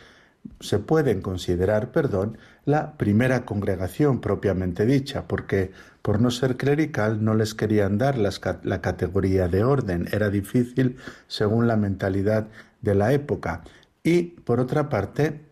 se 0.60 0.78
pueden 0.78 1.20
considerar, 1.20 1.92
perdón, 1.92 2.38
la 2.64 2.96
primera 2.96 3.44
congregación 3.44 4.20
propiamente 4.20 4.86
dicha, 4.86 5.28
porque 5.28 5.70
por 6.02 6.20
no 6.20 6.30
ser 6.30 6.56
clerical 6.56 7.24
no 7.24 7.34
les 7.34 7.54
querían 7.54 7.98
dar 7.98 8.16
la 8.18 8.80
categoría 8.80 9.48
de 9.48 9.62
orden, 9.62 10.08
era 10.10 10.30
difícil 10.30 10.96
según 11.28 11.68
la 11.68 11.76
mentalidad 11.76 12.48
de 12.80 12.94
la 12.94 13.12
época. 13.12 13.62
Y, 14.02 14.22
por 14.22 14.60
otra 14.60 14.88
parte, 14.88 15.45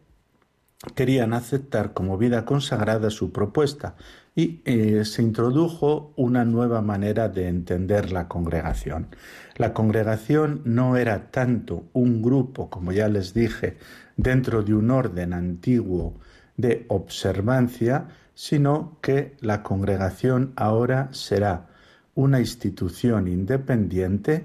querían 0.95 1.33
aceptar 1.33 1.93
como 1.93 2.19
vida 2.19 2.45
consagrada 2.45 3.11
su 3.11 3.33
propuesta 3.33 3.97
y 4.37 4.61
eh, 4.65 5.05
se 5.05 5.23
introdujo 5.23 6.13
una 6.17 6.45
nueva 6.45 6.83
manera 6.83 7.29
de 7.29 7.49
entender 7.49 8.11
la 8.11 8.29
congregación. 8.29 9.09
La 9.57 9.73
congregación 9.73 10.63
no 10.65 10.97
era 10.97 11.31
tanto 11.31 11.85
un 11.93 12.21
grupo, 12.21 12.69
como 12.69 12.93
ya 12.93 13.09
les 13.09 13.33
dije, 13.33 13.77
dentro 14.17 14.63
de 14.63 14.75
un 14.75 14.91
orden 14.91 15.33
antiguo 15.33 16.15
de 16.57 16.85
observancia, 16.89 18.09
sino 18.35 18.99
que 19.01 19.37
la 19.41 19.63
congregación 19.63 20.53
ahora 20.57 21.09
será 21.13 21.69
una 22.15 22.41
institución 22.41 23.29
independiente 23.29 24.45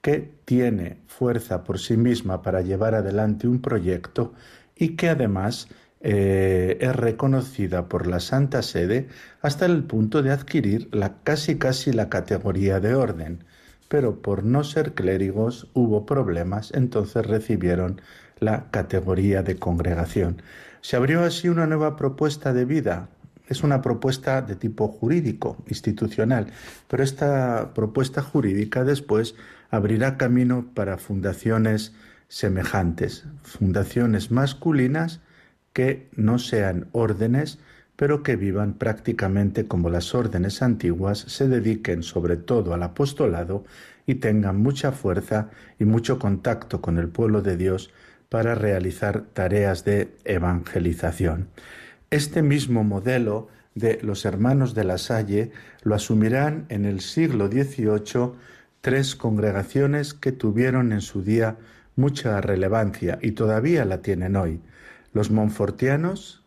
que 0.00 0.32
tiene 0.44 0.98
fuerza 1.06 1.62
por 1.62 1.78
sí 1.78 1.96
misma 1.96 2.42
para 2.42 2.62
llevar 2.62 2.94
adelante 2.94 3.46
un 3.46 3.60
proyecto 3.60 4.32
y 4.80 4.96
que 4.96 5.10
además 5.10 5.68
eh, 6.00 6.78
es 6.80 6.96
reconocida 6.96 7.88
por 7.88 8.06
la 8.06 8.18
Santa 8.18 8.62
Sede 8.62 9.08
hasta 9.42 9.66
el 9.66 9.84
punto 9.84 10.22
de 10.22 10.32
adquirir 10.32 10.88
la, 10.92 11.22
casi 11.22 11.58
casi 11.58 11.92
la 11.92 12.08
categoría 12.08 12.80
de 12.80 12.94
orden. 12.94 13.44
Pero 13.88 14.22
por 14.22 14.42
no 14.42 14.64
ser 14.64 14.94
clérigos 14.94 15.68
hubo 15.74 16.06
problemas, 16.06 16.72
entonces 16.74 17.26
recibieron 17.26 18.00
la 18.38 18.70
categoría 18.70 19.42
de 19.42 19.56
congregación. 19.56 20.40
Se 20.80 20.96
abrió 20.96 21.22
así 21.22 21.50
una 21.50 21.66
nueva 21.66 21.96
propuesta 21.96 22.54
de 22.54 22.64
vida. 22.64 23.10
Es 23.46 23.62
una 23.62 23.82
propuesta 23.82 24.40
de 24.40 24.56
tipo 24.56 24.88
jurídico, 24.88 25.58
institucional, 25.66 26.46
pero 26.88 27.02
esta 27.02 27.74
propuesta 27.74 28.22
jurídica 28.22 28.84
después 28.84 29.34
abrirá 29.70 30.16
camino 30.16 30.70
para 30.72 30.96
fundaciones 30.96 31.92
semejantes, 32.30 33.24
fundaciones 33.42 34.30
masculinas 34.30 35.20
que 35.72 36.08
no 36.14 36.38
sean 36.38 36.86
órdenes, 36.92 37.58
pero 37.96 38.22
que 38.22 38.36
vivan 38.36 38.74
prácticamente 38.74 39.66
como 39.66 39.90
las 39.90 40.14
órdenes 40.14 40.62
antiguas, 40.62 41.18
se 41.18 41.48
dediquen 41.48 42.04
sobre 42.04 42.36
todo 42.36 42.72
al 42.72 42.84
apostolado 42.84 43.64
y 44.06 44.14
tengan 44.14 44.62
mucha 44.62 44.92
fuerza 44.92 45.50
y 45.78 45.84
mucho 45.84 46.18
contacto 46.20 46.80
con 46.80 46.98
el 46.98 47.08
pueblo 47.08 47.42
de 47.42 47.56
Dios 47.56 47.90
para 48.28 48.54
realizar 48.54 49.24
tareas 49.34 49.84
de 49.84 50.16
evangelización. 50.24 51.48
Este 52.10 52.42
mismo 52.42 52.84
modelo 52.84 53.48
de 53.74 53.98
los 54.02 54.24
hermanos 54.24 54.74
de 54.74 54.84
la 54.84 54.98
Salle 54.98 55.50
lo 55.82 55.96
asumirán 55.96 56.66
en 56.68 56.84
el 56.84 57.00
siglo 57.00 57.48
XVIII 57.48 58.34
tres 58.80 59.16
congregaciones 59.16 60.14
que 60.14 60.30
tuvieron 60.30 60.92
en 60.92 61.00
su 61.00 61.22
día 61.22 61.56
mucha 61.96 62.40
relevancia 62.40 63.18
y 63.20 63.32
todavía 63.32 63.84
la 63.84 64.02
tienen 64.02 64.36
hoy. 64.36 64.60
Los 65.12 65.30
monfortianos, 65.30 66.44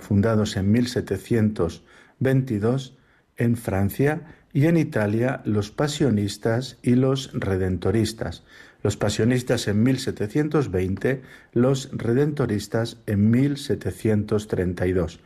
fundados 0.00 0.56
en 0.56 0.70
1722 0.70 2.96
en 3.36 3.56
Francia, 3.56 4.22
y 4.52 4.66
en 4.66 4.76
Italia 4.76 5.42
los 5.44 5.70
pasionistas 5.70 6.78
y 6.82 6.94
los 6.94 7.30
redentoristas. 7.32 8.44
Los 8.82 8.96
pasionistas 8.96 9.68
en 9.68 9.82
1720, 9.82 11.22
los 11.52 11.90
redentoristas 11.92 12.98
en 13.06 13.30
1732. 13.30 15.20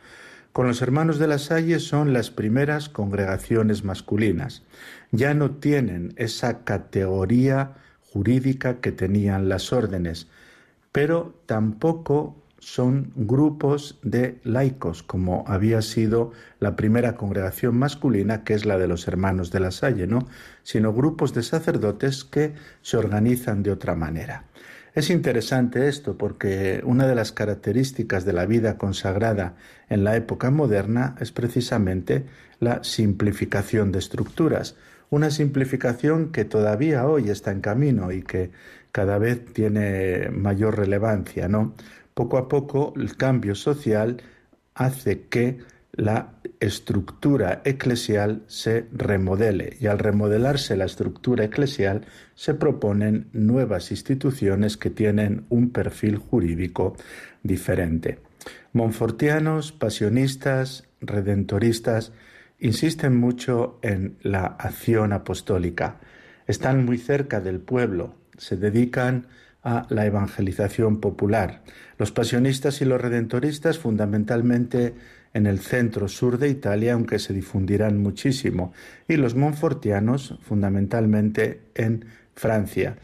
Con 0.51 0.67
los 0.67 0.81
hermanos 0.81 1.19
de 1.19 1.27
la 1.27 1.39
Salle 1.39 1.79
son 1.79 2.13
las 2.13 2.29
primeras 2.29 2.89
congregaciones 2.89 3.83
masculinas. 3.83 4.63
Ya 5.11 5.33
no 5.33 5.51
tienen 5.51 6.13
esa 6.17 6.63
categoría 6.63 7.75
jurídica 8.13 8.79
que 8.79 8.91
tenían 8.91 9.49
las 9.49 9.73
órdenes, 9.73 10.27
pero 10.91 11.33
tampoco 11.47 12.35
son 12.59 13.11
grupos 13.15 13.99
de 14.03 14.39
laicos, 14.43 15.03
como 15.03 15.43
había 15.47 15.81
sido 15.81 16.31
la 16.59 16.75
primera 16.75 17.15
congregación 17.15 17.75
masculina, 17.75 18.43
que 18.43 18.53
es 18.53 18.65
la 18.65 18.77
de 18.77 18.87
los 18.87 19.07
hermanos 19.07 19.51
de 19.51 19.59
la 19.59 19.71
Salle, 19.71 20.07
¿no? 20.07 20.27
sino 20.61 20.93
grupos 20.93 21.33
de 21.33 21.43
sacerdotes 21.43 22.23
que 22.23 22.53
se 22.81 22.97
organizan 22.97 23.63
de 23.63 23.71
otra 23.71 23.95
manera. 23.95 24.45
Es 24.93 25.09
interesante 25.09 25.87
esto 25.87 26.17
porque 26.17 26.81
una 26.85 27.07
de 27.07 27.15
las 27.15 27.31
características 27.31 28.25
de 28.25 28.33
la 28.33 28.45
vida 28.45 28.77
consagrada 28.77 29.55
en 29.89 30.03
la 30.03 30.15
época 30.15 30.51
moderna 30.51 31.15
es 31.19 31.31
precisamente 31.31 32.25
la 32.59 32.83
simplificación 32.83 33.91
de 33.91 33.99
estructuras, 33.99 34.75
una 35.13 35.29
simplificación 35.29 36.31
que 36.31 36.43
todavía 36.43 37.05
hoy 37.05 37.29
está 37.29 37.51
en 37.51 37.61
camino 37.61 38.11
y 38.11 38.23
que 38.23 38.49
cada 38.91 39.19
vez 39.19 39.45
tiene 39.53 40.29
mayor 40.31 40.75
relevancia, 40.75 41.47
¿no? 41.47 41.75
Poco 42.15 42.39
a 42.39 42.47
poco 42.47 42.93
el 42.95 43.15
cambio 43.15 43.53
social 43.53 44.23
hace 44.73 45.27
que 45.27 45.59
la 45.91 46.33
estructura 46.59 47.61
eclesial 47.63 48.41
se 48.47 48.87
remodele 48.91 49.77
y 49.79 49.85
al 49.85 49.99
remodelarse 49.99 50.75
la 50.75 50.85
estructura 50.85 51.43
eclesial 51.43 52.07
se 52.33 52.55
proponen 52.55 53.27
nuevas 53.33 53.91
instituciones 53.91 54.77
que 54.77 54.89
tienen 54.89 55.45
un 55.49 55.69
perfil 55.69 56.17
jurídico 56.17 56.95
diferente. 57.43 58.17
Monfortianos, 58.71 59.73
pasionistas, 59.73 60.85
redentoristas 61.01 62.13
insisten 62.63 63.17
mucho 63.17 63.77
en 63.81 64.15
la 64.21 64.45
acción 64.45 65.11
apostólica. 65.11 65.99
Están 66.47 66.85
muy 66.85 66.97
cerca 66.97 67.41
del 67.41 67.59
pueblo, 67.59 68.15
se 68.37 68.55
dedican 68.55 69.27
a 69.63 69.85
la 69.89 70.05
evangelización 70.05 71.01
popular. 71.01 71.61
Los 71.97 72.11
pasionistas 72.11 72.81
y 72.81 72.85
los 72.85 73.01
redentoristas 73.01 73.77
fundamentalmente 73.77 74.95
en 75.33 75.45
el 75.45 75.59
centro 75.59 76.07
sur 76.07 76.37
de 76.37 76.47
Italia, 76.47 76.93
aunque 76.93 77.19
se 77.19 77.33
difundirán 77.33 78.01
muchísimo, 78.01 78.71
y 79.09 79.17
los 79.17 79.35
monfortianos 79.35 80.39
fundamentalmente 80.41 81.63
en 81.75 82.05
Francia. 82.33 82.95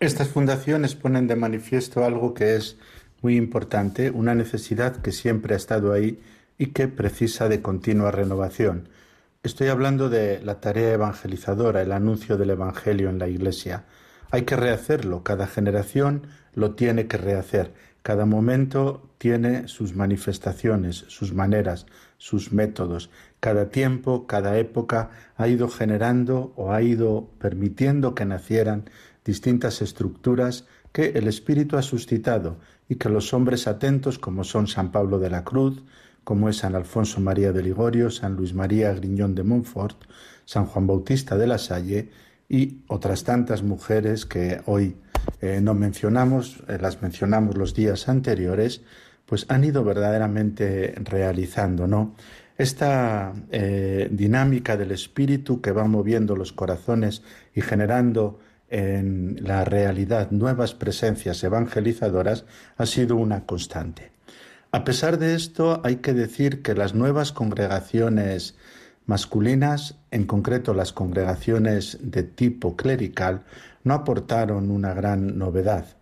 Estas 0.00 0.28
fundaciones 0.28 0.94
ponen 0.94 1.26
de 1.28 1.36
manifiesto 1.36 2.04
algo 2.04 2.34
que 2.34 2.56
es 2.56 2.76
muy 3.22 3.36
importante, 3.36 4.10
una 4.10 4.34
necesidad 4.34 4.96
que 4.96 5.12
siempre 5.12 5.54
ha 5.54 5.56
estado 5.56 5.92
ahí 5.92 6.18
y 6.60 6.72
que 6.72 6.88
precisa 6.88 7.48
de 7.48 7.62
continua 7.62 8.10
renovación. 8.10 8.90
Estoy 9.42 9.68
hablando 9.68 10.10
de 10.10 10.42
la 10.42 10.60
tarea 10.60 10.92
evangelizadora, 10.92 11.80
el 11.80 11.90
anuncio 11.90 12.36
del 12.36 12.50
Evangelio 12.50 13.08
en 13.08 13.18
la 13.18 13.28
Iglesia. 13.28 13.84
Hay 14.30 14.42
que 14.42 14.56
rehacerlo, 14.56 15.22
cada 15.22 15.46
generación 15.46 16.26
lo 16.52 16.74
tiene 16.74 17.06
que 17.06 17.16
rehacer, 17.16 17.72
cada 18.02 18.26
momento 18.26 19.08
tiene 19.16 19.68
sus 19.68 19.96
manifestaciones, 19.96 21.06
sus 21.08 21.32
maneras, 21.32 21.86
sus 22.18 22.52
métodos. 22.52 23.08
Cada 23.40 23.70
tiempo, 23.70 24.26
cada 24.26 24.58
época 24.58 25.12
ha 25.38 25.48
ido 25.48 25.66
generando 25.66 26.52
o 26.56 26.74
ha 26.74 26.82
ido 26.82 27.30
permitiendo 27.38 28.14
que 28.14 28.26
nacieran 28.26 28.90
distintas 29.24 29.80
estructuras 29.80 30.66
que 30.92 31.12
el 31.14 31.26
Espíritu 31.26 31.78
ha 31.78 31.82
suscitado 31.82 32.58
y 32.86 32.96
que 32.96 33.08
los 33.08 33.32
hombres 33.32 33.66
atentos 33.66 34.18
como 34.18 34.44
son 34.44 34.66
San 34.66 34.92
Pablo 34.92 35.18
de 35.18 35.30
la 35.30 35.42
Cruz, 35.42 35.82
como 36.24 36.48
es 36.48 36.58
San 36.58 36.74
Alfonso 36.74 37.20
María 37.20 37.52
de 37.52 37.62
Ligorio, 37.62 38.10
San 38.10 38.36
Luis 38.36 38.54
María 38.54 38.92
Griñón 38.92 39.34
de 39.34 39.42
Montfort, 39.42 40.04
San 40.44 40.66
Juan 40.66 40.86
Bautista 40.86 41.36
de 41.36 41.46
la 41.46 41.58
Salle, 41.58 42.10
y 42.48 42.78
otras 42.88 43.22
tantas 43.24 43.62
mujeres 43.62 44.26
que 44.26 44.60
hoy 44.66 44.96
eh, 45.40 45.60
no 45.62 45.74
mencionamos, 45.74 46.62
eh, 46.68 46.78
las 46.80 47.00
mencionamos 47.00 47.56
los 47.56 47.74
días 47.74 48.08
anteriores, 48.08 48.82
pues 49.24 49.46
han 49.48 49.62
ido 49.62 49.84
verdaderamente 49.84 50.94
realizando, 51.04 51.86
¿no? 51.86 52.16
Esta 52.58 53.32
eh, 53.50 54.08
dinámica 54.10 54.76
del 54.76 54.90
espíritu 54.90 55.60
que 55.60 55.72
va 55.72 55.84
moviendo 55.84 56.36
los 56.36 56.52
corazones 56.52 57.22
y 57.54 57.62
generando 57.62 58.40
en 58.68 59.38
la 59.40 59.64
realidad 59.64 60.30
nuevas 60.30 60.74
presencias 60.74 61.42
evangelizadoras 61.42 62.44
ha 62.76 62.86
sido 62.86 63.16
una 63.16 63.46
constante. 63.46 64.09
A 64.72 64.84
pesar 64.84 65.18
de 65.18 65.34
esto, 65.34 65.80
hay 65.84 65.96
que 65.96 66.14
decir 66.14 66.62
que 66.62 66.74
las 66.74 66.94
nuevas 66.94 67.32
congregaciones 67.32 68.54
masculinas, 69.04 69.98
en 70.12 70.26
concreto 70.26 70.74
las 70.74 70.92
congregaciones 70.92 71.98
de 72.00 72.22
tipo 72.22 72.76
clerical, 72.76 73.42
no 73.82 73.94
aportaron 73.94 74.70
una 74.70 74.94
gran 74.94 75.36
novedad. 75.36 75.96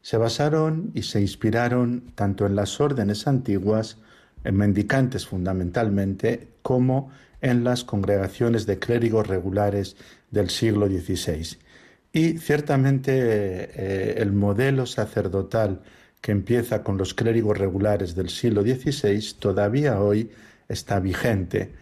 Se 0.00 0.16
basaron 0.16 0.92
y 0.94 1.02
se 1.02 1.20
inspiraron 1.20 2.12
tanto 2.14 2.46
en 2.46 2.56
las 2.56 2.80
órdenes 2.80 3.26
antiguas, 3.26 3.98
en 4.44 4.56
mendicantes 4.56 5.26
fundamentalmente, 5.26 6.48
como 6.62 7.10
en 7.42 7.64
las 7.64 7.84
congregaciones 7.84 8.64
de 8.64 8.78
clérigos 8.78 9.26
regulares 9.26 9.96
del 10.30 10.48
siglo 10.48 10.86
XVI. 10.86 11.58
Y 12.12 12.38
ciertamente 12.38 13.12
eh, 13.12 14.14
el 14.22 14.32
modelo 14.32 14.86
sacerdotal 14.86 15.82
que 16.26 16.32
empieza 16.32 16.82
con 16.82 16.98
los 16.98 17.14
clérigos 17.14 17.56
regulares 17.56 18.16
del 18.16 18.30
siglo 18.30 18.62
XVI 18.62 19.34
todavía 19.38 20.00
hoy 20.00 20.32
está 20.68 20.98
vigente 20.98 21.72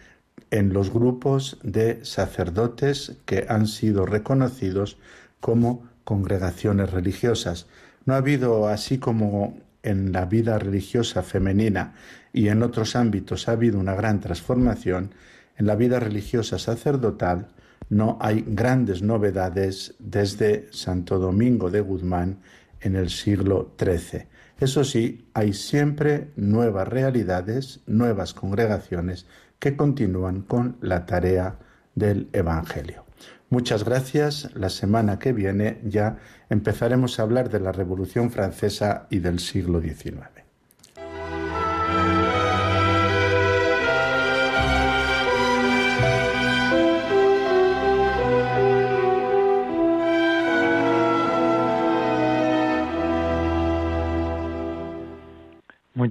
en 0.51 0.71
los 0.71 0.93
grupos 0.93 1.57
de 1.63 2.05
sacerdotes 2.05 3.13
que 3.25 3.47
han 3.49 3.65
sido 3.65 4.05
reconocidos 4.05 4.99
como 5.39 5.89
congregaciones 6.03 6.91
religiosas. 6.91 7.65
No 8.05 8.13
ha 8.13 8.17
habido, 8.17 8.67
así 8.67 8.99
como 8.99 9.57
en 9.81 10.11
la 10.11 10.25
vida 10.25 10.59
religiosa 10.59 11.23
femenina 11.23 11.95
y 12.31 12.49
en 12.49 12.61
otros 12.61 12.95
ámbitos 12.95 13.49
ha 13.49 13.53
habido 13.53 13.79
una 13.79 13.95
gran 13.95 14.19
transformación, 14.19 15.15
en 15.57 15.65
la 15.65 15.75
vida 15.75 15.99
religiosa 15.99 16.59
sacerdotal 16.59 17.47
no 17.89 18.19
hay 18.21 18.45
grandes 18.47 19.01
novedades 19.01 19.95
desde 19.97 20.67
Santo 20.71 21.17
Domingo 21.17 21.71
de 21.71 21.81
Guzmán 21.81 22.41
en 22.79 22.95
el 22.95 23.09
siglo 23.09 23.73
XIII. 23.79 24.34
Eso 24.59 24.83
sí, 24.83 25.27
hay 25.33 25.53
siempre 25.53 26.31
nuevas 26.35 26.87
realidades, 26.87 27.81
nuevas 27.87 28.33
congregaciones 28.33 29.25
que 29.59 29.75
continúan 29.75 30.41
con 30.41 30.77
la 30.81 31.05
tarea 31.05 31.57
del 31.93 32.29
Evangelio. 32.31 33.05
Muchas 33.49 33.83
gracias. 33.83 34.49
La 34.55 34.69
semana 34.69 35.19
que 35.19 35.33
viene 35.33 35.79
ya 35.83 36.17
empezaremos 36.49 37.19
a 37.19 37.23
hablar 37.23 37.49
de 37.49 37.59
la 37.59 37.71
Revolución 37.71 38.31
Francesa 38.31 39.07
y 39.09 39.19
del 39.19 39.39
siglo 39.39 39.81
XIX. 39.81 40.34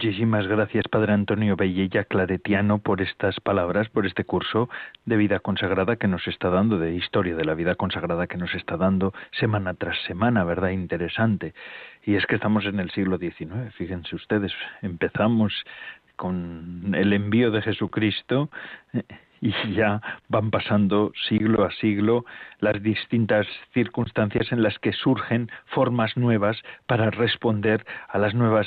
Muchísimas 0.05 0.47
gracias, 0.47 0.87
Padre 0.89 1.15
Antonio 1.15 1.57
Bellella 1.57 2.05
Claretiano, 2.05 2.79
por 2.79 3.01
estas 3.01 3.41
palabras, 3.41 3.89
por 3.89 4.05
este 4.05 4.25
curso 4.25 4.69
de 5.07 5.17
vida 5.17 5.41
consagrada 5.41 5.97
que 5.97 6.09
nos 6.09 6.29
está 6.29 6.51
dando, 6.51 6.79
de 6.79 6.95
historia 6.95 7.35
de 7.35 7.47
la 7.47 7.55
vida 7.55 7.75
consagrada 7.75 8.27
que 8.27 8.37
nos 8.37 8.55
está 8.55 8.77
dando 8.77 9.15
semana 9.31 9.73
tras 9.73 9.97
semana, 10.03 10.45
¿verdad? 10.45 10.69
Interesante. 10.73 11.55
Y 12.05 12.17
es 12.17 12.27
que 12.27 12.35
estamos 12.35 12.67
en 12.67 12.81
el 12.81 12.91
siglo 12.91 13.17
XIX, 13.17 13.73
fíjense 13.79 14.15
ustedes, 14.15 14.53
empezamos 14.83 15.65
con 16.17 16.95
el 16.95 17.15
envío 17.15 17.51
de 17.51 17.63
Jesucristo 17.63 18.51
y 19.41 19.53
ya 19.73 20.03
van 20.29 20.51
pasando 20.51 21.13
siglo 21.29 21.65
a 21.65 21.71
siglo 21.73 22.27
las 22.61 22.83
distintas 22.83 23.47
circunstancias 23.73 24.53
en 24.53 24.63
las 24.63 24.79
que 24.81 24.93
surgen 24.93 25.51
formas 25.65 26.15
nuevas 26.19 26.63
para 26.87 27.11
responder 27.11 27.87
a 28.09 28.19
las 28.19 28.35
nuevas 28.35 28.67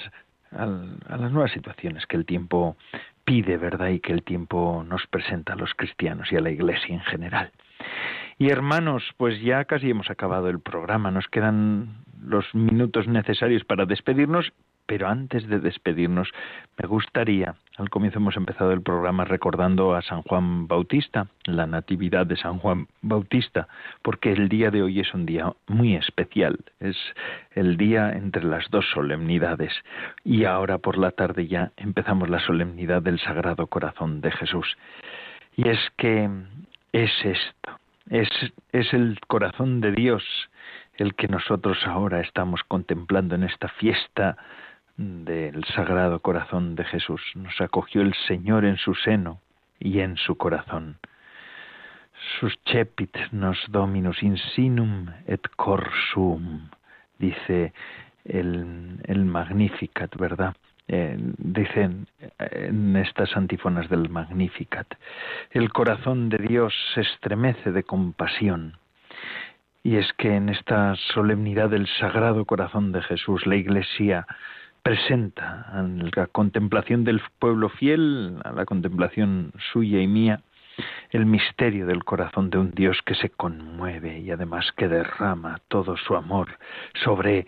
a 0.52 1.18
las 1.18 1.32
nuevas 1.32 1.52
situaciones 1.52 2.06
que 2.06 2.18
el 2.18 2.26
tiempo 2.26 2.78
pide, 3.26 3.58
¿verdad? 3.58 3.90
Y 3.90 4.00
que 4.00 4.14
el 4.14 4.24
tiempo 4.24 4.84
nos 4.88 5.06
presenta 5.08 5.54
a 5.54 5.56
los 5.56 5.74
cristianos 5.74 6.32
y 6.32 6.38
a 6.38 6.42
la 6.42 6.50
Iglesia 6.50 6.96
en 6.96 7.02
general. 7.02 7.52
Y 8.38 8.50
hermanos, 8.50 9.04
pues 9.18 9.42
ya 9.42 9.66
casi 9.66 9.90
hemos 9.90 10.10
acabado 10.10 10.50
el 10.50 10.60
programa, 10.60 11.12
nos 11.12 11.28
quedan 11.28 12.04
los 12.22 12.46
minutos 12.54 13.08
necesarios 13.08 13.64
para 13.64 13.86
despedirnos 13.86 14.54
pero 14.88 15.08
antes 15.08 15.48
de 15.48 15.60
despedirnos, 15.60 16.32
me 16.82 16.88
gustaría, 16.88 17.56
al 17.78 17.90
comienzo 17.90 18.20
hemos 18.20 18.38
empezado 18.38 18.72
el 18.72 18.82
programa 18.82 19.26
recordando 19.26 19.94
a 19.94 20.02
San 20.02 20.24
Juan 20.24 20.68
Bautista, 20.68 21.28
la 21.44 21.68
natividad 21.68 22.26
de 22.26 22.38
San 22.38 22.58
Juan 22.58 22.88
Bautista, 23.02 23.68
porque 24.02 24.32
el 24.32 24.50
día 24.50 24.72
de 24.72 24.82
hoy 24.82 25.02
es 25.02 25.14
un 25.14 25.26
día 25.26 25.54
muy 25.68 25.96
especial, 25.96 26.58
es 26.80 26.98
el 27.52 27.78
día 27.78 28.14
entre 28.14 28.44
las 28.44 28.70
dos 28.72 28.86
solemnidades. 28.94 29.74
Y 30.24 30.46
ahora 30.46 30.78
por 30.80 30.98
la 30.98 31.12
tarde 31.12 31.48
ya 31.48 31.72
empezamos 31.78 32.30
la 32.30 32.40
solemnidad 32.40 33.02
del 33.02 33.20
Sagrado 33.20 33.68
Corazón 33.68 34.22
de 34.22 34.32
Jesús. 34.32 34.78
Y 35.56 35.68
es 35.68 35.80
que 35.98 36.30
es 36.94 37.12
esto, 37.24 37.80
es, 38.10 38.30
es 38.72 38.94
el 38.94 39.20
corazón 39.28 39.82
de 39.82 39.92
Dios 39.92 40.24
el 40.98 41.16
que 41.16 41.28
nosotros 41.28 41.78
ahora 41.86 42.22
estamos 42.22 42.62
contemplando 42.68 43.36
en 43.36 43.44
esta 43.44 43.68
fiesta 43.70 44.38
del 44.98 45.64
Sagrado 45.76 46.20
Corazón 46.20 46.76
de 46.76 46.84
Jesús. 46.84 47.22
Nos 47.36 47.60
acogió 47.62 48.02
el 48.02 48.14
Señor 48.28 48.66
en 48.66 48.78
su 48.78 48.96
seno 48.96 49.40
y 49.80 50.00
en 50.00 50.18
su 50.18 50.36
corazón. 50.36 50.98
Suscepit 52.40 53.16
nos 53.32 53.58
dominus 53.70 54.24
in 54.24 54.38
sinum 54.56 55.08
et 55.28 55.48
cor 55.56 55.92
suum, 56.12 56.70
dice 57.20 57.74
el, 58.26 59.00
el 59.04 59.26
Magnificat, 59.26 60.16
¿verdad? 60.18 60.56
Eh, 60.88 61.16
dicen 61.38 62.08
en 62.40 62.96
estas 62.96 63.36
antífonas 63.38 63.90
del 63.90 64.10
Magnificat. 64.10 64.88
El 65.52 65.72
corazón 65.72 66.30
de 66.30 66.38
Dios 66.40 66.74
se 66.96 67.02
estremece 67.02 67.72
de 67.72 67.84
compasión. 67.84 68.78
Y 69.84 69.98
es 69.98 70.12
que 70.14 70.36
en 70.36 70.50
esta 70.50 70.96
solemnidad 71.14 71.70
del 71.70 71.88
Sagrado 72.00 72.46
Corazón 72.46 72.92
de 72.92 73.02
Jesús, 73.04 73.46
la 73.46 73.56
Iglesia 73.56 74.26
presenta 74.88 75.66
a 75.74 75.82
la 76.16 76.28
contemplación 76.28 77.04
del 77.04 77.22
pueblo 77.40 77.68
fiel, 77.68 78.40
a 78.46 78.54
la 78.54 78.64
contemplación 78.64 79.52
suya 79.74 80.00
y 80.00 80.08
mía, 80.08 80.40
el 81.10 81.26
misterio 81.26 81.86
del 81.86 82.06
corazón 82.06 82.50
de 82.50 82.58
un 82.58 82.72
Dios 82.72 82.98
que 83.06 83.14
se 83.16 83.30
conmueve 83.30 84.20
y 84.20 84.32
además 84.32 84.72
que 84.78 84.88
derrama 84.88 85.60
todo 85.68 85.98
su 85.98 86.16
amor 86.16 86.58
sobre 87.04 87.48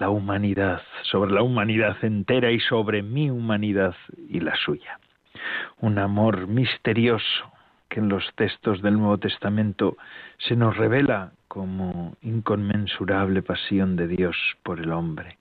la 0.00 0.10
humanidad, 0.10 0.82
sobre 1.02 1.30
la 1.30 1.44
humanidad 1.44 1.96
entera 2.02 2.50
y 2.50 2.58
sobre 2.58 3.04
mi 3.04 3.30
humanidad 3.30 3.94
y 4.28 4.40
la 4.40 4.56
suya. 4.56 4.98
Un 5.78 5.96
amor 5.96 6.48
misterioso 6.48 7.52
que 7.88 8.00
en 8.00 8.08
los 8.08 8.24
textos 8.34 8.82
del 8.82 8.98
Nuevo 8.98 9.18
Testamento 9.18 9.96
se 10.38 10.56
nos 10.56 10.76
revela 10.76 11.30
como 11.46 12.16
inconmensurable 12.20 13.42
pasión 13.42 13.94
de 13.94 14.08
Dios 14.08 14.36
por 14.64 14.80
el 14.80 14.90
hombre 14.90 15.38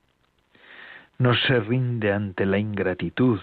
no 1.20 1.36
se 1.36 1.59
rinde 1.59 2.13
ante 2.13 2.45
la 2.45 2.57
ingratitud, 2.57 3.41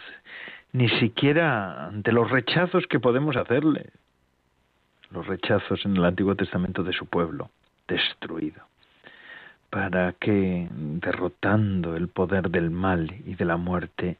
ni 0.72 0.88
siquiera 0.88 1.86
ante 1.86 2.10
los 2.10 2.30
rechazos 2.30 2.86
que 2.86 2.98
podemos 2.98 3.36
hacerle, 3.36 3.90
los 5.10 5.26
rechazos 5.26 5.84
en 5.84 5.96
el 5.96 6.04
Antiguo 6.04 6.34
Testamento 6.34 6.82
de 6.82 6.94
su 6.94 7.06
pueblo, 7.06 7.50
destruido, 7.86 8.64
para 9.68 10.14
que, 10.14 10.68
derrotando 10.70 11.96
el 11.96 12.08
poder 12.08 12.50
del 12.50 12.70
mal 12.70 13.14
y 13.26 13.34
de 13.34 13.44
la 13.44 13.58
muerte, 13.58 14.16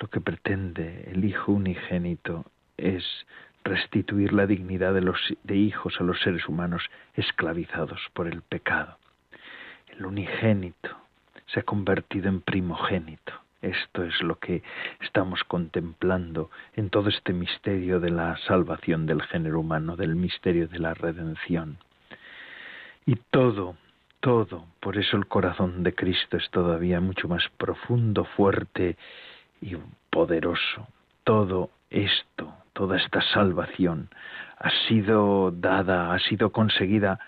lo 0.00 0.08
que 0.08 0.20
pretende 0.20 1.08
el 1.12 1.24
Hijo 1.24 1.52
unigénito 1.52 2.46
es 2.76 3.04
restituir 3.62 4.32
la 4.32 4.46
dignidad 4.46 4.92
de 4.92 5.02
los 5.02 5.20
de 5.44 5.54
hijos 5.54 6.00
a 6.00 6.04
los 6.04 6.20
seres 6.20 6.48
humanos 6.48 6.82
esclavizados 7.14 8.00
por 8.12 8.26
el 8.26 8.42
pecado. 8.42 8.98
El 9.96 10.04
unigénito 10.04 11.01
se 11.52 11.60
ha 11.60 11.62
convertido 11.62 12.28
en 12.28 12.40
primogénito. 12.40 13.32
Esto 13.60 14.02
es 14.02 14.20
lo 14.22 14.38
que 14.40 14.62
estamos 15.00 15.44
contemplando 15.44 16.50
en 16.74 16.90
todo 16.90 17.08
este 17.08 17.32
misterio 17.32 18.00
de 18.00 18.10
la 18.10 18.36
salvación 18.48 19.06
del 19.06 19.22
género 19.22 19.60
humano, 19.60 19.96
del 19.96 20.16
misterio 20.16 20.66
de 20.66 20.80
la 20.80 20.94
redención. 20.94 21.78
Y 23.06 23.16
todo, 23.30 23.76
todo, 24.20 24.66
por 24.80 24.98
eso 24.98 25.16
el 25.16 25.26
corazón 25.26 25.84
de 25.84 25.94
Cristo 25.94 26.36
es 26.36 26.50
todavía 26.50 27.00
mucho 27.00 27.28
más 27.28 27.48
profundo, 27.56 28.24
fuerte 28.24 28.96
y 29.60 29.76
poderoso. 30.10 30.88
Todo 31.22 31.70
esto, 31.90 32.52
toda 32.72 32.96
esta 32.96 33.20
salvación 33.32 34.08
ha 34.58 34.70
sido 34.88 35.52
dada, 35.52 36.12
ha 36.12 36.18
sido 36.18 36.50
conseguida 36.50 37.20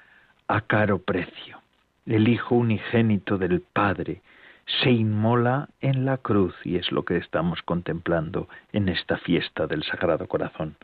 a 0.48 0.62
caro 0.62 0.98
precio 0.98 1.63
el 2.06 2.28
Hijo 2.28 2.54
unigénito 2.54 3.38
del 3.38 3.60
Padre, 3.60 4.22
se 4.82 4.90
inmola 4.90 5.68
en 5.80 6.04
la 6.04 6.18
cruz 6.18 6.54
y 6.64 6.76
es 6.76 6.90
lo 6.90 7.04
que 7.04 7.16
estamos 7.16 7.62
contemplando 7.62 8.48
en 8.72 8.88
esta 8.88 9.18
fiesta 9.18 9.66
del 9.66 9.82
Sagrado 9.84 10.26
Corazón. 10.26 10.76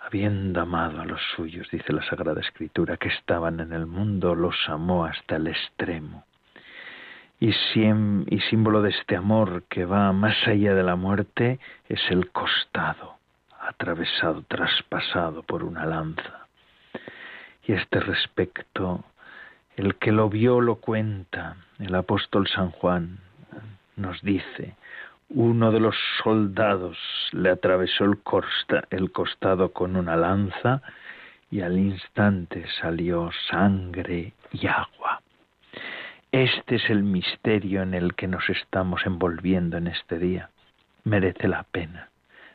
Habiendo 0.00 0.60
amado 0.60 1.00
a 1.00 1.04
los 1.04 1.20
suyos, 1.36 1.68
dice 1.70 1.92
la 1.92 2.02
Sagrada 2.08 2.40
Escritura, 2.40 2.96
que 2.96 3.08
estaban 3.08 3.60
en 3.60 3.72
el 3.72 3.86
mundo, 3.86 4.34
los 4.34 4.56
amó 4.68 5.04
hasta 5.04 5.36
el 5.36 5.48
extremo. 5.48 6.24
Y, 7.40 7.52
símbolo 8.50 8.82
de 8.82 8.90
este 8.90 9.16
amor 9.16 9.64
que 9.68 9.84
va 9.84 10.12
más 10.12 10.36
allá 10.46 10.74
de 10.74 10.82
la 10.82 10.96
muerte 10.96 11.60
es 11.88 12.00
el 12.10 12.30
costado, 12.30 13.16
atravesado, 13.60 14.42
traspasado 14.48 15.42
por 15.42 15.62
una 15.62 15.86
lanza. 15.86 16.46
Y 17.64 17.74
este 17.74 18.00
respecto 18.00 19.04
el 19.78 19.94
que 19.94 20.10
lo 20.10 20.28
vio 20.28 20.60
lo 20.60 20.76
cuenta. 20.76 21.56
El 21.78 21.94
apóstol 21.94 22.48
San 22.48 22.70
Juan 22.72 23.18
nos 23.96 24.20
dice, 24.22 24.74
uno 25.28 25.70
de 25.70 25.78
los 25.78 25.94
soldados 26.22 26.98
le 27.32 27.50
atravesó 27.50 28.04
el, 28.04 28.18
el 28.90 29.12
costado 29.12 29.72
con 29.72 29.94
una 29.94 30.16
lanza 30.16 30.82
y 31.50 31.60
al 31.60 31.78
instante 31.78 32.66
salió 32.80 33.30
sangre 33.48 34.32
y 34.52 34.66
agua. 34.66 35.22
Este 36.32 36.76
es 36.76 36.90
el 36.90 37.04
misterio 37.04 37.82
en 37.82 37.94
el 37.94 38.14
que 38.14 38.26
nos 38.26 38.50
estamos 38.50 39.02
envolviendo 39.06 39.76
en 39.76 39.86
este 39.86 40.18
día. 40.18 40.50
Merece 41.04 41.46
la 41.46 41.62
pena, 41.62 42.10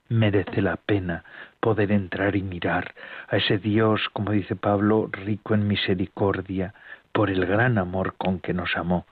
merece 0.09 0.61
la 0.61 0.75
pena 0.75 1.23
poder 1.61 1.91
entrar 1.93 2.35
y 2.35 2.43
mirar 2.43 2.93
a 3.29 3.37
ese 3.37 3.57
Dios, 3.57 4.01
como 4.11 4.31
dice 4.33 4.55
Pablo, 4.57 5.09
rico 5.11 5.53
en 5.53 5.67
misericordia, 5.67 6.73
por 7.13 7.29
el 7.29 7.45
gran 7.45 7.77
amor 7.77 8.15
con 8.17 8.39
que 8.39 8.53
nos 8.53 8.75
amó. 8.75 9.05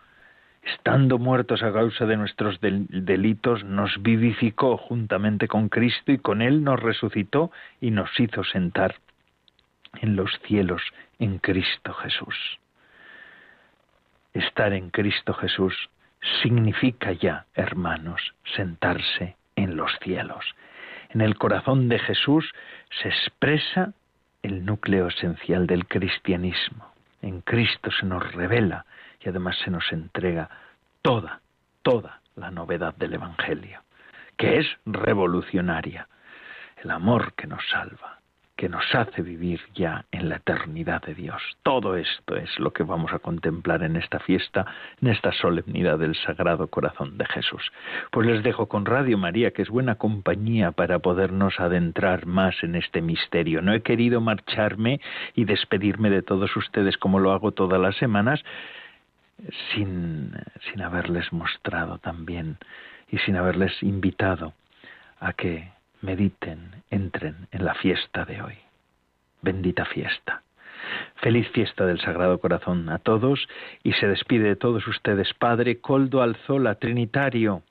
Estando 0.63 1.17
muertos 1.17 1.63
a 1.63 1.71
causa 1.71 2.05
de 2.05 2.17
nuestros 2.17 2.59
delitos, 2.59 3.63
nos 3.63 4.01
vivificó 4.01 4.77
juntamente 4.77 5.47
con 5.47 5.69
Cristo 5.69 6.11
y 6.11 6.17
con 6.17 6.41
Él 6.41 6.63
nos 6.63 6.79
resucitó 6.79 7.51
y 7.79 7.91
nos 7.91 8.09
hizo 8.19 8.43
sentar 8.43 8.95
en 10.01 10.15
los 10.15 10.31
cielos 10.45 10.81
en 11.19 11.37
Cristo 11.39 11.93
Jesús. 11.93 12.59
Estar 14.33 14.73
en 14.73 14.89
Cristo 14.89 15.33
Jesús 15.33 15.89
significa 16.41 17.11
ya, 17.11 17.45
hermanos, 17.55 18.33
sentarse 18.55 19.35
en 19.55 19.75
los 19.75 19.91
cielos. 20.01 20.45
En 21.09 21.21
el 21.21 21.37
corazón 21.37 21.89
de 21.89 21.99
Jesús 21.99 22.51
se 23.01 23.09
expresa 23.09 23.93
el 24.43 24.65
núcleo 24.65 25.07
esencial 25.07 25.67
del 25.67 25.87
cristianismo 25.87 26.90
en 27.21 27.41
Cristo 27.41 27.91
se 27.91 28.05
nos 28.05 28.31
revela 28.33 28.85
y 29.19 29.29
además 29.29 29.57
se 29.63 29.71
nos 29.71 29.91
entrega 29.91 30.49
toda, 31.01 31.41
toda 31.81 32.21
la 32.35 32.51
novedad 32.51 32.95
del 32.95 33.13
Evangelio, 33.13 33.83
que 34.37 34.59
es 34.59 34.67
revolucionaria, 34.85 36.07
el 36.77 36.91
amor 36.91 37.33
que 37.33 37.47
nos 37.47 37.67
salva, 37.69 38.20
que 38.61 38.69
nos 38.69 38.93
hace 38.93 39.23
vivir 39.23 39.59
ya 39.73 40.05
en 40.11 40.29
la 40.29 40.35
eternidad 40.35 41.01
de 41.01 41.15
Dios. 41.15 41.41
Todo 41.63 41.95
esto 41.95 42.35
es 42.35 42.59
lo 42.59 42.71
que 42.71 42.83
vamos 42.83 43.11
a 43.11 43.17
contemplar 43.17 43.81
en 43.81 43.95
esta 43.95 44.19
fiesta, 44.19 44.67
en 45.01 45.07
esta 45.07 45.31
solemnidad 45.31 45.97
del 45.97 46.13
Sagrado 46.13 46.67
Corazón 46.67 47.17
de 47.17 47.25
Jesús. 47.25 47.71
Pues 48.11 48.27
les 48.27 48.43
dejo 48.43 48.67
con 48.67 48.85
Radio 48.85 49.17
María, 49.17 49.49
que 49.49 49.63
es 49.63 49.69
buena 49.69 49.95
compañía 49.95 50.73
para 50.73 50.99
podernos 50.99 51.59
adentrar 51.59 52.27
más 52.27 52.53
en 52.61 52.75
este 52.75 53.01
misterio. 53.01 53.63
No 53.63 53.73
he 53.73 53.81
querido 53.81 54.21
marcharme 54.21 55.01
y 55.33 55.45
despedirme 55.45 56.11
de 56.11 56.21
todos 56.21 56.55
ustedes 56.55 56.97
como 56.97 57.17
lo 57.17 57.31
hago 57.31 57.53
todas 57.53 57.81
las 57.81 57.95
semanas, 57.95 58.43
sin, 59.73 60.33
sin 60.69 60.83
haberles 60.83 61.33
mostrado 61.33 61.97
también 61.97 62.57
y 63.09 63.17
sin 63.17 63.37
haberles 63.37 63.81
invitado 63.81 64.53
a 65.19 65.33
que 65.33 65.71
mediten, 66.01 66.83
entren 66.89 67.47
en 67.51 67.65
la 67.65 67.73
fiesta 67.75 68.25
de 68.25 68.41
hoy. 68.41 68.57
Bendita 69.41 69.85
fiesta. 69.85 70.43
Feliz 71.15 71.47
fiesta 71.49 71.85
del 71.85 71.99
Sagrado 71.99 72.39
Corazón 72.39 72.89
a 72.89 72.99
todos 72.99 73.47
y 73.83 73.93
se 73.93 74.07
despide 74.07 74.49
de 74.49 74.55
todos 74.55 74.87
ustedes 74.87 75.33
Padre 75.33 75.79
Coldo 75.79 76.21
Alzola, 76.21 76.75
Trinitario. 76.75 77.63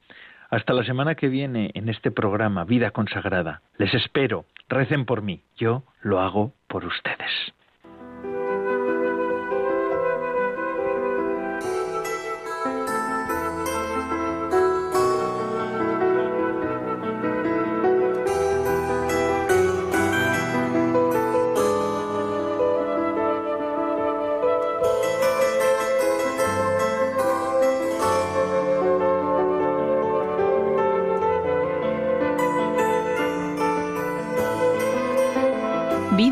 Hasta 0.49 0.74
la 0.74 0.85
semana 0.85 1.14
que 1.14 1.28
viene 1.28 1.70
en 1.74 1.89
este 1.89 2.11
programa 2.11 2.64
Vida 2.64 2.91
Consagrada. 2.91 3.62
Les 3.78 3.95
espero. 3.95 4.47
Recen 4.68 5.05
por 5.05 5.22
mí. 5.22 5.43
Yo 5.57 5.83
lo 6.03 6.20
hago 6.20 6.53
por 6.68 6.85
ustedes. 6.85 7.31